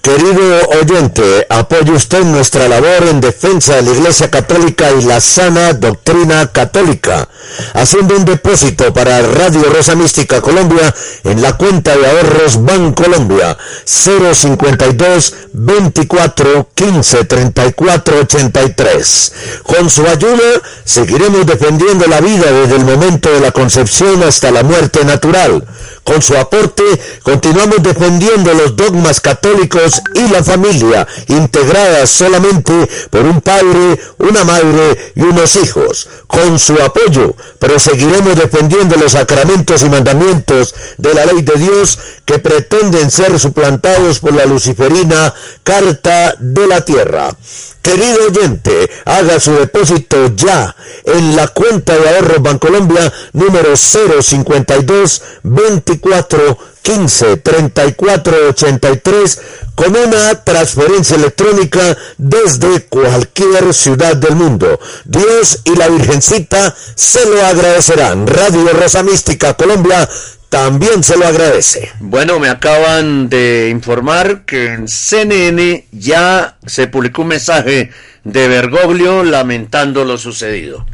Querido 0.08 0.70
oyente, 0.82 1.46
apoye 1.50 1.92
usted 1.92 2.24
nuestra 2.24 2.70
labor 2.70 3.10
en 3.10 3.20
defensa 3.20 3.76
de 3.76 3.82
la 3.82 3.92
Iglesia 3.92 4.32
Católica 4.32 4.90
y 4.98 5.04
la 5.04 5.20
sana 5.20 5.74
doctrina 5.74 6.50
católica, 6.50 7.28
haciendo 7.74 8.16
un 8.16 8.24
depósito 8.24 8.94
para 8.94 9.22
Radio 9.22 9.64
Rosa 9.64 9.96
Mística 9.96 10.40
Colombia 10.40 10.96
en 11.26 11.42
la 11.42 11.58
cuenta 11.58 11.98
de 11.98 12.08
ahorros 12.08 12.64
Bancolombia 12.64 13.58
052 13.84 15.36
24 15.52 16.70
15 16.74 17.26
34 17.26 18.20
83. 18.20 19.34
Con 19.64 19.90
su 19.90 20.08
ayuda 20.08 20.62
seguiremos 20.86 21.46
defendiendo 21.46 22.08
la 22.08 22.22
vida 22.22 22.50
desde 22.50 22.78
el 22.78 22.86
momento 22.86 23.30
de 23.30 23.42
la 23.42 23.52
concepción 23.52 24.24
hasta 24.24 24.52
la 24.52 24.64
muerte 24.64 25.04
natural 25.04 25.68
con 26.08 26.22
su 26.22 26.38
aporte 26.38 26.84
continuamos 27.22 27.84
defendiendo 27.84 28.54
los 28.54 28.78
dogmas 28.78 29.20
católicos 29.20 30.02
y 30.14 30.30
la 30.30 30.42
familia, 30.42 31.06
integrada 31.28 32.08
solamente 32.08 32.74
por 33.10 33.26
un 33.26 33.42
padre, 33.42 34.00
una 34.18 34.46
madre 34.46 35.12
y 35.16 35.22
unos 35.24 35.58
hijos. 35.58 36.08
Con 36.26 36.60
su 36.60 36.82
apoyo 36.82 37.36
proseguiremos 37.60 38.38
defendiendo 38.38 38.96
los 38.96 39.12
sacramentos 39.12 39.82
y 39.82 39.90
mandamientos 39.90 40.74
de 40.98 41.14
la 41.14 41.26
ley 41.26 41.42
de 41.42 41.56
Dios 41.56 42.00
que 42.28 42.40
pretenden 42.40 43.10
ser 43.10 43.40
suplantados 43.40 44.20
por 44.20 44.34
la 44.34 44.46
luciferina 44.46 45.34
Carta 45.64 46.36
de 46.38 46.68
la 46.68 46.84
Tierra. 46.84 47.34
Querido 47.82 48.28
oyente, 48.28 48.90
haga 49.06 49.40
su 49.40 49.54
depósito 49.54 50.36
ya 50.36 50.76
en 51.06 51.38
la 51.38 51.48
cuenta 51.48 51.98
de 51.98 52.10
ahorros 52.10 52.42
Bancolombia 52.42 53.14
número 53.32 53.78
052 53.78 55.22
24 55.44 56.58
15 56.82 57.38
34 57.38 58.48
83 58.50 59.42
con 59.74 59.96
una 59.96 60.44
transferencia 60.44 61.16
electrónica 61.16 61.98
desde 62.18 62.88
cualquier 62.88 63.74
ciudad 63.74 64.18
del 64.18 64.36
mundo. 64.36 64.80
Dios 65.06 65.62
y 65.64 65.76
la 65.78 65.88
Virgencita 65.88 66.76
se 66.96 67.26
lo 67.26 67.46
agradecerán. 67.46 68.28
Radio 68.28 68.68
Rosa 68.74 69.02
Mística 69.04 69.54
Colombia 69.54 70.10
también 70.50 71.04
se 71.04 71.18
lo 71.18 71.28
agradece. 71.28 71.92
Bueno, 72.00 72.40
me 72.40 72.50
acaban 72.50 73.30
de 73.30 73.70
informar 73.70 74.46
que 74.46 74.74
en 74.74 74.88
CNN 74.88 75.88
ya 75.92 76.58
se 76.66 76.88
publicó 76.88 77.24
un 77.24 77.30
mensaje 77.30 77.92
de 78.24 78.48
Bergoglio 78.48 79.24
lamentando 79.24 80.06
lo 80.06 80.18
sucedido. 80.18 80.86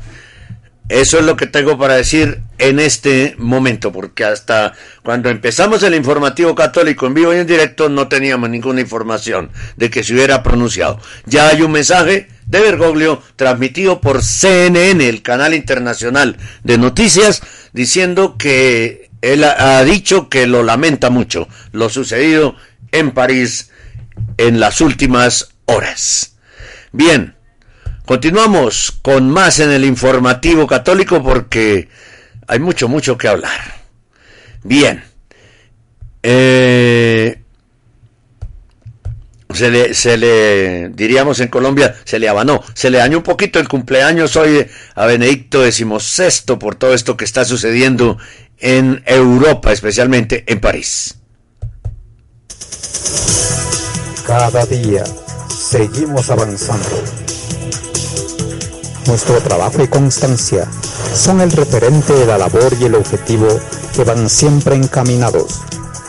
Eso 0.90 1.18
es 1.18 1.26
lo 1.26 1.38
que 1.38 1.48
tengo 1.48 1.78
para 1.78 1.96
decir 1.96 2.42
en 2.58 2.80
este 2.80 3.36
momento, 3.38 3.92
porque 3.92 4.26
hasta 4.26 4.74
cuando 5.02 5.30
empezamos 5.30 5.82
el 5.84 5.96
informativo 5.96 6.54
católico 6.56 7.08
en 7.08 7.14
vivo 7.14 7.34
y 7.34 7.38
en 7.38 7.48
directo 7.48 7.90
no 7.90 8.10
teníamos 8.10 8.50
ninguna 8.50 8.82
información 8.82 9.50
de 9.78 9.90
que 9.90 10.04
se 10.04 10.14
hubiera 10.14 10.44
pronunciado. 10.44 11.00
Ya 11.26 11.48
hay 11.48 11.62
un 11.62 11.72
mensaje 11.72 12.28
de 12.48 12.60
Bergoglio 12.60 13.22
transmitido 13.38 14.02
por 14.02 14.22
CNN, 14.24 15.08
el 15.08 15.22
canal 15.22 15.54
internacional 15.54 16.38
de 16.64 16.78
noticias, 16.78 17.42
diciendo 17.72 18.36
que 18.38 19.10
él 19.24 19.46
ha 19.46 19.82
dicho 19.86 20.28
que 20.28 20.48
lo 20.48 20.64
lamenta 20.64 21.10
mucho 21.10 21.48
lo 21.72 21.88
sucedido 21.88 22.58
en 22.92 23.12
París 23.12 23.72
en 24.38 24.60
las 24.60 24.82
últimas 24.82 25.54
horas. 25.66 26.36
Bien, 26.92 27.34
continuamos 28.06 28.92
con 29.02 29.30
más 29.30 29.60
en 29.60 29.72
el 29.72 29.86
informativo 29.86 30.68
católico 30.68 31.24
porque 31.24 31.88
hay 32.48 32.60
mucho, 32.60 32.90
mucho 32.90 33.18
que 33.18 33.30
hablar. 33.30 33.60
Bien, 34.62 35.06
eh, 36.22 37.40
se 39.54 39.72
le, 39.72 39.94
se 39.94 40.18
le, 40.18 40.90
diríamos 40.90 41.40
en 41.40 41.48
Colombia, 41.48 41.96
se 42.04 42.20
le 42.20 42.28
abanó, 42.28 42.62
se 42.74 42.90
le 42.90 42.98
dañó 42.98 43.18
un 43.20 43.24
poquito 43.24 43.60
el 43.60 43.68
cumpleaños 43.70 44.36
hoy 44.36 44.68
a 44.96 45.06
Benedicto 45.06 45.64
XVI 45.64 46.58
por 46.58 46.76
todo 46.76 46.94
esto 46.94 47.16
que 47.16 47.26
está 47.26 47.46
sucediendo 47.46 48.18
en 48.64 49.04
Europa, 49.06 49.74
especialmente 49.74 50.46
en 50.48 50.62
París. 50.62 51.18
Cada 54.26 54.66
día 54.66 55.04
seguimos 55.50 56.30
avanzando. 56.30 56.88
Nuestro 59.06 59.42
trabajo 59.42 59.84
y 59.84 59.88
constancia 59.90 60.66
son 61.14 61.42
el 61.42 61.52
referente 61.52 62.14
de 62.14 62.26
la 62.26 62.38
labor 62.38 62.74
y 62.80 62.86
el 62.86 62.96
objetivo 62.96 63.48
que 63.94 64.06
van 64.06 64.30
siempre 64.30 64.76
encaminados 64.76 65.60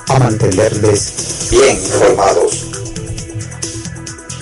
a 0.08 0.20
mantenerles 0.20 1.48
bien 1.50 1.76
informados 1.76 2.70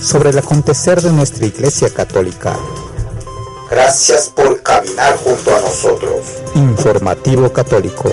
sobre 0.02 0.30
el 0.30 0.38
acontecer 0.38 1.00
de 1.00 1.12
nuestra 1.12 1.46
Iglesia 1.46 1.88
Católica. 1.88 2.58
Gracias 3.72 4.28
por 4.28 4.62
caminar 4.62 5.16
junto 5.16 5.56
a 5.56 5.60
nosotros. 5.60 6.42
Informativo 6.54 7.50
Católico, 7.54 8.12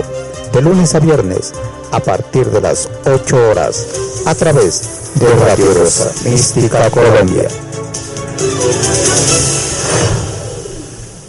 de 0.54 0.62
lunes 0.62 0.96
a 0.96 1.02
viernes, 1.02 1.52
a 1.92 2.00
partir 2.00 2.46
de 2.46 2.62
las 2.62 2.88
8 3.04 3.50
horas, 3.50 3.86
a 4.26 4.34
través 4.36 5.12
de 5.16 5.28
Radio 5.36 5.74
Rosa 5.74 6.14
Mística 6.30 6.90
Colombia. 6.90 7.50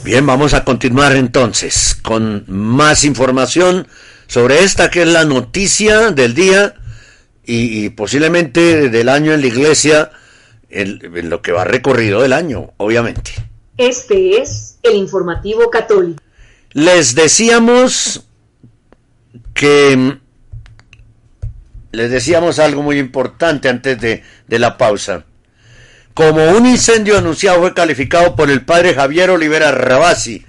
Bien, 0.05 0.25
vamos 0.25 0.55
a 0.55 0.65
continuar 0.65 1.17
entonces 1.17 1.97
con 2.01 2.45
más 2.47 3.03
información 3.03 3.89
sobre 4.29 4.63
esta 4.63 4.93
que 4.93 5.03
es 5.03 5.09
la 5.09 5.25
noticia 5.25 6.13
del 6.13 6.37
día 6.37 6.77
y, 7.45 7.89
posiblemente 7.91 8.91
del 8.91 9.09
año 9.09 9.33
en 9.33 9.41
la 9.41 9.47
iglesia 9.49 10.13
en, 10.69 11.01
lo 11.29 11.43
que 11.43 11.51
va 11.51 11.65
recorrido 11.65 12.23
del 12.23 12.33
año, 12.33 12.71
obviamente. 12.77 13.50
Este 13.81 14.43
es 14.43 14.77
el 14.83 14.95
informativo 14.97 15.71
católico. 15.71 16.23
Les 16.75 17.15
decíamos 17.15 18.27
que 19.55 19.97
mm, 19.97 20.21
les 21.93 22.11
decíamos 22.11 22.59
algo 22.59 22.83
muy 22.83 22.99
importante 22.99 23.71
antes 23.71 23.99
de, 23.99 24.23
de 24.47 24.59
la 24.59 24.77
pausa. 24.77 25.25
Como 26.13 26.51
un 26.51 26.67
incendio 26.67 27.17
anunciado 27.17 27.61
fue 27.61 27.73
calificado 27.73 28.37
por 28.37 28.51
el 28.51 28.67
padre 28.67 28.93
Javier 28.93 29.31
Olivera 29.31 29.71
Rabasi, 29.73 30.45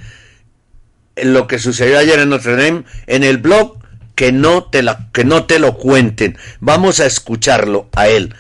en 1.16 1.34
lo 1.34 1.48
que 1.48 1.58
sucedió 1.58 2.00
ayer 2.00 2.20
en 2.20 2.32
Notre 2.32 2.58
Dame, 2.58 2.84
en 3.08 3.24
el 3.24 3.38
blog, 3.38 3.78
que 4.14 4.34
no 4.34 4.66
te, 4.66 4.84
la, 4.84 5.08
que 5.14 5.24
no 5.24 5.46
te 5.46 5.58
lo 5.58 5.78
cuenten. 5.78 6.38
Vamos 6.60 7.00
a 7.00 7.06
escucharlo 7.06 7.88
a 7.96 8.10
él. 8.10 8.36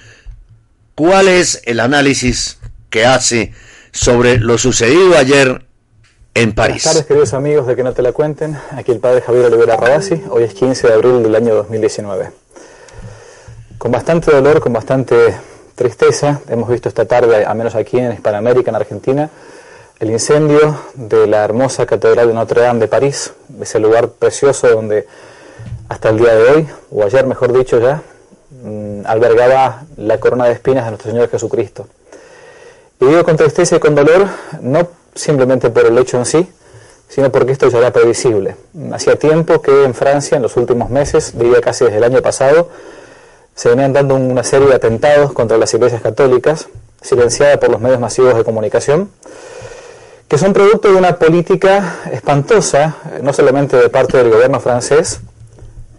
¿Cuál 0.95 1.29
es 1.29 1.61
el 1.63 1.79
análisis 1.79 2.59
que 2.89 3.05
hace 3.05 3.53
sobre 3.91 4.39
lo 4.39 4.57
sucedido 4.57 5.17
ayer 5.17 5.65
en 6.33 6.53
París? 6.53 6.83
Buenas 6.83 6.83
tardes, 6.83 7.05
queridos 7.05 7.33
amigos 7.33 7.67
de 7.67 7.75
Que 7.75 7.83
no 7.83 7.93
te 7.93 8.01
la 8.01 8.11
cuenten. 8.11 8.57
Aquí 8.71 8.91
el 8.91 8.99
padre 8.99 9.21
Javier 9.21 9.45
Olivera 9.45 9.77
Rabasi. 9.77 10.23
Hoy 10.29 10.43
es 10.43 10.53
15 10.53 10.87
de 10.87 10.93
abril 10.93 11.23
del 11.23 11.35
año 11.35 11.55
2019. 11.55 12.31
Con 13.77 13.91
bastante 13.91 14.31
dolor, 14.31 14.61
con 14.61 14.73
bastante 14.73 15.35
tristeza, 15.75 16.41
hemos 16.47 16.69
visto 16.69 16.87
esta 16.87 17.05
tarde, 17.05 17.45
a 17.45 17.53
menos 17.53 17.75
aquí 17.75 17.97
en 17.97 18.11
Hispanoamérica, 18.13 18.69
en 18.69 18.75
Argentina, 18.75 19.29
el 19.99 20.11
incendio 20.11 20.79
de 20.93 21.27
la 21.27 21.43
hermosa 21.43 21.85
Catedral 21.85 22.27
de 22.27 22.33
Notre 22.33 22.61
Dame 22.61 22.79
de 22.79 22.87
París, 22.87 23.33
ese 23.59 23.79
lugar 23.79 24.09
precioso 24.09 24.67
donde 24.67 25.07
hasta 25.89 26.09
el 26.09 26.17
día 26.17 26.35
de 26.35 26.43
hoy, 26.43 26.67
o 26.91 27.03
ayer 27.03 27.25
mejor 27.25 27.51
dicho 27.53 27.79
ya, 27.79 28.01
mmm, 28.63 29.01
albergaba 29.05 29.83
la 29.97 30.19
corona 30.19 30.45
de 30.45 30.53
espinas 30.53 30.85
de 30.85 30.91
nuestro 30.91 31.11
Señor 31.11 31.29
Jesucristo. 31.29 31.87
Y 33.01 33.05
digo 33.05 33.23
con 33.23 33.35
tristeza 33.35 33.77
y 33.77 33.79
con 33.79 33.95
dolor, 33.95 34.27
no 34.61 34.87
simplemente 35.15 35.71
por 35.71 35.85
el 35.85 35.97
hecho 35.97 36.17
en 36.17 36.25
sí, 36.25 36.47
sino 37.09 37.31
porque 37.31 37.51
esto 37.51 37.67
ya 37.67 37.79
era 37.79 37.91
previsible. 37.91 38.55
Hacía 38.93 39.17
tiempo 39.17 39.59
que 39.59 39.83
en 39.83 39.95
Francia, 39.95 40.35
en 40.35 40.43
los 40.43 40.55
últimos 40.55 40.91
meses, 40.91 41.37
diría 41.37 41.61
casi 41.61 41.83
desde 41.83 41.97
el 41.97 42.03
año 42.03 42.21
pasado, 42.21 42.69
se 43.55 43.69
venían 43.69 43.91
dando 43.91 44.13
una 44.15 44.43
serie 44.43 44.67
de 44.67 44.75
atentados 44.75 45.33
contra 45.33 45.57
las 45.57 45.73
iglesias 45.73 46.01
católicas, 46.03 46.69
silenciada 47.01 47.59
por 47.59 47.71
los 47.71 47.81
medios 47.81 47.99
masivos 47.99 48.35
de 48.35 48.43
comunicación, 48.43 49.09
que 50.27 50.37
son 50.37 50.53
producto 50.53 50.89
de 50.89 50.95
una 50.95 51.17
política 51.17 52.01
espantosa, 52.11 52.97
no 53.23 53.33
solamente 53.33 53.77
de 53.77 53.89
parte 53.89 54.19
del 54.19 54.29
gobierno 54.29 54.59
francés, 54.59 55.21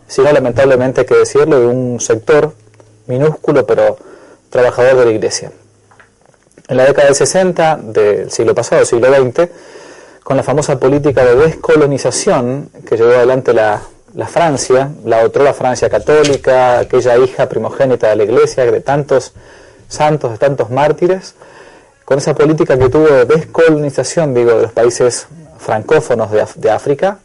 sino 0.07 0.31
lamentablemente 0.31 1.01
hay 1.01 1.07
que 1.09 1.17
decirlo, 1.17 1.59
de 1.59 1.67
un 1.67 1.99
sector 2.01 2.55
minúsculo 3.09 3.67
pero 3.67 3.99
trabajador 4.51 4.99
de 4.99 5.05
la 5.07 5.11
iglesia. 5.11 5.51
En 6.69 6.77
la 6.77 6.85
década 6.85 7.07
del 7.07 7.17
60 7.17 7.81
del 7.83 8.31
siglo 8.31 8.55
pasado, 8.55 8.85
siglo 8.85 9.09
XX, 9.09 9.49
con 10.23 10.37
la 10.37 10.43
famosa 10.43 10.79
política 10.79 11.25
de 11.25 11.35
descolonización 11.35 12.71
que 12.87 12.97
llevó 12.97 13.11
adelante 13.11 13.53
la, 13.53 13.83
la 14.15 14.27
Francia, 14.27 14.91
la 15.05 15.25
otra 15.25 15.53
Francia 15.55 15.91
católica, 15.91 16.79
aquella 16.79 17.17
hija 17.19 17.49
primogénita 17.49 18.09
de 18.11 18.17
la 18.17 18.25
iglesia, 18.25 18.71
de 18.71 18.81
tantos 18.81 19.33
santos, 19.89 20.33
de 20.33 20.39
tantos 20.39 20.71
mártires, 20.71 21.35
con 22.05 22.19
esa 22.19 22.35
política 22.35 22.79
que 22.79 22.89
tuvo 22.89 23.07
de 23.09 23.25
descolonización, 23.25 24.35
digo, 24.35 24.53
de 24.55 24.63
los 24.63 24.73
países 24.73 25.27
francófonos 25.59 26.31
de, 26.31 26.45
de 26.57 26.71
África, 26.71 27.19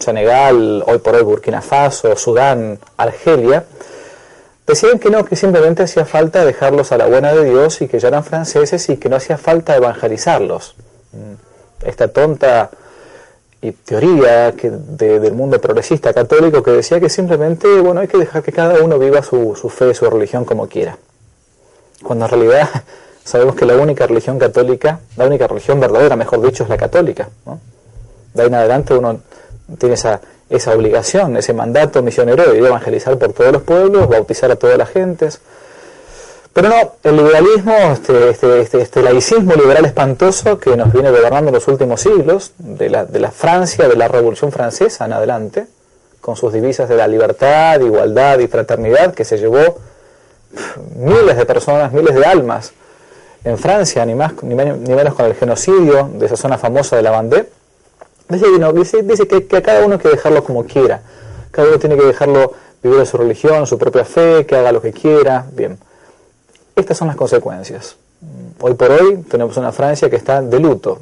Senegal, 0.00 0.84
hoy 0.86 0.98
por 0.98 1.14
hoy 1.14 1.22
Burkina 1.22 1.62
Faso, 1.62 2.16
Sudán, 2.16 2.78
Argelia, 2.96 3.64
decían 4.72 4.98
que 4.98 5.10
no, 5.10 5.24
que 5.24 5.36
simplemente 5.36 5.82
hacía 5.82 6.04
falta 6.04 6.44
dejarlos 6.44 6.92
a 6.92 6.98
la 6.98 7.06
buena 7.06 7.32
de 7.32 7.44
Dios 7.44 7.80
y 7.80 7.88
que 7.88 7.98
ya 7.98 8.08
eran 8.08 8.24
franceses 8.24 8.88
y 8.88 8.96
que 8.96 9.08
no 9.08 9.16
hacía 9.16 9.38
falta 9.38 9.76
evangelizarlos. 9.76 10.74
Esta 11.82 12.08
tonta 12.08 12.70
teoría 13.84 14.52
que 14.52 14.70
de, 14.70 15.18
del 15.18 15.34
mundo 15.34 15.60
progresista 15.60 16.12
católico 16.12 16.62
que 16.62 16.70
decía 16.70 17.00
que 17.00 17.10
simplemente 17.10 17.80
bueno 17.80 18.00
hay 18.00 18.06
que 18.06 18.16
dejar 18.18 18.42
que 18.42 18.52
cada 18.52 18.82
uno 18.84 18.98
viva 19.00 19.20
su, 19.22 19.56
su 19.56 19.68
fe, 19.68 19.94
su 19.94 20.08
religión 20.08 20.44
como 20.44 20.68
quiera. 20.68 20.96
Cuando 22.02 22.26
en 22.26 22.30
realidad 22.30 22.68
sabemos 23.24 23.54
que 23.54 23.64
la 23.64 23.76
única 23.76 24.06
religión 24.06 24.38
católica, 24.38 25.00
la 25.16 25.26
única 25.26 25.46
religión 25.46 25.80
verdadera, 25.80 26.14
mejor 26.14 26.42
dicho, 26.42 26.62
es 26.62 26.68
la 26.68 26.76
católica. 26.76 27.28
¿no? 27.46 27.60
De 28.34 28.42
ahí 28.42 28.48
en 28.48 28.54
adelante 28.54 28.94
uno 28.94 29.20
tiene 29.78 29.94
esa, 29.94 30.20
esa 30.50 30.74
obligación, 30.74 31.36
ese 31.36 31.52
mandato 31.52 32.02
misionero 32.02 32.50
de 32.50 32.58
evangelizar 32.58 33.18
por 33.18 33.32
todos 33.32 33.52
los 33.52 33.62
pueblos, 33.62 34.08
bautizar 34.08 34.50
a 34.50 34.56
todas 34.56 34.78
las 34.78 34.90
gentes. 34.90 35.40
Pero 36.52 36.70
no, 36.70 36.94
el 37.04 37.16
liberalismo, 37.16 37.76
este, 37.92 38.30
este, 38.30 38.60
este, 38.60 38.80
este 38.80 39.02
laicismo 39.02 39.54
liberal 39.54 39.84
espantoso 39.84 40.58
que 40.58 40.76
nos 40.76 40.92
viene 40.92 41.10
gobernando 41.10 41.48
en 41.48 41.54
los 41.54 41.68
últimos 41.68 42.00
siglos, 42.00 42.52
de 42.58 42.88
la, 42.88 43.04
de 43.04 43.20
la 43.20 43.30
Francia, 43.30 43.86
de 43.86 43.96
la 43.96 44.08
Revolución 44.08 44.50
Francesa 44.50 45.04
en 45.04 45.12
adelante, 45.12 45.66
con 46.20 46.36
sus 46.36 46.52
divisas 46.52 46.88
de 46.88 46.96
la 46.96 47.06
libertad, 47.06 47.80
igualdad 47.80 48.38
y 48.38 48.48
fraternidad, 48.48 49.14
que 49.14 49.24
se 49.24 49.38
llevó 49.38 49.78
miles 50.96 51.36
de 51.36 51.46
personas, 51.46 51.92
miles 51.92 52.14
de 52.14 52.24
almas 52.24 52.72
en 53.44 53.58
Francia, 53.58 54.04
ni 54.04 54.14
más 54.14 54.32
ni 54.42 54.54
menos, 54.54 54.78
ni 54.78 54.94
menos 54.94 55.14
con 55.14 55.26
el 55.26 55.34
genocidio 55.34 56.10
de 56.14 56.26
esa 56.26 56.36
zona 56.36 56.58
famosa 56.58 56.96
de 56.96 57.02
la 57.02 57.10
Vendée, 57.10 57.48
dice, 58.28 59.26
que, 59.26 59.56
a 59.56 59.62
cada 59.62 59.84
uno 59.84 59.94
hay 59.94 60.00
que 60.00 60.08
dejarlo 60.08 60.44
como 60.44 60.64
quiera, 60.64 61.00
cada 61.50 61.68
uno 61.68 61.78
tiene 61.78 61.96
que 61.96 62.04
dejarlo 62.04 62.52
vivir 62.82 63.04
su 63.06 63.16
religión, 63.16 63.66
su 63.66 63.78
propia 63.78 64.04
fe, 64.04 64.46
que 64.46 64.56
haga 64.56 64.72
lo 64.72 64.80
que 64.80 64.92
quiera, 64.92 65.46
bien. 65.52 65.78
Estas 66.76 66.96
son 66.96 67.08
las 67.08 67.16
consecuencias. 67.16 67.96
Hoy 68.60 68.74
por 68.74 68.90
hoy 68.90 69.24
tenemos 69.28 69.56
una 69.56 69.72
Francia 69.72 70.10
que 70.10 70.16
está 70.16 70.42
de 70.42 70.60
luto, 70.60 71.00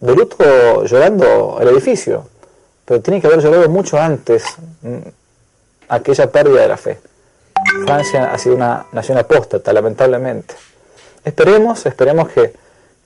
de 0.00 0.14
luto 0.14 0.84
llorando 0.84 1.58
el 1.60 1.68
edificio, 1.68 2.24
pero 2.84 3.00
tiene 3.00 3.20
que 3.20 3.26
haber 3.26 3.40
llorado 3.40 3.68
mucho 3.68 3.98
antes 3.98 4.44
aquella 5.88 6.30
pérdida 6.30 6.62
de 6.62 6.68
la 6.68 6.76
fe. 6.76 6.98
Francia 7.84 8.32
ha 8.32 8.38
sido 8.38 8.54
una 8.54 8.86
nación 8.92 9.18
apóstata, 9.18 9.72
lamentablemente. 9.72 10.54
Esperemos, 11.24 11.84
esperemos 11.84 12.28
que, 12.30 12.54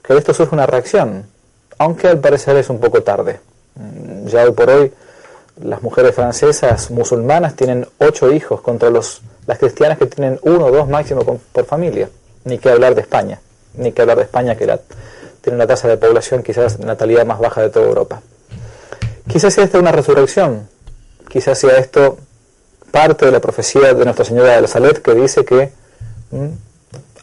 que 0.02 0.12
de 0.12 0.18
esto 0.18 0.34
surja 0.34 0.54
una 0.54 0.66
reacción, 0.66 1.26
aunque 1.78 2.08
al 2.08 2.20
parecer 2.20 2.56
es 2.56 2.70
un 2.70 2.78
poco 2.78 3.02
tarde. 3.02 3.40
Ya 4.26 4.44
hoy 4.44 4.52
por 4.52 4.70
hoy 4.70 4.92
las 5.62 5.82
mujeres 5.82 6.14
francesas 6.14 6.90
musulmanas 6.90 7.54
tienen 7.54 7.86
ocho 7.98 8.32
hijos 8.32 8.60
contra 8.60 8.90
los, 8.90 9.22
las 9.46 9.58
cristianas 9.58 9.98
que 9.98 10.06
tienen 10.06 10.38
uno 10.42 10.66
o 10.66 10.70
dos 10.70 10.88
máximo 10.88 11.40
por 11.52 11.64
familia. 11.64 12.08
Ni 12.44 12.58
que 12.58 12.70
hablar 12.70 12.94
de 12.94 13.00
España, 13.00 13.40
ni 13.74 13.92
que 13.92 14.02
hablar 14.02 14.18
de 14.18 14.24
España 14.24 14.56
que 14.56 14.66
la, 14.66 14.78
tiene 15.40 15.56
una 15.56 15.66
tasa 15.66 15.88
de 15.88 15.96
población 15.96 16.42
quizás 16.42 16.78
natalidad 16.78 17.26
más 17.26 17.38
baja 17.38 17.62
de 17.62 17.70
toda 17.70 17.86
Europa. 17.86 18.22
Quizás 19.28 19.54
sea 19.54 19.64
esta 19.64 19.78
una 19.78 19.92
resurrección, 19.92 20.68
quizás 21.28 21.58
sea 21.58 21.76
esto 21.78 22.18
parte 22.90 23.26
de 23.26 23.32
la 23.32 23.40
profecía 23.40 23.92
de 23.92 24.04
Nuestra 24.04 24.24
Señora 24.24 24.54
de 24.54 24.60
la 24.62 24.68
Salet 24.68 25.02
que 25.02 25.14
dice 25.14 25.44
que 25.44 25.72
¿m? 26.32 26.52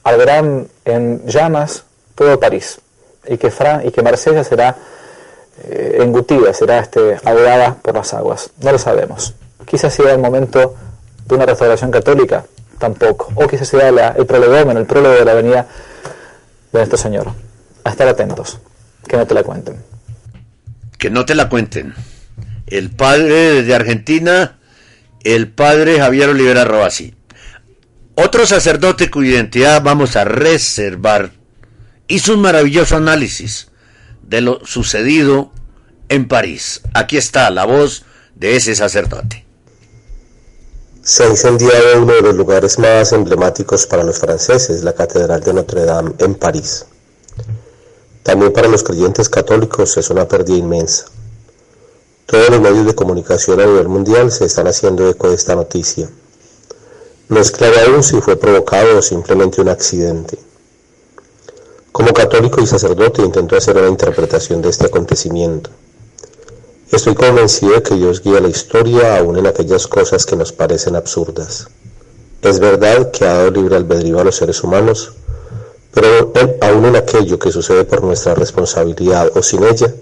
arderán 0.03 0.67
en 0.85 1.25
llamas 1.25 1.83
todo 2.13 2.39
París 2.39 2.79
y 3.27 3.37
que, 3.37 3.51
Fran 3.51 3.87
y 3.87 3.91
que 3.91 4.01
Marsella 4.01 4.43
será 4.43 4.75
eh, 5.63 5.97
engutida, 5.99 6.53
será 6.53 6.79
este, 6.79 7.17
ahogada 7.23 7.75
por 7.75 7.95
las 7.95 8.13
aguas. 8.13 8.51
No 8.61 8.71
lo 8.71 8.77
sabemos. 8.77 9.33
Quizás 9.65 9.93
sea 9.93 10.13
el 10.13 10.19
momento 10.19 10.75
de 11.27 11.35
una 11.35 11.45
restauración 11.45 11.91
católica, 11.91 12.45
tampoco. 12.79 13.31
O 13.35 13.47
quizás 13.47 13.67
sea 13.67 13.89
el 13.89 14.25
prolegómeno, 14.25 14.79
el 14.79 14.85
prólogo 14.85 15.15
de 15.15 15.25
la 15.25 15.33
venida 15.33 15.67
de 16.71 16.79
nuestro 16.79 16.97
Señor. 16.97 17.31
A 17.83 17.89
estar 17.89 18.07
atentos, 18.07 18.59
que 19.07 19.17
no 19.17 19.25
te 19.25 19.33
la 19.33 19.43
cuenten. 19.43 19.77
Que 20.97 21.09
no 21.09 21.25
te 21.25 21.35
la 21.35 21.49
cuenten. 21.49 21.93
El 22.67 22.91
padre 22.91 23.63
de 23.63 23.75
Argentina, 23.75 24.59
el 25.23 25.51
padre 25.51 25.99
Javier 25.99 26.29
Olivera 26.29 26.63
Robasi. 26.63 27.15
Otro 28.15 28.45
sacerdote 28.45 29.09
cuya 29.09 29.31
identidad 29.31 29.81
vamos 29.81 30.15
a 30.15 30.25
reservar 30.25 31.31
hizo 32.07 32.33
un 32.33 32.41
maravilloso 32.41 32.97
análisis 32.97 33.70
de 34.31 34.39
lo 34.39 34.65
sucedido 34.65 35.51
en 36.07 36.29
París. 36.29 36.81
Aquí 36.93 37.17
está 37.17 37.49
la 37.49 37.65
voz 37.65 38.05
de 38.33 38.55
ese 38.55 38.73
sacerdote. 38.75 39.45
Se 41.03 41.23
ha 41.23 41.27
incendiado 41.27 42.01
uno 42.01 42.13
de 42.13 42.21
los 42.21 42.35
lugares 42.35 42.79
más 42.79 43.11
emblemáticos 43.11 43.85
para 43.85 44.05
los 44.05 44.19
franceses, 44.19 44.83
la 44.83 44.93
Catedral 44.93 45.43
de 45.43 45.53
Notre 45.53 45.83
Dame 45.83 46.13
en 46.19 46.35
París. 46.35 46.85
También 48.23 48.53
para 48.53 48.69
los 48.69 48.83
creyentes 48.83 49.27
católicos 49.27 49.97
es 49.97 50.09
una 50.09 50.25
pérdida 50.25 50.57
inmensa. 50.57 51.07
Todos 52.25 52.51
los 52.51 52.61
medios 52.61 52.85
de 52.85 52.95
comunicación 52.95 53.59
a 53.59 53.65
nivel 53.65 53.89
mundial 53.89 54.31
se 54.31 54.45
están 54.45 54.67
haciendo 54.67 55.09
eco 55.09 55.27
de 55.27 55.35
esta 55.35 55.55
noticia. 55.55 56.09
No 57.27 57.39
es 57.41 57.51
claro 57.51 57.75
aún 57.85 58.01
si 58.01 58.21
fue 58.21 58.37
provocado 58.37 58.99
o 58.99 59.01
simplemente 59.01 59.59
un 59.59 59.67
accidente. 59.67 60.37
Como 61.91 62.13
católico 62.13 62.61
y 62.61 62.67
sacerdote 62.67 63.21
intento 63.21 63.57
hacer 63.57 63.75
una 63.75 63.89
interpretación 63.89 64.61
de 64.61 64.69
este 64.69 64.85
acontecimiento. 64.85 65.69
Estoy 66.89 67.15
convencido 67.15 67.73
de 67.73 67.83
que 67.83 67.95
Dios 67.95 68.21
guía 68.21 68.39
la 68.39 68.47
historia 68.47 69.17
aún 69.17 69.37
en 69.37 69.47
aquellas 69.47 69.87
cosas 69.87 70.25
que 70.25 70.37
nos 70.37 70.53
parecen 70.53 70.95
absurdas. 70.95 71.67
Es 72.41 72.59
verdad 72.59 73.11
que 73.11 73.25
ha 73.25 73.33
dado 73.33 73.51
libre 73.51 73.75
albedrío 73.75 74.21
a 74.21 74.23
los 74.23 74.37
seres 74.37 74.63
humanos, 74.63 75.11
pero 75.93 76.31
aún 76.61 76.85
en 76.85 76.95
aquello 76.95 77.37
que 77.37 77.51
sucede 77.51 77.83
por 77.83 78.03
nuestra 78.03 78.35
responsabilidad 78.35 79.29
o 79.35 79.43
sin 79.43 79.63
ella, 79.63 79.93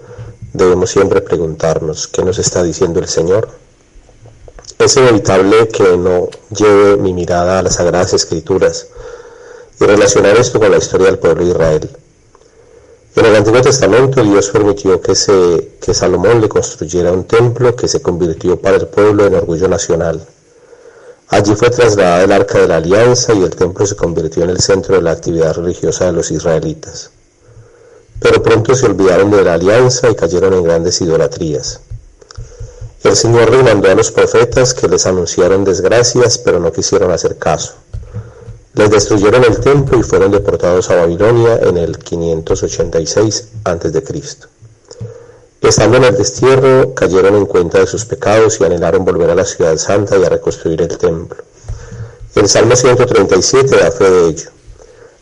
debemos 0.52 0.90
siempre 0.90 1.20
preguntarnos 1.20 2.06
qué 2.06 2.22
nos 2.22 2.38
está 2.38 2.62
diciendo 2.62 3.00
el 3.00 3.08
Señor. 3.08 3.48
Es 4.78 4.96
inevitable 4.96 5.66
que 5.68 5.96
no 5.96 6.28
lleve 6.50 6.96
mi 6.98 7.12
mirada 7.12 7.58
a 7.58 7.62
las 7.62 7.74
Sagradas 7.74 8.14
Escrituras 8.14 8.86
y 9.80 9.84
relacionar 9.84 10.36
esto 10.36 10.60
con 10.60 10.70
la 10.70 10.76
historia 10.76 11.06
del 11.06 11.18
pueblo 11.18 11.44
de 11.44 11.50
Israel. 11.50 11.90
En 13.16 13.24
el 13.24 13.34
Antiguo 13.34 13.60
Testamento 13.62 14.22
Dios 14.22 14.50
permitió 14.50 15.00
que, 15.00 15.14
se, 15.14 15.72
que 15.80 15.94
Salomón 15.94 16.40
le 16.40 16.48
construyera 16.48 17.10
un 17.10 17.24
templo 17.24 17.74
que 17.74 17.88
se 17.88 18.00
convirtió 18.00 18.60
para 18.60 18.76
el 18.76 18.86
pueblo 18.86 19.26
en 19.26 19.34
orgullo 19.34 19.68
nacional. 19.68 20.24
Allí 21.28 21.54
fue 21.54 21.70
trasladada 21.70 22.24
el 22.24 22.32
arca 22.32 22.58
de 22.58 22.68
la 22.68 22.76
alianza 22.76 23.32
y 23.32 23.42
el 23.42 23.50
templo 23.50 23.86
se 23.86 23.96
convirtió 23.96 24.44
en 24.44 24.50
el 24.50 24.60
centro 24.60 24.96
de 24.96 25.02
la 25.02 25.12
actividad 25.12 25.54
religiosa 25.54 26.06
de 26.06 26.12
los 26.12 26.30
israelitas. 26.30 27.10
Pero 28.20 28.42
pronto 28.42 28.74
se 28.74 28.86
olvidaron 28.86 29.30
de 29.30 29.44
la 29.44 29.54
alianza 29.54 30.10
y 30.10 30.14
cayeron 30.14 30.52
en 30.54 30.64
grandes 30.64 31.00
idolatrías. 31.00 31.80
El 33.02 33.16
Señor 33.16 33.50
le 33.50 33.62
mandó 33.62 33.90
a 33.90 33.94
los 33.94 34.10
profetas 34.10 34.74
que 34.74 34.88
les 34.88 35.06
anunciaron 35.06 35.64
desgracias, 35.64 36.36
pero 36.36 36.60
no 36.60 36.70
quisieron 36.70 37.10
hacer 37.12 37.38
caso. 37.38 37.74
Les 38.74 38.90
destruyeron 38.90 39.42
el 39.44 39.58
templo 39.58 39.98
y 39.98 40.02
fueron 40.02 40.30
deportados 40.30 40.90
a 40.90 40.96
Babilonia 40.96 41.58
en 41.62 41.76
el 41.76 41.98
586 41.98 43.48
a.C. 43.64 44.02
Estando 45.60 45.96
en 45.96 46.04
el 46.04 46.16
destierro, 46.16 46.94
cayeron 46.94 47.34
en 47.34 47.46
cuenta 47.46 47.80
de 47.80 47.86
sus 47.86 48.04
pecados 48.04 48.60
y 48.60 48.64
anhelaron 48.64 49.04
volver 49.04 49.30
a 49.30 49.34
la 49.34 49.44
ciudad 49.44 49.76
santa 49.76 50.16
y 50.16 50.24
a 50.24 50.28
reconstruir 50.28 50.80
el 50.82 50.96
templo. 50.96 51.42
El 52.34 52.48
Salmo 52.48 52.76
137 52.76 53.76
da 53.76 53.90
fe 53.90 54.08
de 54.08 54.28
ello. 54.28 54.50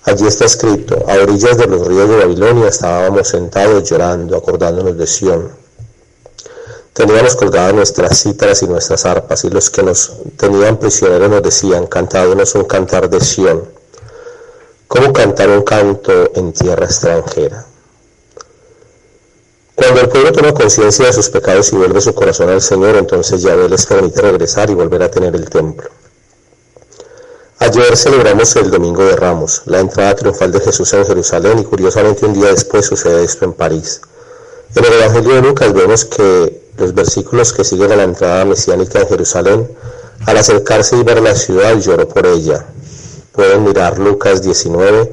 Allí 0.05 0.27
está 0.27 0.45
escrito, 0.45 1.05
a 1.09 1.15
orillas 1.15 1.57
de 1.57 1.67
los 1.67 1.87
ríos 1.87 2.09
de 2.09 2.17
Babilonia 2.17 2.69
estábamos 2.69 3.29
sentados 3.29 3.91
llorando, 3.91 4.37
acordándonos 4.37 4.97
de 4.97 5.07
Sión. 5.07 5.68
Teníamos 6.99 7.37
colgadas 7.37 7.73
nuestras 7.75 8.21
cítaras 8.21 8.61
y 8.65 8.67
nuestras 8.67 9.07
arpas, 9.07 9.45
y 9.45 9.51
los 9.51 9.71
que 9.71 9.85
nos 9.85 10.15
tenían 10.37 10.79
prisioneros 10.79 11.31
nos 11.31 11.43
decían, 11.45 11.87
cantándonos 11.87 12.57
un 12.57 12.65
cantar 12.65 13.09
de 13.09 13.21
Sión. 13.21 13.63
¿Cómo 14.89 15.13
cantar 15.13 15.49
un 15.51 15.63
canto 15.63 16.33
en 16.35 16.53
tierra 16.53 16.87
extranjera? 16.87 17.65
Cuando 19.77 20.01
el 20.01 20.09
pueblo 20.09 20.33
toma 20.33 20.53
conciencia 20.53 21.07
de 21.07 21.13
sus 21.13 21.31
pecados 21.31 21.73
y 21.73 21.77
vuelve 21.77 22.01
su 22.01 22.13
corazón 22.13 22.49
al 22.49 22.61
Señor, 22.61 22.97
entonces 22.97 23.43
Yahvé 23.43 23.69
les 23.69 23.87
permite 23.87 24.21
regresar 24.21 24.69
y 24.69 24.75
volver 24.75 25.05
a 25.05 25.09
tener 25.09 25.37
el 25.37 25.49
templo. 25.49 25.89
Ayer 27.61 27.97
celebramos 27.97 28.57
el 28.57 28.73
Domingo 28.73 29.05
de 29.05 29.15
Ramos, 29.15 29.63
la 29.67 29.79
entrada 29.79 30.17
triunfal 30.17 30.51
de 30.51 30.59
Jesús 30.59 30.93
en 30.95 31.07
Jerusalén 31.07 31.61
y 31.61 31.65
curiosamente 31.65 32.27
un 32.27 32.35
día 32.35 32.49
después 32.49 32.87
sucede 32.87 33.23
esto 33.23 33.45
en 33.45 33.53
París. 33.53 34.01
En 34.75 34.85
el 34.85 34.93
Evangelio 34.95 35.35
de 35.37 35.43
Lucas 35.43 35.73
vemos 35.73 36.05
que 36.05 36.68
los 36.79 36.95
versículos 36.95 37.53
que 37.53 37.65
siguen 37.65 37.93
a 37.93 37.97
la 37.97 38.05
entrada 38.05 38.45
mesiánica 38.45 39.01
en 39.01 39.09
Jerusalén, 39.09 39.71
al 40.27 40.37
acercarse 40.37 40.97
y 40.97 41.03
ver 41.03 41.21
la 41.21 41.35
ciudad 41.35 41.77
lloró 41.79 42.09
por 42.09 42.27
ella. 42.27 42.67
Pueden 43.33 43.65
mirar 43.65 43.99
Lucas 43.99 44.43
19, 44.43 45.13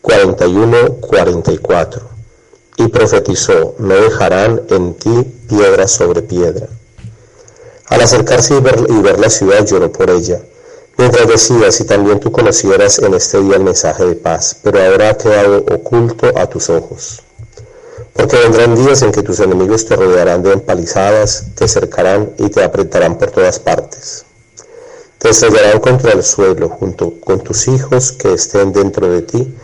41, 0.00 0.94
44. 1.00 2.02
Y 2.76 2.88
profetizó, 2.88 3.74
no 3.78 3.94
dejarán 3.94 4.62
en 4.70 4.94
ti 4.94 5.22
piedra 5.48 5.86
sobre 5.86 6.22
piedra. 6.22 6.66
Al 7.88 8.00
acercarse 8.00 8.56
y 8.56 8.60
ver, 8.60 8.86
y 8.88 9.02
ver 9.02 9.18
la 9.18 9.28
ciudad 9.28 9.66
lloró 9.66 9.92
por 9.92 10.08
ella 10.08 10.40
mientras 11.00 11.28
decía 11.28 11.72
si 11.72 11.84
también 11.84 12.20
tú 12.20 12.30
conocieras 12.30 12.98
en 12.98 13.14
este 13.14 13.40
día 13.40 13.56
el 13.56 13.64
mensaje 13.64 14.04
de 14.04 14.16
paz, 14.16 14.56
pero 14.62 14.82
ahora 14.82 15.08
ha 15.08 15.16
quedado 15.16 15.56
oculto 15.58 16.30
a 16.36 16.46
tus 16.46 16.68
ojos. 16.68 17.22
Porque 18.12 18.36
vendrán 18.36 18.74
días 18.74 19.02
en 19.02 19.12
que 19.12 19.22
tus 19.22 19.40
enemigos 19.40 19.86
te 19.86 19.96
rodearán 19.96 20.42
de 20.42 20.52
empalizadas, 20.52 21.46
te 21.54 21.68
cercarán 21.68 22.32
y 22.38 22.48
te 22.48 22.62
apretarán 22.62 23.18
por 23.18 23.30
todas 23.30 23.58
partes. 23.58 24.24
Te 25.18 25.30
estrellarán 25.30 25.80
contra 25.80 26.12
el 26.12 26.22
suelo 26.22 26.68
junto 26.68 27.20
con 27.20 27.40
tus 27.40 27.68
hijos 27.68 28.12
que 28.12 28.32
estén 28.32 28.72
dentro 28.72 29.10
de 29.10 29.22
ti, 29.22 29.54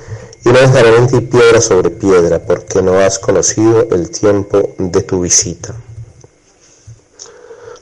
y 0.45 0.49
no 0.49 0.61
dejarán 0.61 0.95
en 0.95 1.07
ti 1.09 1.21
piedra 1.23 1.61
sobre 1.61 1.91
piedra, 1.91 2.39
porque 2.39 2.83
no 2.83 2.99
has 3.01 3.19
conocido 3.19 3.89
el 3.91 4.11
tiempo 4.11 4.75
de 4.79 5.03
tu 5.03 5.23
visita. 5.23 5.75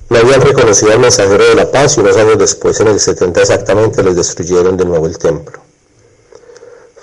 No 0.08 0.18
habían 0.18 0.40
reconocido 0.40 0.92
al 0.92 1.00
mensajero 1.00 1.44
de 1.44 1.56
la 1.56 1.70
paz 1.70 1.96
y 1.96 2.00
unos 2.00 2.16
años 2.16 2.38
después, 2.38 2.78
en 2.80 2.88
el 2.88 3.00
70 3.00 3.40
exactamente, 3.40 4.02
les 4.02 4.16
destruyeron 4.16 4.76
de 4.76 4.84
nuevo 4.84 5.06
el 5.06 5.18
templo. 5.18 5.60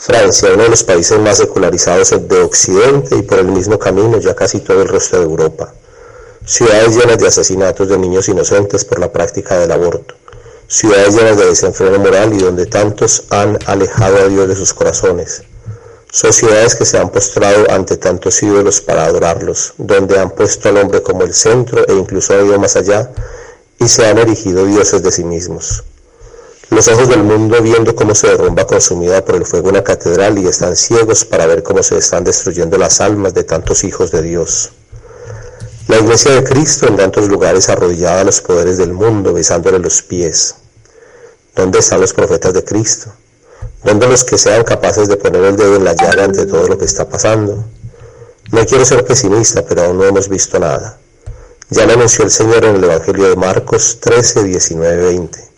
Francia, 0.04 0.50
uno 0.52 0.64
de 0.64 0.70
los 0.70 0.84
países 0.84 1.20
más 1.20 1.38
secularizados 1.38 2.10
de 2.28 2.42
Occidente 2.42 3.16
y 3.16 3.22
por 3.22 3.38
el 3.38 3.46
mismo 3.46 3.78
camino 3.78 4.18
ya 4.18 4.34
casi 4.34 4.60
todo 4.60 4.82
el 4.82 4.88
resto 4.88 5.20
de 5.20 5.26
Europa. 5.26 5.76
Ciudades 6.44 6.98
llenas 6.98 7.20
de 7.20 7.28
asesinatos 7.28 7.88
de 7.88 8.00
niños 8.00 8.28
inocentes 8.28 8.84
por 8.84 8.98
la 8.98 9.12
práctica 9.12 9.60
del 9.60 9.72
aborto. 9.72 10.16
Ciudades 10.68 11.16
llenas 11.16 11.38
de 11.38 11.46
desenfreno 11.46 12.00
moral 12.00 12.34
y 12.34 12.40
donde 12.40 12.66
tantos 12.66 13.26
han 13.30 13.60
alejado 13.68 14.18
a 14.18 14.28
Dios 14.28 14.48
de 14.48 14.56
sus 14.56 14.74
corazones 14.74 15.44
sociedades 16.12 16.76
que 16.76 16.86
se 16.86 16.98
han 16.98 17.10
postrado 17.10 17.72
ante 17.72 17.96
tantos 17.96 18.44
ídolos 18.44 18.82
para 18.82 19.06
adorarlos, 19.06 19.74
donde 19.78 20.20
han 20.20 20.32
puesto 20.32 20.68
al 20.68 20.78
hombre 20.78 21.02
como 21.02 21.24
el 21.24 21.34
centro 21.34 21.88
e 21.88 21.94
incluso 21.94 22.34
han 22.34 22.48
ido 22.48 22.60
más 22.60 22.76
allá 22.76 23.12
y 23.80 23.88
se 23.88 24.06
han 24.06 24.18
erigido 24.18 24.66
dioses 24.66 25.02
de 25.02 25.12
sí 25.12 25.24
mismos. 25.24 25.84
Los 26.72 26.88
ojos 26.88 27.10
del 27.10 27.24
mundo 27.24 27.62
viendo 27.62 27.94
cómo 27.94 28.16
se 28.16 28.28
derrumba 28.28 28.66
consumida 28.66 29.26
por 29.26 29.36
el 29.36 29.46
fuego 29.46 29.68
una 29.68 29.84
catedral 29.84 30.40
y 30.40 30.48
están 30.48 30.78
ciegos 30.78 31.26
para 31.26 31.46
ver 31.46 31.64
cómo 31.64 31.84
se 31.84 31.98
están 31.98 32.24
destruyendo 32.24 32.78
las 32.78 33.02
almas 33.02 33.34
de 33.34 33.44
tantos 33.44 33.84
hijos 33.84 34.10
de 34.10 34.22
Dios. 34.22 34.72
La 35.90 35.98
iglesia 35.98 36.32
de 36.32 36.46
Cristo 36.46 36.88
en 36.88 36.96
tantos 36.96 37.28
lugares 37.28 37.68
arrodillada 37.68 38.22
a 38.22 38.24
los 38.24 38.40
poderes 38.40 38.78
del 38.78 38.94
mundo, 38.94 39.34
besándole 39.34 39.80
los 39.80 40.02
pies. 40.02 40.56
¿Dónde 41.54 41.80
están 41.80 42.00
los 42.00 42.14
profetas 42.14 42.54
de 42.54 42.64
Cristo? 42.64 43.12
¿Dónde 43.84 44.08
los 44.08 44.24
que 44.24 44.38
sean 44.38 44.64
capaces 44.64 45.10
de 45.10 45.18
poner 45.18 45.44
el 45.44 45.58
dedo 45.58 45.76
en 45.76 45.84
la 45.84 45.94
llaga 45.94 46.24
ante 46.24 46.46
todo 46.46 46.68
lo 46.68 46.78
que 46.78 46.86
está 46.86 47.10
pasando? 47.10 47.66
No 48.54 48.66
quiero 48.66 48.86
ser 48.86 49.04
pesimista, 49.04 49.66
pero 49.66 49.84
aún 49.84 49.98
no 49.98 50.06
hemos 50.06 50.30
visto 50.30 50.58
nada. 50.58 50.98
Ya 51.70 51.86
lo 51.86 51.94
anunció 51.94 52.24
el 52.24 52.32
Señor 52.32 52.64
en 52.64 52.78
el 52.78 52.84
Evangelio 52.86 53.28
de 53.28 53.36
Marcos 53.36 53.98
13, 54.00 54.46
19, 54.46 55.04
20. 55.04 55.51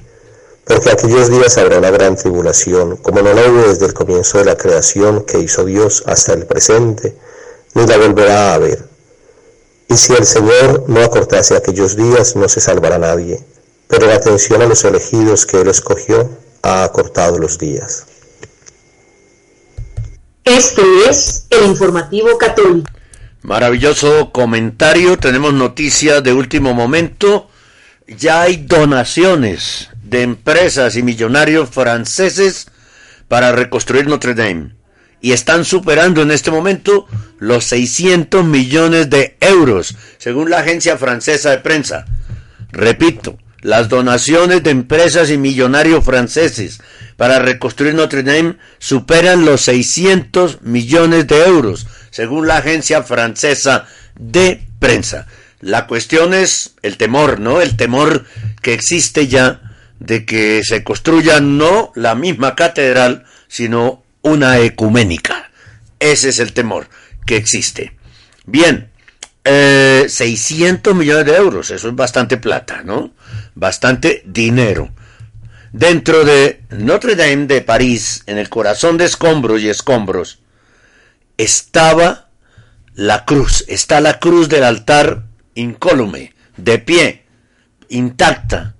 Porque 0.65 0.91
aquellos 0.91 1.29
días 1.29 1.57
habrá 1.57 1.77
una 1.77 1.91
gran 1.91 2.15
tribulación, 2.15 2.97
como 2.97 3.21
no 3.21 3.33
la 3.33 3.49
hubo 3.49 3.67
desde 3.67 3.85
el 3.85 3.93
comienzo 3.93 4.37
de 4.37 4.45
la 4.45 4.55
creación 4.55 5.25
que 5.25 5.39
hizo 5.39 5.65
Dios 5.65 6.03
hasta 6.05 6.33
el 6.33 6.45
presente, 6.45 7.17
ni 7.73 7.85
la 7.85 7.97
volverá 7.97 8.51
a 8.51 8.53
haber. 8.55 8.87
Y 9.89 9.97
si 9.97 10.13
el 10.13 10.25
Señor 10.25 10.85
no 10.87 11.01
acortase 11.01 11.57
aquellos 11.57 11.97
días, 11.97 12.35
no 12.35 12.47
se 12.47 12.61
salvará 12.61 12.97
nadie. 12.97 13.43
Pero 13.87 14.07
la 14.07 14.15
atención 14.15 14.61
a 14.61 14.65
los 14.65 14.83
elegidos 14.85 15.45
que 15.45 15.61
Él 15.61 15.67
escogió 15.67 16.29
ha 16.61 16.85
acortado 16.85 17.37
los 17.37 17.59
días. 17.59 18.05
Este 20.45 20.81
es 21.09 21.45
el 21.49 21.65
informativo 21.65 22.37
católico. 22.37 22.89
Maravilloso 23.41 24.31
comentario, 24.31 25.17
tenemos 25.17 25.53
noticias 25.53 26.23
de 26.23 26.31
último 26.31 26.73
momento. 26.73 27.49
Ya 28.07 28.41
hay 28.41 28.57
donaciones 28.57 29.89
de 30.03 30.21
empresas 30.21 30.95
y 30.95 31.03
millonarios 31.03 31.69
franceses 31.69 32.67
para 33.27 33.51
reconstruir 33.51 34.07
Notre 34.07 34.33
Dame. 34.33 34.75
Y 35.21 35.31
están 35.31 35.63
superando 35.63 36.21
en 36.21 36.31
este 36.31 36.51
momento 36.51 37.07
los 37.39 37.63
600 37.65 38.45
millones 38.45 39.09
de 39.09 39.37
euros, 39.39 39.95
según 40.17 40.49
la 40.49 40.59
agencia 40.59 40.97
francesa 40.97 41.51
de 41.51 41.59
prensa. 41.59 42.05
Repito, 42.71 43.37
las 43.61 43.87
donaciones 43.87 44.61
de 44.63 44.71
empresas 44.71 45.29
y 45.29 45.37
millonarios 45.37 46.03
franceses 46.03 46.81
para 47.15 47.39
reconstruir 47.39 47.93
Notre 47.93 48.21
Dame 48.21 48.57
superan 48.79 49.45
los 49.45 49.61
600 49.61 50.63
millones 50.63 51.27
de 51.27 51.45
euros, 51.45 51.87
según 52.11 52.45
la 52.45 52.57
agencia 52.57 53.03
francesa 53.03 53.87
de 54.19 54.67
prensa. 54.79 55.27
La 55.61 55.87
cuestión 55.87 56.33
es 56.33 56.73
el 56.81 56.97
temor, 56.97 57.39
¿no? 57.39 57.61
El 57.61 57.77
temor 57.77 58.25
que 58.61 58.73
existe 58.73 59.29
ya 59.29 59.72
de 60.03 60.25
que 60.25 60.61
se 60.65 60.83
construya 60.83 61.39
no 61.39 61.93
la 61.95 62.13
misma 62.13 62.55
catedral, 62.55 63.23
sino 63.47 64.03
una 64.21 64.59
ecuménica. 64.59 65.49
Ese 65.97 66.29
es 66.29 66.39
el 66.39 66.51
temor 66.51 66.89
que 67.25 67.37
existe. 67.37 67.95
Bien, 68.45 68.89
600 69.45 70.91
eh, 70.91 70.95
millones 70.95 71.25
de 71.25 71.37
euros, 71.37 71.71
eso 71.71 71.87
es 71.87 71.95
bastante 71.95 72.35
plata, 72.35 72.81
¿no? 72.83 73.13
Bastante 73.55 74.23
dinero. 74.25 74.91
Dentro 75.71 76.25
de 76.25 76.63
Notre 76.69 77.15
Dame 77.15 77.47
de 77.47 77.61
París, 77.61 78.23
en 78.27 78.37
el 78.37 78.49
corazón 78.49 78.97
de 78.97 79.05
escombros 79.05 79.61
y 79.61 79.69
escombros, 79.69 80.39
estaba 81.37 82.29
la 82.93 83.23
cruz, 83.23 83.63
está 83.69 84.01
la 84.01 84.19
cruz 84.19 84.49
del 84.49 84.65
altar 84.65 85.23
incólume, 85.55 86.33
de 86.57 86.77
pie, 86.79 87.25
intacta, 87.87 88.75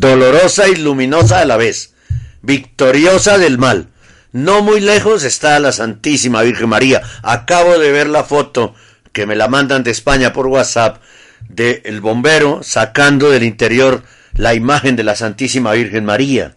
dolorosa 0.00 0.68
y 0.68 0.76
luminosa 0.76 1.40
a 1.40 1.44
la 1.44 1.56
vez, 1.56 1.94
victoriosa 2.42 3.38
del 3.38 3.58
mal. 3.58 3.88
No 4.32 4.62
muy 4.62 4.80
lejos 4.80 5.24
está 5.24 5.58
la 5.58 5.72
Santísima 5.72 6.42
Virgen 6.42 6.68
María. 6.68 7.02
Acabo 7.22 7.78
de 7.78 7.90
ver 7.90 8.06
la 8.08 8.24
foto 8.24 8.74
que 9.12 9.26
me 9.26 9.36
la 9.36 9.48
mandan 9.48 9.82
de 9.82 9.90
España 9.90 10.32
por 10.32 10.46
WhatsApp, 10.46 11.02
del 11.48 12.00
bombero 12.00 12.62
sacando 12.62 13.30
del 13.30 13.44
interior 13.44 14.02
la 14.34 14.54
imagen 14.54 14.96
de 14.96 15.04
la 15.04 15.16
Santísima 15.16 15.72
Virgen 15.72 16.04
María, 16.04 16.56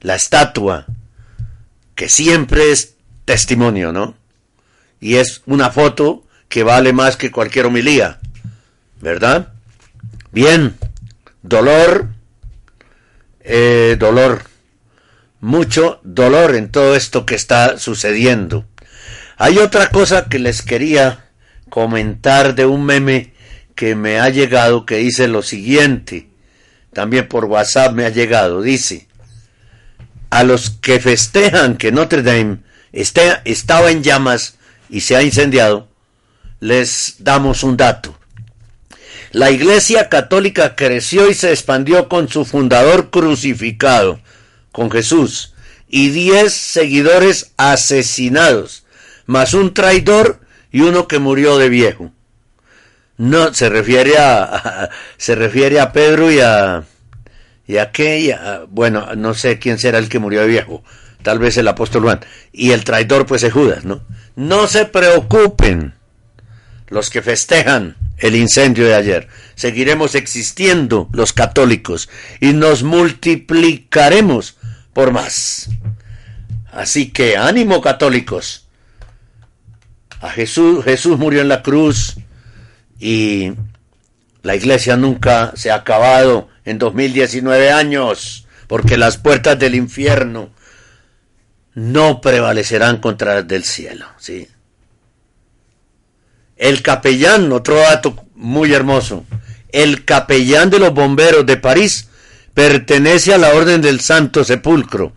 la 0.00 0.16
estatua, 0.16 0.86
que 1.94 2.08
siempre 2.08 2.72
es 2.72 2.94
testimonio, 3.24 3.92
¿no? 3.92 4.16
Y 5.00 5.16
es 5.16 5.42
una 5.46 5.70
foto 5.70 6.24
que 6.48 6.64
vale 6.64 6.92
más 6.92 7.16
que 7.16 7.30
cualquier 7.30 7.66
homilía, 7.66 8.18
¿verdad? 9.00 9.52
Bien, 10.32 10.76
dolor, 11.42 12.08
eh, 13.44 13.96
dolor, 13.98 14.42
mucho 15.40 16.00
dolor 16.02 16.54
en 16.54 16.70
todo 16.70 16.94
esto 16.94 17.26
que 17.26 17.34
está 17.34 17.78
sucediendo. 17.78 18.64
Hay 19.36 19.58
otra 19.58 19.90
cosa 19.90 20.28
que 20.28 20.38
les 20.38 20.62
quería 20.62 21.26
comentar 21.68 22.54
de 22.54 22.66
un 22.66 22.84
meme 22.84 23.32
que 23.74 23.94
me 23.94 24.20
ha 24.20 24.28
llegado 24.28 24.86
que 24.86 24.96
dice 24.96 25.28
lo 25.28 25.42
siguiente, 25.42 26.28
también 26.92 27.26
por 27.26 27.46
WhatsApp 27.46 27.92
me 27.94 28.04
ha 28.04 28.10
llegado, 28.10 28.62
dice, 28.62 29.08
a 30.30 30.44
los 30.44 30.70
que 30.70 31.00
festejan 31.00 31.76
que 31.76 31.92
Notre 31.92 32.22
Dame 32.22 32.58
esté, 32.92 33.40
estaba 33.44 33.90
en 33.90 34.02
llamas 34.02 34.56
y 34.88 35.00
se 35.00 35.16
ha 35.16 35.22
incendiado, 35.22 35.88
les 36.60 37.16
damos 37.18 37.62
un 37.62 37.76
dato. 37.76 38.16
La 39.32 39.50
Iglesia 39.50 40.10
Católica 40.10 40.76
creció 40.76 41.30
y 41.30 41.34
se 41.34 41.50
expandió 41.50 42.08
con 42.10 42.28
su 42.28 42.44
fundador 42.44 43.08
crucificado, 43.08 44.20
con 44.72 44.90
Jesús, 44.90 45.54
y 45.88 46.10
diez 46.10 46.52
seguidores 46.52 47.52
asesinados, 47.56 48.84
más 49.24 49.54
un 49.54 49.72
traidor 49.72 50.40
y 50.70 50.82
uno 50.82 51.08
que 51.08 51.18
murió 51.18 51.56
de 51.56 51.70
viejo. 51.70 52.12
No, 53.16 53.54
se 53.54 53.70
refiere 53.70 54.18
a, 54.18 54.44
a 54.44 54.90
se 55.16 55.34
refiere 55.34 55.80
a 55.80 55.92
Pedro 55.92 56.30
y 56.30 56.40
a 56.40 56.84
y 57.66 57.78
a 57.78 57.90
qué, 57.90 58.36
bueno, 58.68 59.14
no 59.16 59.32
sé 59.32 59.58
quién 59.58 59.78
será 59.78 59.98
el 59.98 60.10
que 60.10 60.18
murió 60.18 60.42
de 60.42 60.48
viejo, 60.48 60.84
tal 61.22 61.38
vez 61.38 61.56
el 61.56 61.68
apóstol 61.68 62.02
Juan, 62.02 62.20
y 62.52 62.72
el 62.72 62.84
traidor 62.84 63.24
pues 63.24 63.42
es 63.44 63.52
Judas, 63.52 63.84
¿no? 63.84 64.02
No 64.36 64.66
se 64.66 64.84
preocupen 64.84 65.94
los 66.88 67.08
que 67.08 67.22
festejan 67.22 67.96
el 68.22 68.36
incendio 68.36 68.86
de 68.86 68.94
ayer. 68.94 69.28
Seguiremos 69.54 70.14
existiendo 70.14 71.08
los 71.12 71.32
católicos 71.32 72.08
y 72.40 72.54
nos 72.54 72.82
multiplicaremos 72.82 74.56
por 74.94 75.12
más. 75.12 75.68
Así 76.70 77.10
que 77.10 77.36
ánimo 77.36 77.82
católicos. 77.82 78.68
A 80.20 80.30
Jesús, 80.30 80.84
Jesús 80.84 81.18
murió 81.18 81.42
en 81.42 81.48
la 81.48 81.62
cruz 81.62 82.16
y 82.98 83.52
la 84.42 84.54
iglesia 84.54 84.96
nunca 84.96 85.52
se 85.56 85.72
ha 85.72 85.74
acabado 85.74 86.48
en 86.64 86.78
2019 86.78 87.72
años, 87.72 88.46
porque 88.68 88.96
las 88.96 89.16
puertas 89.18 89.58
del 89.58 89.74
infierno 89.74 90.50
no 91.74 92.20
prevalecerán 92.20 92.98
contra 92.98 93.34
las 93.34 93.48
del 93.48 93.64
cielo, 93.64 94.06
¿sí? 94.18 94.48
El 96.56 96.82
capellán, 96.82 97.50
otro 97.52 97.76
dato 97.76 98.16
muy 98.34 98.72
hermoso, 98.72 99.24
el 99.70 100.04
capellán 100.04 100.70
de 100.70 100.78
los 100.78 100.92
bomberos 100.92 101.46
de 101.46 101.56
París 101.56 102.08
pertenece 102.54 103.32
a 103.32 103.38
la 103.38 103.54
Orden 103.54 103.80
del 103.80 104.00
Santo 104.00 104.44
Sepulcro, 104.44 105.12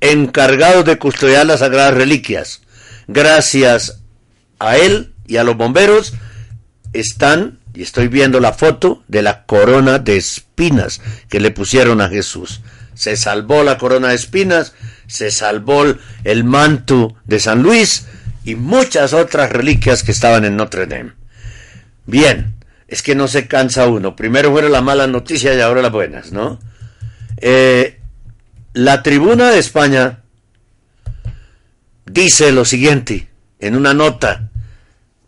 encargado 0.00 0.82
de 0.82 0.98
custodiar 0.98 1.46
las 1.46 1.60
sagradas 1.60 1.94
reliquias. 1.94 2.62
Gracias 3.06 4.00
a 4.58 4.76
él 4.76 5.12
y 5.26 5.36
a 5.36 5.44
los 5.44 5.56
bomberos 5.56 6.14
están, 6.92 7.58
y 7.74 7.82
estoy 7.82 8.08
viendo 8.08 8.40
la 8.40 8.52
foto 8.52 9.02
de 9.08 9.22
la 9.22 9.44
corona 9.44 9.98
de 9.98 10.16
espinas 10.16 11.00
que 11.28 11.40
le 11.40 11.50
pusieron 11.50 12.00
a 12.00 12.08
Jesús. 12.08 12.60
Se 12.94 13.16
salvó 13.16 13.62
la 13.62 13.78
corona 13.78 14.08
de 14.08 14.14
espinas, 14.14 14.72
se 15.06 15.30
salvó 15.30 15.84
el 16.24 16.44
manto 16.44 17.14
de 17.24 17.38
San 17.38 17.62
Luis 17.62 18.06
y 18.48 18.54
muchas 18.54 19.12
otras 19.12 19.52
reliquias 19.52 20.02
que 20.02 20.10
estaban 20.10 20.46
en 20.46 20.56
Notre 20.56 20.86
Dame. 20.86 21.12
Bien, 22.06 22.54
es 22.86 23.02
que 23.02 23.14
no 23.14 23.28
se 23.28 23.46
cansa 23.46 23.86
uno. 23.88 24.16
Primero 24.16 24.50
fueron 24.50 24.72
las 24.72 24.82
malas 24.82 25.10
noticias 25.10 25.54
y 25.54 25.60
ahora 25.60 25.82
las 25.82 25.92
buenas, 25.92 26.32
¿no? 26.32 26.58
Eh, 27.36 28.00
la 28.72 29.02
tribuna 29.02 29.50
de 29.50 29.58
España 29.58 30.20
dice 32.06 32.50
lo 32.50 32.64
siguiente 32.64 33.28
en 33.60 33.76
una 33.76 33.92
nota 33.92 34.48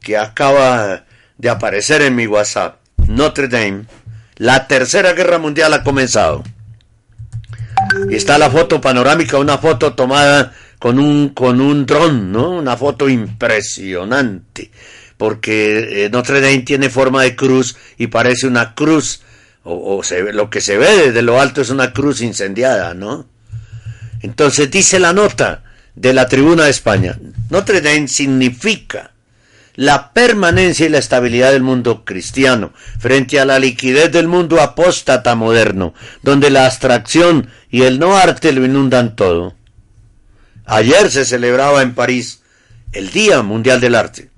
que 0.01 0.17
acaba 0.17 1.05
de 1.37 1.51
aparecer 1.51 2.01
en 2.01 2.17
mi 2.17 2.27
WhatsApp. 2.27 2.79
Notre 3.07 3.49
Dame, 3.49 3.85
la 4.37 4.67
tercera 4.67 5.13
guerra 5.13 5.39
mundial 5.39 5.75
ha 5.75 5.85
comenzado. 5.85 6.43
Y 8.09 8.15
está 8.15 8.39
la 8.39 8.51
foto 8.51 8.81
panorámica, 8.81 9.37
una 9.37 9.59
foto 9.59 9.93
tomada 9.93 10.55
con 10.81 10.99
un, 10.99 11.29
con 11.29 11.61
un 11.61 11.85
dron, 11.85 12.33
¿no? 12.33 12.53
Una 12.53 12.75
foto 12.75 13.09
impresionante. 13.09 14.71
Porque 15.19 16.07
eh, 16.07 16.11
Notre 16.11 16.41
Dame 16.41 16.61
tiene 16.61 16.89
forma 16.89 17.23
de 17.23 17.37
cruz 17.37 17.77
y 17.99 18.07
parece 18.09 18.47
una 18.47 18.75
cruz. 18.75 19.21
O, 19.63 20.03
lo 20.33 20.49
que 20.49 20.63
se 20.63 20.79
ve 20.79 21.09
desde 21.09 21.21
lo 21.21 21.39
alto 21.39 21.61
es 21.61 21.69
una 21.69 21.93
cruz 21.93 22.23
incendiada, 22.23 22.95
¿no? 22.95 23.27
Entonces 24.23 24.71
dice 24.71 24.99
la 24.99 25.13
nota 25.13 25.65
de 25.95 26.15
la 26.15 26.27
tribuna 26.27 26.65
de 26.65 26.71
España. 26.71 27.19
Notre 27.51 27.83
Dame 27.83 28.09
significa 28.09 29.13
la 29.75 30.15
permanencia 30.15 30.87
y 30.87 30.89
la 30.89 30.99
estabilidad 30.99 31.53
del 31.53 31.63
mundo 31.63 32.07
cristiano 32.07 32.73
frente 32.99 33.39
a 33.39 33.45
la 33.45 33.59
liquidez 33.59 34.11
del 34.11 34.29
mundo 34.29 34.63
apóstata 34.63 35.35
moderno, 35.35 35.93
donde 36.23 36.49
la 36.49 36.65
abstracción 36.65 37.51
y 37.71 37.83
el 37.83 37.99
no 37.99 38.17
arte 38.17 38.53
lo 38.53 38.65
inundan 38.65 39.15
todo. 39.15 39.60
Ayer 40.71 41.11
se 41.11 41.25
celebraba 41.25 41.83
en 41.83 41.97
París 41.97 42.43
el 42.93 43.11
Día 43.11 43.43
Mundial 43.43 43.81
del 43.81 43.97
Arte. 43.97 44.31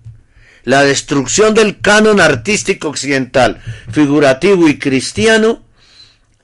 La 0.64 0.82
destrucción 0.82 1.52
del 1.52 1.82
canon 1.82 2.22
artístico 2.22 2.88
occidental, 2.88 3.60
figurativo 3.90 4.66
y 4.66 4.78
cristiano, 4.78 5.62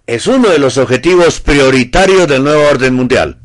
es 0.07 0.27
uno 0.27 0.51
de 0.51 0.59
los 0.59 0.77
objetivos 0.77 1.41
prioritarios 1.41 2.29
del 2.29 2.45
nuevo 2.45 2.69
orden 2.69 2.93
mundial. 2.93 3.39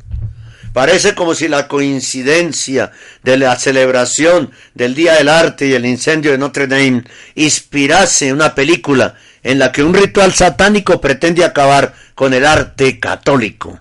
Parece 0.73 1.15
como 1.15 1.33
si 1.33 1.47
la 1.47 1.69
coincidencia 1.69 2.91
de 3.23 3.37
la 3.37 3.57
celebración 3.57 4.51
del 4.73 4.95
Día 4.95 5.13
del 5.13 5.29
Arte 5.29 5.67
y 5.67 5.73
el 5.75 5.85
incendio 5.85 6.31
de 6.31 6.39
Notre 6.39 6.67
Dame 6.67 7.05
inspirase 7.35 8.33
una 8.33 8.53
película 8.53 9.15
en 9.43 9.59
la 9.59 9.71
que 9.71 9.81
un 9.81 9.93
ritual 9.93 10.33
satánico 10.33 10.99
pretende 10.99 11.45
acabar 11.45 11.93
con 12.15 12.33
el 12.33 12.45
arte 12.45 12.99
católico. 12.99 13.79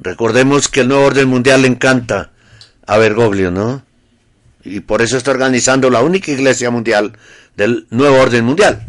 Recordemos 0.00 0.68
que 0.68 0.80
el 0.80 0.88
nuevo 0.88 1.04
orden 1.04 1.28
mundial 1.28 1.62
le 1.62 1.68
encanta 1.68 2.30
a 2.86 2.96
Bergoglio, 2.96 3.50
¿no? 3.50 3.84
Y 4.64 4.80
por 4.80 5.02
eso 5.02 5.16
está 5.16 5.30
organizando 5.30 5.90
la 5.90 6.00
única 6.00 6.30
iglesia 6.30 6.70
mundial 6.70 7.12
del 7.56 7.86
nuevo 7.90 8.18
orden 8.18 8.44
mundial. 8.44 8.86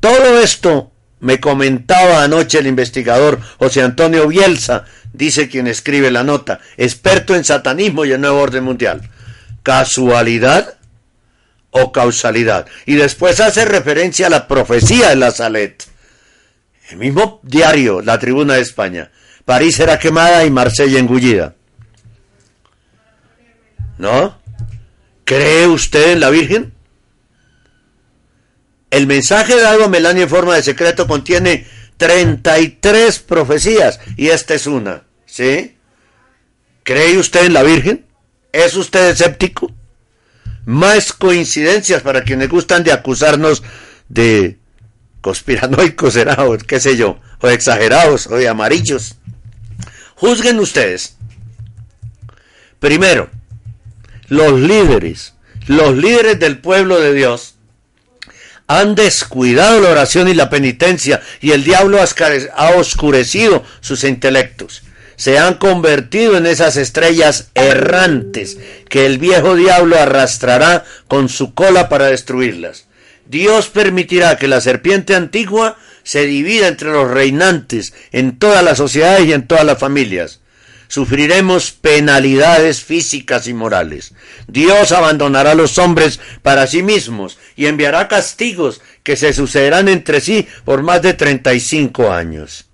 Todo 0.00 0.40
esto 0.40 0.92
me 1.20 1.40
comentaba 1.40 2.22
anoche 2.22 2.58
el 2.58 2.66
investigador 2.66 3.40
José 3.58 3.82
Antonio 3.82 4.28
Bielsa, 4.28 4.84
dice 5.12 5.48
quien 5.48 5.66
escribe 5.66 6.10
la 6.10 6.24
nota, 6.24 6.60
experto 6.76 7.34
en 7.34 7.44
satanismo 7.44 8.04
y 8.04 8.12
el 8.12 8.20
nuevo 8.20 8.40
orden 8.40 8.64
mundial. 8.64 9.08
¿Casualidad 9.62 10.74
o 11.70 11.92
causalidad? 11.92 12.66
Y 12.86 12.94
después 12.94 13.40
hace 13.40 13.64
referencia 13.64 14.26
a 14.26 14.30
la 14.30 14.48
profecía 14.48 15.10
de 15.10 15.16
la 15.16 15.30
Salet. 15.30 15.84
El 16.90 16.96
mismo 16.96 17.40
diario, 17.42 18.00
la 18.00 18.18
Tribuna 18.18 18.54
de 18.54 18.62
España. 18.62 19.10
París 19.50 19.74
será 19.74 19.98
quemada 19.98 20.44
y 20.44 20.50
Marsella 20.50 21.00
engullida. 21.00 21.56
¿No? 23.98 24.38
¿Cree 25.24 25.66
usted 25.66 26.12
en 26.12 26.20
la 26.20 26.30
Virgen? 26.30 26.72
El 28.92 29.08
mensaje 29.08 29.60
dado 29.60 29.86
a 29.86 29.88
Melania 29.88 30.22
en 30.22 30.28
forma 30.28 30.54
de 30.54 30.62
secreto 30.62 31.08
contiene 31.08 31.66
33 31.96 33.18
profecías 33.18 33.98
y 34.16 34.28
esta 34.28 34.54
es 34.54 34.68
una. 34.68 35.02
¿Sí? 35.26 35.76
¿Cree 36.84 37.18
usted 37.18 37.46
en 37.46 37.54
la 37.54 37.64
Virgen? 37.64 38.06
¿Es 38.52 38.76
usted 38.76 39.08
escéptico? 39.08 39.74
Más 40.64 41.12
coincidencias 41.12 42.02
para 42.02 42.22
quienes 42.22 42.50
gustan 42.50 42.84
de 42.84 42.92
acusarnos 42.92 43.64
de 44.08 44.60
conspiranoicos, 45.20 46.16
o 46.38 46.56
qué 46.58 46.78
sé 46.78 46.96
yo, 46.96 47.18
o 47.40 47.48
exagerados, 47.48 48.28
o 48.28 48.36
de 48.36 48.48
amarillos. 48.48 49.16
Juzguen 50.20 50.60
ustedes. 50.60 51.16
Primero, 52.78 53.30
los 54.28 54.60
líderes, 54.60 55.32
los 55.66 55.96
líderes 55.96 56.38
del 56.38 56.58
pueblo 56.58 57.00
de 57.00 57.14
Dios, 57.14 57.54
han 58.66 58.94
descuidado 58.94 59.80
la 59.80 59.88
oración 59.88 60.28
y 60.28 60.34
la 60.34 60.50
penitencia 60.50 61.22
y 61.40 61.52
el 61.52 61.64
diablo 61.64 61.98
ha 62.02 62.68
oscurecido 62.72 63.64
sus 63.80 64.04
intelectos. 64.04 64.82
Se 65.16 65.38
han 65.38 65.54
convertido 65.54 66.36
en 66.36 66.44
esas 66.44 66.76
estrellas 66.76 67.48
errantes 67.54 68.58
que 68.90 69.06
el 69.06 69.16
viejo 69.16 69.56
diablo 69.56 69.98
arrastrará 69.98 70.84
con 71.08 71.30
su 71.30 71.54
cola 71.54 71.88
para 71.88 72.08
destruirlas. 72.08 72.88
Dios 73.24 73.68
permitirá 73.68 74.36
que 74.36 74.48
la 74.48 74.60
serpiente 74.60 75.14
antigua 75.14 75.78
se 76.02 76.26
divida 76.26 76.68
entre 76.68 76.90
los 76.90 77.10
reinantes 77.10 77.92
en 78.12 78.38
todas 78.38 78.64
las 78.64 78.78
sociedades 78.78 79.26
y 79.26 79.32
en 79.32 79.46
todas 79.46 79.64
las 79.64 79.78
familias. 79.78 80.40
Sufriremos 80.88 81.70
penalidades 81.70 82.82
físicas 82.82 83.46
y 83.46 83.54
morales. 83.54 84.12
Dios 84.48 84.90
abandonará 84.90 85.52
a 85.52 85.54
los 85.54 85.78
hombres 85.78 86.18
para 86.42 86.66
sí 86.66 86.82
mismos 86.82 87.38
y 87.54 87.66
enviará 87.66 88.08
castigos 88.08 88.80
que 89.04 89.14
se 89.14 89.32
sucederán 89.32 89.88
entre 89.88 90.20
sí 90.20 90.48
por 90.64 90.82
más 90.82 91.00
de 91.02 91.14
35 91.14 92.10
años, 92.10 92.66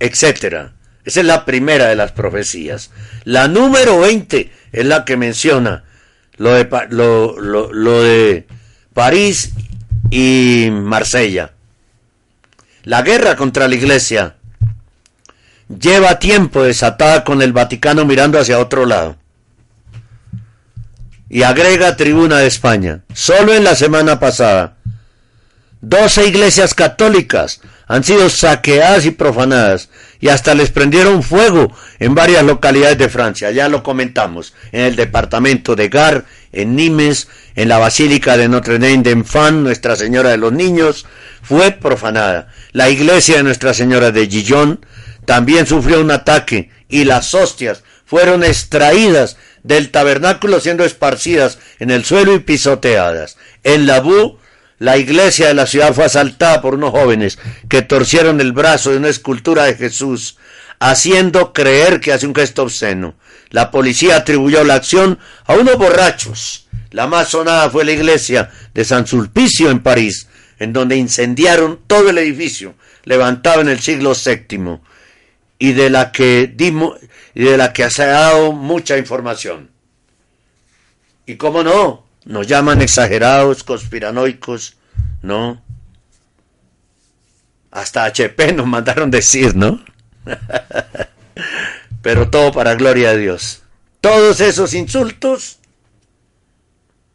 etcétera. 0.00 0.72
Esa 1.04 1.20
es 1.20 1.26
la 1.26 1.44
primera 1.44 1.88
de 1.88 1.96
las 1.96 2.12
profecías. 2.12 2.90
La 3.24 3.46
número 3.46 4.00
20 4.00 4.50
es 4.72 4.86
la 4.86 5.04
que 5.04 5.18
menciona 5.18 5.84
lo 6.38 6.52
de, 6.52 6.66
lo, 6.90 7.38
lo, 7.38 7.72
lo 7.72 8.02
de 8.02 8.46
París 8.94 9.52
y 10.10 10.68
Marsella. 10.70 11.52
La 12.88 13.02
guerra 13.02 13.36
contra 13.36 13.68
la 13.68 13.74
iglesia 13.74 14.36
lleva 15.68 16.18
tiempo 16.18 16.62
desatada 16.62 17.22
con 17.22 17.42
el 17.42 17.52
Vaticano 17.52 18.06
mirando 18.06 18.38
hacia 18.38 18.58
otro 18.58 18.86
lado. 18.86 19.18
Y 21.28 21.42
agrega 21.42 21.98
Tribuna 21.98 22.38
de 22.38 22.46
España. 22.46 23.02
Solo 23.12 23.52
en 23.52 23.64
la 23.64 23.74
semana 23.74 24.18
pasada, 24.18 24.78
12 25.82 26.28
iglesias 26.28 26.72
católicas 26.72 27.60
han 27.88 28.04
sido 28.04 28.30
saqueadas 28.30 29.04
y 29.04 29.10
profanadas 29.10 29.90
y 30.20 30.28
hasta 30.28 30.54
les 30.54 30.70
prendieron 30.70 31.22
fuego 31.22 31.72
en 31.98 32.14
varias 32.14 32.44
localidades 32.44 32.98
de 32.98 33.08
Francia. 33.08 33.50
Ya 33.50 33.68
lo 33.68 33.82
comentamos, 33.82 34.54
en 34.72 34.82
el 34.82 34.96
departamento 34.96 35.76
de 35.76 35.88
Gard, 35.88 36.24
en 36.52 36.76
Nimes, 36.76 37.28
en 37.54 37.68
la 37.68 37.78
Basílica 37.78 38.36
de 38.36 38.48
Notre 38.48 38.78
Dame 38.78 39.02
de 39.02 39.10
Enfant, 39.10 39.62
Nuestra 39.62 39.96
Señora 39.96 40.30
de 40.30 40.38
los 40.38 40.52
Niños, 40.52 41.06
fue 41.42 41.72
profanada. 41.72 42.48
La 42.72 42.90
iglesia 42.90 43.36
de 43.36 43.42
Nuestra 43.42 43.74
Señora 43.74 44.10
de 44.10 44.26
Gijón 44.26 44.84
también 45.24 45.66
sufrió 45.66 46.00
un 46.00 46.10
ataque 46.10 46.70
y 46.88 47.04
las 47.04 47.34
hostias 47.34 47.82
fueron 48.06 48.42
extraídas 48.42 49.36
del 49.62 49.90
tabernáculo 49.90 50.60
siendo 50.60 50.84
esparcidas 50.84 51.58
en 51.78 51.90
el 51.90 52.04
suelo 52.04 52.34
y 52.34 52.38
pisoteadas. 52.38 53.36
En 53.64 53.86
Labú, 53.86 54.38
la 54.78 54.96
iglesia 54.96 55.48
de 55.48 55.54
la 55.54 55.66
ciudad 55.66 55.92
fue 55.92 56.04
asaltada 56.04 56.60
por 56.62 56.74
unos 56.74 56.90
jóvenes 56.90 57.38
que 57.68 57.82
torcieron 57.82 58.40
el 58.40 58.52
brazo 58.52 58.90
de 58.90 58.98
una 58.98 59.08
escultura 59.08 59.64
de 59.64 59.74
Jesús, 59.74 60.38
haciendo 60.78 61.52
creer 61.52 62.00
que 62.00 62.12
hace 62.12 62.26
un 62.26 62.34
gesto 62.34 62.62
obsceno. 62.62 63.14
La 63.50 63.70
policía 63.70 64.16
atribuyó 64.16 64.62
la 64.64 64.74
acción 64.74 65.18
a 65.46 65.54
unos 65.54 65.76
borrachos. 65.76 66.68
La 66.90 67.06
más 67.06 67.28
sonada 67.28 67.70
fue 67.70 67.84
la 67.84 67.92
iglesia 67.92 68.50
de 68.74 68.84
San 68.84 69.06
Sulpicio 69.06 69.70
en 69.70 69.80
París, 69.80 70.28
en 70.58 70.72
donde 70.72 70.96
incendiaron 70.96 71.80
todo 71.86 72.10
el 72.10 72.18
edificio, 72.18 72.74
levantado 73.04 73.60
en 73.60 73.68
el 73.68 73.80
siglo 73.80 74.12
VII 74.14 74.78
y 75.58 75.72
de 75.72 75.90
la 75.90 76.12
que 76.12 76.52
dimos, 76.54 76.98
y 77.34 77.44
de 77.44 77.56
la 77.56 77.72
que 77.72 77.90
se 77.90 78.04
ha 78.04 78.06
dado 78.06 78.52
mucha 78.52 78.96
información. 78.96 79.70
Y 81.26 81.36
cómo 81.36 81.62
no, 81.62 82.07
nos 82.24 82.46
llaman 82.46 82.82
exagerados, 82.82 83.64
conspiranoicos, 83.64 84.76
¿no? 85.22 85.62
Hasta 87.70 88.04
HP 88.04 88.52
nos 88.52 88.66
mandaron 88.66 89.10
decir, 89.10 89.54
¿no? 89.54 89.82
Pero 92.02 92.30
todo 92.30 92.52
para 92.52 92.74
gloria 92.74 93.12
de 93.12 93.18
Dios. 93.18 93.62
Todos 94.00 94.40
esos 94.40 94.74
insultos, 94.74 95.58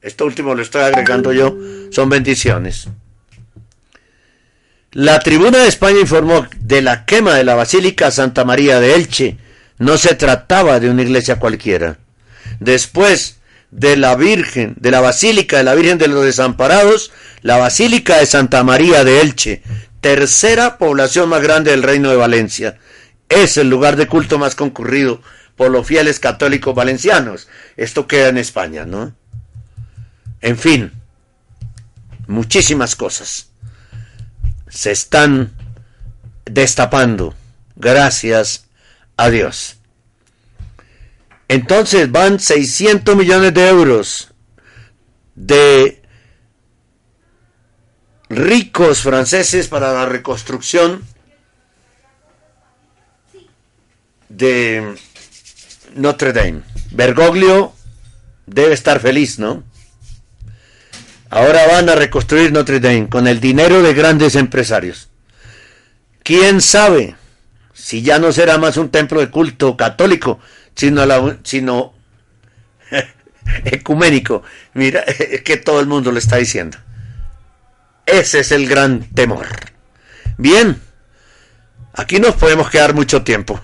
esto 0.01 0.25
último 0.25 0.53
lo 0.53 0.61
estoy 0.61 0.83
agregando 0.83 1.31
yo, 1.31 1.55
son 1.91 2.09
bendiciones. 2.09 2.89
La 4.91 5.19
Tribuna 5.19 5.59
de 5.59 5.67
España 5.67 5.99
informó 5.99 6.45
de 6.59 6.81
la 6.83 7.05
quema 7.05 7.33
de 7.33 7.43
la 7.43 7.55
Basílica 7.55 8.11
Santa 8.11 8.45
María 8.45 8.79
de 8.79 8.93
Elche. 8.93 9.37
No 9.79 9.97
se 9.97 10.13
trataba 10.13 10.79
de 10.79 10.89
una 10.89 11.01
iglesia 11.01 11.39
cualquiera. 11.39 11.97
Después 12.59 13.37
de 13.75 13.97
la 13.97 14.15
Virgen, 14.15 14.75
de 14.79 14.91
la 14.91 15.01
Basílica 15.01 15.57
de 15.57 15.63
la 15.63 15.73
Virgen 15.73 15.97
de 15.97 16.07
los 16.07 16.23
Desamparados, 16.23 17.11
la 17.41 17.57
Basílica 17.57 18.17
de 18.17 18.25
Santa 18.27 18.63
María 18.63 19.03
de 19.03 19.21
Elche, 19.21 19.63
tercera 19.99 20.77
población 20.77 21.29
más 21.29 21.41
grande 21.41 21.71
del 21.71 21.83
Reino 21.83 22.09
de 22.09 22.15
Valencia. 22.15 22.77
Es 23.29 23.57
el 23.57 23.69
lugar 23.69 23.95
de 23.95 24.07
culto 24.07 24.37
más 24.37 24.55
concurrido 24.55 25.21
por 25.55 25.71
los 25.71 25.87
fieles 25.87 26.19
católicos 26.19 26.75
valencianos. 26.75 27.47
Esto 27.75 28.07
queda 28.07 28.29
en 28.29 28.37
España, 28.37 28.85
¿no? 28.85 29.15
En 30.41 30.57
fin, 30.57 30.91
muchísimas 32.27 32.95
cosas 32.95 33.47
se 34.69 34.91
están 34.91 35.51
destapando. 36.45 37.33
Gracias 37.75 38.65
a 39.17 39.29
Dios. 39.29 39.77
Entonces 41.53 42.11
van 42.11 42.39
600 42.39 43.15
millones 43.15 43.53
de 43.53 43.67
euros 43.67 44.33
de 45.35 46.01
ricos 48.27 49.01
franceses 49.01 49.67
para 49.67 49.93
la 49.93 50.07
reconstrucción 50.07 51.03
de 54.29 54.95
Notre 55.93 56.33
Dame. 56.33 56.63
Bergoglio 56.89 57.73
debe 58.47 58.73
estar 58.73 58.99
feliz, 58.99 59.37
¿no? 59.37 59.63
Ahora 61.29 61.67
van 61.67 61.87
a 61.87 61.93
reconstruir 61.93 62.51
Notre 62.51 62.79
Dame 62.79 63.09
con 63.09 63.27
el 63.27 63.39
dinero 63.39 63.83
de 63.83 63.93
grandes 63.93 64.33
empresarios. 64.33 65.09
¿Quién 66.23 66.61
sabe 66.61 67.15
si 67.73 68.01
ya 68.01 68.17
no 68.17 68.31
será 68.31 68.57
más 68.57 68.77
un 68.77 68.89
templo 68.89 69.19
de 69.19 69.29
culto 69.29 69.75
católico, 69.75 70.39
sino, 70.75 71.37
sino 71.43 71.93
ecuménico? 73.65 74.43
Mira, 74.73 75.03
que 75.43 75.57
todo 75.57 75.79
el 75.79 75.87
mundo 75.87 76.11
lo 76.11 76.19
está 76.19 76.37
diciendo. 76.37 76.77
Ese 78.05 78.39
es 78.39 78.51
el 78.51 78.67
gran 78.67 79.09
temor. 79.13 79.47
Bien, 80.37 80.79
aquí 81.93 82.19
nos 82.19 82.35
podemos 82.35 82.69
quedar 82.69 82.93
mucho 82.93 83.23
tiempo, 83.23 83.59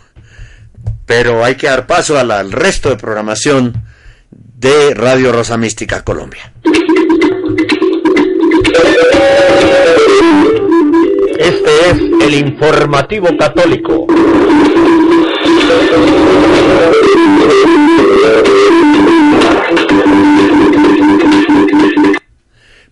pero 1.05 1.43
hay 1.43 1.55
que 1.55 1.67
dar 1.67 1.87
paso 1.87 2.17
al 2.17 2.51
resto 2.51 2.89
de 2.89 2.95
programación 2.95 3.83
de 4.31 4.93
Radio 4.93 5.31
Rosa 5.31 5.57
Mística 5.57 6.03
Colombia. 6.03 6.51
Este 11.39 11.89
es 11.89 11.97
el 12.21 12.33
informativo 12.33 13.29
católico. 13.37 14.05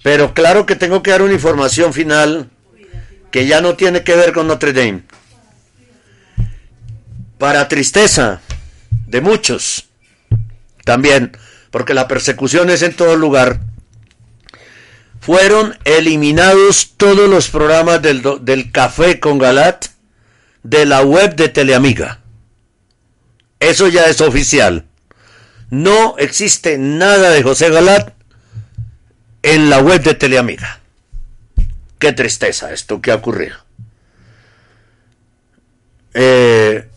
Pero 0.04 0.34
claro 0.34 0.66
que 0.66 0.76
tengo 0.76 1.04
que 1.04 1.12
dar 1.12 1.22
una 1.22 1.34
información 1.34 1.94
final 1.94 2.50
que 3.32 3.46
ya 3.46 3.62
no 3.62 3.76
tiene 3.76 4.04
que 4.04 4.16
ver 4.16 4.34
con 4.34 4.48
Notre 4.48 4.74
Dame. 4.74 5.04
Para 7.38 7.68
tristeza 7.68 8.42
de 9.06 9.22
muchos, 9.22 9.86
también, 10.86 11.38
porque 11.72 11.94
la 11.94 12.08
persecución 12.08 12.70
es 12.70 12.82
en 12.82 12.96
todo 12.96 13.16
lugar 13.16 13.60
fueron 15.28 15.78
eliminados 15.84 16.94
todos 16.96 17.30
los 17.30 17.50
programas 17.50 18.02
del, 18.02 18.24
del 18.42 18.72
Café 18.72 19.20
con 19.20 19.38
Galat 19.38 19.88
de 20.64 20.86
la 20.86 21.02
web 21.02 21.36
de 21.36 21.50
Teleamiga. 21.50 22.22
Eso 23.60 23.88
ya 23.88 24.06
es 24.06 24.22
oficial. 24.22 24.86
No 25.70 26.18
existe 26.18 26.78
nada 26.78 27.30
de 27.30 27.44
José 27.44 27.70
Galat 27.70 28.14
en 29.44 29.70
la 29.70 29.80
web 29.80 30.02
de 30.02 30.14
Teleamiga. 30.14 30.80
Qué 32.00 32.14
tristeza 32.14 32.72
esto 32.72 33.02
que 33.02 33.12
ha 33.12 33.16
ocurrido. 33.16 33.58
Eh, 36.14 36.88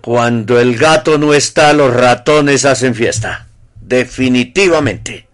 cuando 0.00 0.58
el 0.60 0.76
gato 0.76 1.18
no 1.18 1.34
está, 1.34 1.72
los 1.72 1.92
ratones 1.92 2.64
hacen 2.64 2.94
fiesta. 2.94 3.48
Definitivamente. 3.80 5.26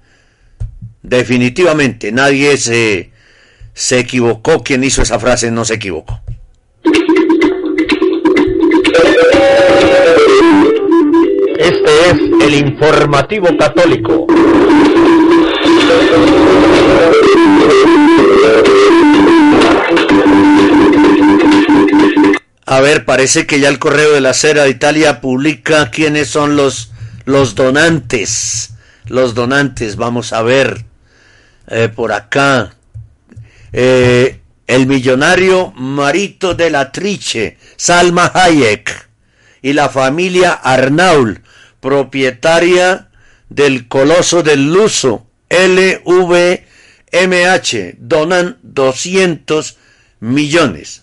Definitivamente, 1.02 2.10
nadie 2.10 2.56
se, 2.56 3.10
se 3.74 3.98
equivocó. 4.00 4.64
Quien 4.64 4.82
hizo 4.82 5.02
esa 5.02 5.20
frase 5.20 5.50
no 5.50 5.64
se 5.64 5.74
equivocó. 5.74 6.20
Este 11.58 12.10
es 12.10 12.12
el 12.42 12.54
informativo 12.54 13.48
católico. 13.58 14.26
A 22.66 22.80
ver, 22.80 23.04
parece 23.04 23.46
que 23.46 23.60
ya 23.60 23.68
el 23.68 23.78
correo 23.78 24.12
de 24.12 24.20
la 24.20 24.34
Cera 24.34 24.64
de 24.64 24.70
Italia 24.70 25.20
publica 25.20 25.90
quiénes 25.90 26.28
son 26.28 26.56
los, 26.56 26.92
los 27.24 27.54
donantes. 27.54 28.74
Los 29.06 29.34
donantes, 29.34 29.96
vamos 29.96 30.32
a 30.32 30.42
ver. 30.42 30.84
eh, 31.68 31.88
por 31.94 32.12
acá. 32.12 32.74
Eh, 33.72 34.40
el 34.66 34.86
millonario 34.86 35.72
Marito 35.76 36.54
de 36.54 36.70
la 36.70 36.90
Triche, 36.90 37.56
Salma 37.76 38.30
Hayek 38.34 39.05
y 39.62 39.72
la 39.72 39.88
familia 39.88 40.52
Arnaul, 40.52 41.42
propietaria 41.80 43.08
del 43.48 43.88
Coloso 43.88 44.42
del 44.42 44.72
Luso, 44.72 45.26
LVMH, 45.48 46.66
donan 47.98 48.58
200 48.62 49.76
millones. 50.20 51.02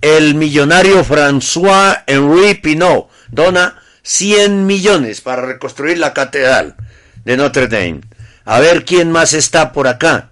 El 0.00 0.34
millonario 0.34 1.04
François 1.04 2.04
Henri 2.06 2.54
Pinot 2.54 3.08
dona 3.30 3.82
100 4.02 4.66
millones 4.66 5.20
para 5.20 5.42
reconstruir 5.42 5.98
la 5.98 6.14
catedral 6.14 6.76
de 7.24 7.36
Notre 7.36 7.68
Dame. 7.68 8.00
A 8.44 8.60
ver 8.60 8.84
quién 8.84 9.10
más 9.10 9.32
está 9.32 9.72
por 9.72 9.88
acá. 9.88 10.30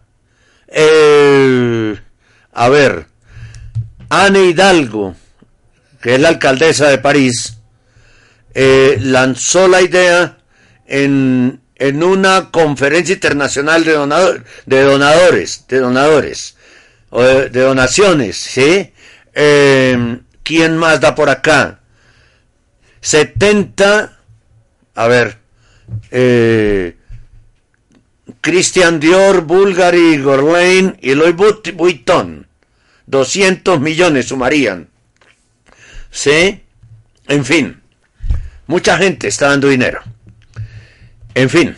a 2.52 2.68
ver, 2.68 3.06
Anne 4.08 4.44
Hidalgo, 4.46 5.14
que 6.00 6.14
es 6.14 6.20
la 6.20 6.28
alcaldesa 6.28 6.88
de 6.88 6.98
París, 6.98 7.55
eh, 8.58 8.96
lanzó 9.02 9.68
la 9.68 9.82
idea 9.82 10.38
en, 10.86 11.60
en, 11.74 12.02
una 12.02 12.50
conferencia 12.50 13.12
internacional 13.12 13.84
de, 13.84 13.92
de 14.64 14.82
donadores, 14.82 15.66
de 15.68 15.78
donadores, 15.78 16.56
de, 17.12 17.50
de 17.50 17.60
donaciones, 17.60 18.38
¿sí? 18.38 18.94
Eh, 19.34 20.20
¿Quién 20.42 20.78
más 20.78 21.02
da 21.02 21.14
por 21.14 21.28
acá? 21.28 21.80
70, 23.02 24.18
a 24.94 25.06
ver, 25.06 25.36
eh, 26.10 26.96
Christian 28.40 29.00
Dior, 29.00 29.42
Bulgari, 29.42 30.16
Gorlain 30.16 30.96
y 31.02 31.14
Louis 31.14 31.34
Vuitton. 31.74 32.46
200 33.04 33.80
millones 33.80 34.28
sumarían. 34.28 34.88
¿Sí? 36.10 36.62
En 37.28 37.44
fin, 37.44 37.82
mucha 38.66 38.98
gente 38.98 39.28
está 39.28 39.48
dando 39.48 39.68
dinero. 39.68 40.00
En 41.34 41.50
fin, 41.50 41.76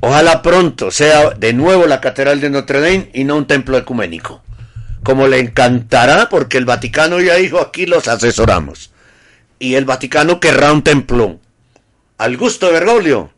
ojalá 0.00 0.42
pronto 0.42 0.90
sea 0.90 1.30
de 1.30 1.52
nuevo 1.52 1.86
la 1.86 2.00
Catedral 2.00 2.40
de 2.40 2.50
Notre 2.50 2.80
Dame 2.80 3.10
y 3.12 3.24
no 3.24 3.36
un 3.36 3.46
templo 3.46 3.76
ecuménico. 3.76 4.42
Como 5.02 5.26
le 5.26 5.38
encantará, 5.38 6.28
porque 6.28 6.58
el 6.58 6.66
Vaticano 6.66 7.20
ya 7.20 7.36
dijo 7.36 7.58
aquí 7.60 7.86
los 7.86 8.06
asesoramos 8.06 8.90
y 9.60 9.74
el 9.74 9.84
Vaticano 9.84 10.40
querrá 10.40 10.72
un 10.72 10.82
templo 10.82 11.38
al 12.18 12.36
gusto 12.36 12.66
de 12.66 12.72
Bergoglio, 12.72 13.30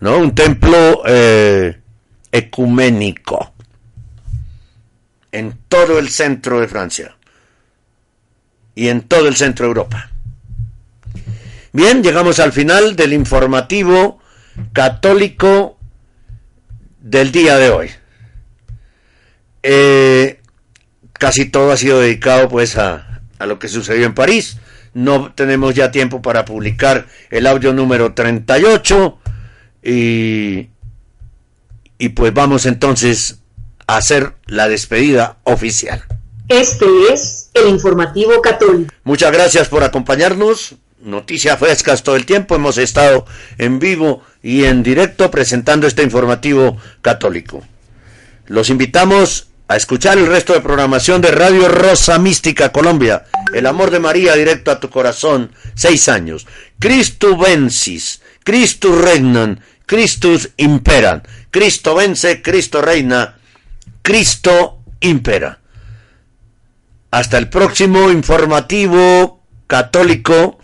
¿no? 0.00 0.18
Un 0.18 0.34
templo 0.34 1.02
eh, 1.06 1.80
ecuménico 2.32 3.52
en 5.32 5.58
todo 5.68 5.98
el 5.98 6.08
centro 6.08 6.60
de 6.60 6.68
Francia 6.68 7.16
y 8.74 8.88
en 8.88 9.02
todo 9.02 9.28
el 9.28 9.36
centro 9.36 9.66
de 9.66 9.68
Europa. 9.68 10.09
Bien, 11.72 12.02
llegamos 12.02 12.38
al 12.40 12.52
final 12.52 12.96
del 12.96 13.12
informativo 13.12 14.18
católico 14.72 15.78
del 17.00 17.32
día 17.32 17.56
de 17.56 17.70
hoy. 17.70 17.90
Eh, 19.62 20.40
casi 21.12 21.46
todo 21.46 21.70
ha 21.72 21.76
sido 21.76 22.00
dedicado 22.00 22.48
pues 22.48 22.76
a, 22.76 23.22
a 23.38 23.46
lo 23.46 23.58
que 23.58 23.68
sucedió 23.68 24.06
en 24.06 24.14
París 24.14 24.58
no 24.94 25.32
tenemos 25.34 25.74
ya 25.74 25.90
tiempo 25.90 26.22
para 26.22 26.44
publicar 26.44 27.06
el 27.30 27.46
audio 27.46 27.72
número 27.72 28.14
38 28.14 29.18
y, 29.82 30.68
y 31.98 32.08
pues 32.10 32.34
vamos 32.34 32.66
entonces 32.66 33.40
a 33.86 33.96
hacer 33.96 34.34
la 34.46 34.68
despedida 34.68 35.38
oficial. 35.44 36.02
Este 36.48 36.86
es 37.12 37.50
el 37.54 37.68
informativo 37.68 38.40
católico. 38.42 38.92
Muchas 39.04 39.32
gracias 39.32 39.68
por 39.68 39.84
acompañarnos. 39.84 40.74
Noticias 41.02 41.58
frescas 41.58 42.02
todo 42.02 42.16
el 42.16 42.26
tiempo. 42.26 42.54
Hemos 42.54 42.76
estado 42.76 43.24
en 43.56 43.78
vivo 43.78 44.22
y 44.42 44.64
en 44.64 44.82
directo 44.82 45.30
presentando 45.30 45.86
este 45.86 46.02
informativo 46.02 46.76
católico. 47.00 47.64
Los 48.46 48.68
invitamos 48.68 49.48
a 49.68 49.76
escuchar 49.76 50.18
el 50.18 50.26
resto 50.26 50.52
de 50.52 50.60
programación 50.60 51.22
de 51.22 51.30
Radio 51.30 51.68
Rosa 51.68 52.18
Mística 52.18 52.70
Colombia. 52.70 53.24
El 53.54 53.66
amor 53.66 53.90
de 53.90 54.00
María 54.00 54.34
directo 54.34 54.70
a 54.70 54.80
tu 54.80 54.90
corazón. 54.90 55.52
Seis 55.74 56.08
años. 56.08 56.46
Cristo 56.78 57.36
vencis. 57.36 58.20
Cristo 58.44 59.00
regnan. 59.00 59.62
Christus 59.86 60.50
imperan. 60.58 61.22
Cristo 61.50 61.94
vence. 61.94 62.42
Cristo 62.42 62.82
reina. 62.82 63.38
Cristo 64.02 64.82
impera. 65.00 65.60
Hasta 67.10 67.38
el 67.38 67.48
próximo 67.48 68.10
informativo 68.10 69.42
católico 69.66 70.59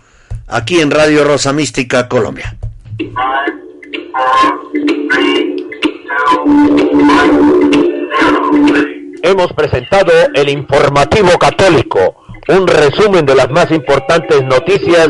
aquí 0.47 0.81
en 0.81 0.90
Radio 0.90 1.24
Rosa 1.24 1.52
Mística 1.52 2.09
Colombia. 2.09 2.56
hemos 9.27 9.52
presentado 9.55 10.12
el 10.35 10.48
informativo 10.48 11.31
católico, 11.39 12.24
un 12.48 12.66
resumen 12.66 13.27
de 13.27 13.35
las 13.35 13.51
más 13.51 13.70
importantes 13.73 14.43
noticias 14.44 15.09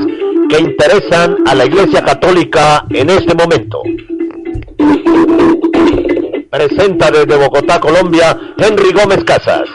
que 0.48 0.58
interesan 0.58 1.36
a 1.46 1.54
la 1.54 1.66
Iglesia 1.66 2.02
Católica 2.02 2.86
en 2.90 3.10
este 3.10 3.34
momento. 3.34 3.82
Presenta 6.50 7.10
desde 7.10 7.36
Bogotá, 7.36 7.78
Colombia, 7.78 8.38
Henry 8.56 8.92
Gómez 8.92 9.22
Casas. 9.24 9.68